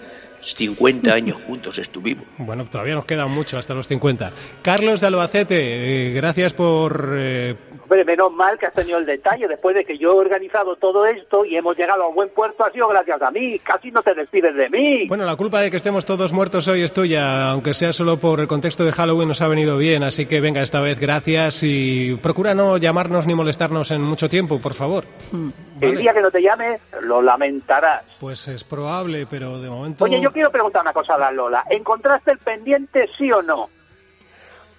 50 0.55 1.13
años 1.13 1.39
juntos 1.47 1.79
estuvimos. 1.79 2.25
Bueno, 2.39 2.65
todavía 2.67 2.95
nos 2.95 3.05
queda 3.05 3.27
mucho 3.27 3.57
hasta 3.59 3.73
los 3.75 3.89
50. 3.89 4.33
Carlos 4.63 5.01
de 5.01 5.07
Albacete, 5.07 6.09
eh, 6.09 6.13
gracias 6.13 6.53
por... 6.53 7.11
eh, 7.17 7.55
Hombre, 7.85 8.05
menos 8.05 8.33
mal 8.33 8.59
que 8.59 8.67
has 8.67 8.73
tenido 8.73 8.99
el 8.99 9.05
detalle. 9.07 9.47
Después 9.47 9.75
de 9.77 9.85
que 9.85 9.99
yo 9.99 10.13
he 10.13 10.17
organizado 10.17 10.77
todo 10.77 11.05
esto 11.07 11.45
y 11.45 11.55
hemos 11.57 11.77
llegado 11.77 12.05
a 12.05 12.09
buen 12.09 12.31
puerto, 12.31 12.65
ha 12.65 12.71
sido 12.73 12.89
gracias 12.89 13.21
a 13.21 13.31
mí. 13.31 13.59
Casi 13.59 13.91
no 13.91 14.03
te 14.03 14.15
despides 14.15 14.55
de 14.55 14.71
mí. 14.71 15.07
Bueno, 15.07 15.25
la 15.27 15.37
culpa 15.37 15.61
de 15.61 15.71
que 15.71 15.77
estemos 15.77 16.05
todos 16.07 16.33
muertos 16.33 16.67
hoy 16.69 16.83
es 16.83 16.93
tuya, 16.95 17.51
aunque 17.51 17.75
sea 17.75 17.93
solo 17.93 18.17
por 18.17 18.41
el 18.41 18.47
contexto 18.47 18.85
de 18.85 18.93
Halloween 18.93 19.29
nos 19.29 19.43
ha 19.43 19.49
venido 19.49 19.77
bien, 19.77 20.03
así 20.03 20.25
que 20.27 20.41
venga, 20.41 20.63
esta 20.63 20.81
vez 20.81 20.99
gracias 20.99 21.63
y 21.63 22.15
procura 22.23 22.55
no 22.55 22.79
llamarnos 22.79 23.27
ni 23.27 23.35
molestarnos 23.35 23.91
en 23.91 24.03
mucho 24.03 24.29
tiempo, 24.31 24.59
por 24.61 24.73
favor. 24.75 25.05
El 25.33 25.53
Vale. 25.91 25.97
día 26.01 26.13
que 26.15 26.21
no 26.23 26.31
te 26.31 26.41
llame, 26.41 26.79
lo 27.03 27.21
lamentarás. 27.21 28.03
Pues 28.19 28.49
es 28.49 28.65
probable, 28.65 29.27
pero 29.29 29.59
de 29.61 29.69
momento... 29.69 30.05
Oye, 30.05 30.21
yo 30.21 30.33
quiero 30.35 30.51
preguntar 30.51 30.83
una 30.83 30.93
cosa 30.93 31.15
a 31.15 31.19
la 31.19 31.31
Lola. 31.31 31.65
¿Encontraste 31.71 32.33
el 32.33 32.39
pendiente, 32.39 33.09
sí 33.17 33.33
o 33.33 33.41
no? 33.41 33.71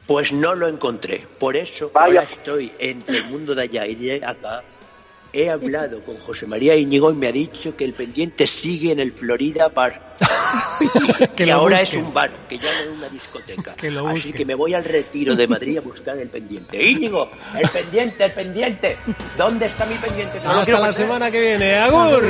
Pues 0.05 0.31
no 0.31 0.53
lo 0.53 0.67
encontré. 0.67 1.25
Por 1.39 1.55
eso 1.57 1.89
Vaya. 1.91 2.05
ahora 2.19 2.23
estoy 2.23 2.71
entre 2.77 3.17
el 3.17 3.23
mundo 3.25 3.55
de 3.55 3.63
allá 3.63 3.87
y 3.87 3.95
de 3.95 4.23
acá. 4.23 4.61
He 5.33 5.49
hablado 5.49 6.01
con 6.01 6.15
José 6.17 6.45
María 6.47 6.75
Íñigo 6.77 7.11
y 7.11 7.15
me 7.15 7.27
ha 7.27 7.31
dicho 7.31 7.75
que 7.75 7.83
el 7.83 7.93
pendiente 7.93 8.47
sigue 8.47 8.91
en 8.93 8.99
el 8.99 9.11
Florida 9.11 9.67
Bar. 9.69 10.15
Que 11.35 11.51
ahora 11.51 11.79
busque. 11.79 11.97
es 11.97 12.03
un 12.05 12.13
bar, 12.13 12.29
que 12.47 12.57
ya 12.57 12.71
no 12.71 12.79
es 12.91 12.97
una 12.97 13.09
discoteca. 13.09 13.73
Que 13.75 13.91
lo 13.91 14.07
Así 14.07 14.31
que 14.31 14.45
me 14.45 14.55
voy 14.55 14.73
al 14.73 14.83
retiro 14.85 15.35
de 15.35 15.47
Madrid 15.47 15.77
a 15.77 15.81
buscar 15.81 16.17
el 16.17 16.29
pendiente. 16.29 16.81
Íñigo, 16.81 17.29
el 17.59 17.67
pendiente, 17.69 18.23
el 18.25 18.31
pendiente. 18.31 18.97
¿Dónde 19.37 19.65
está 19.65 19.85
mi 19.85 19.95
pendiente? 19.95 20.39
No 20.43 20.51
Hasta 20.51 20.71
la 20.73 20.77
perder. 20.79 20.93
semana 20.93 21.31
que 21.31 21.41
viene. 21.41 21.75
¡Agur! 21.75 22.23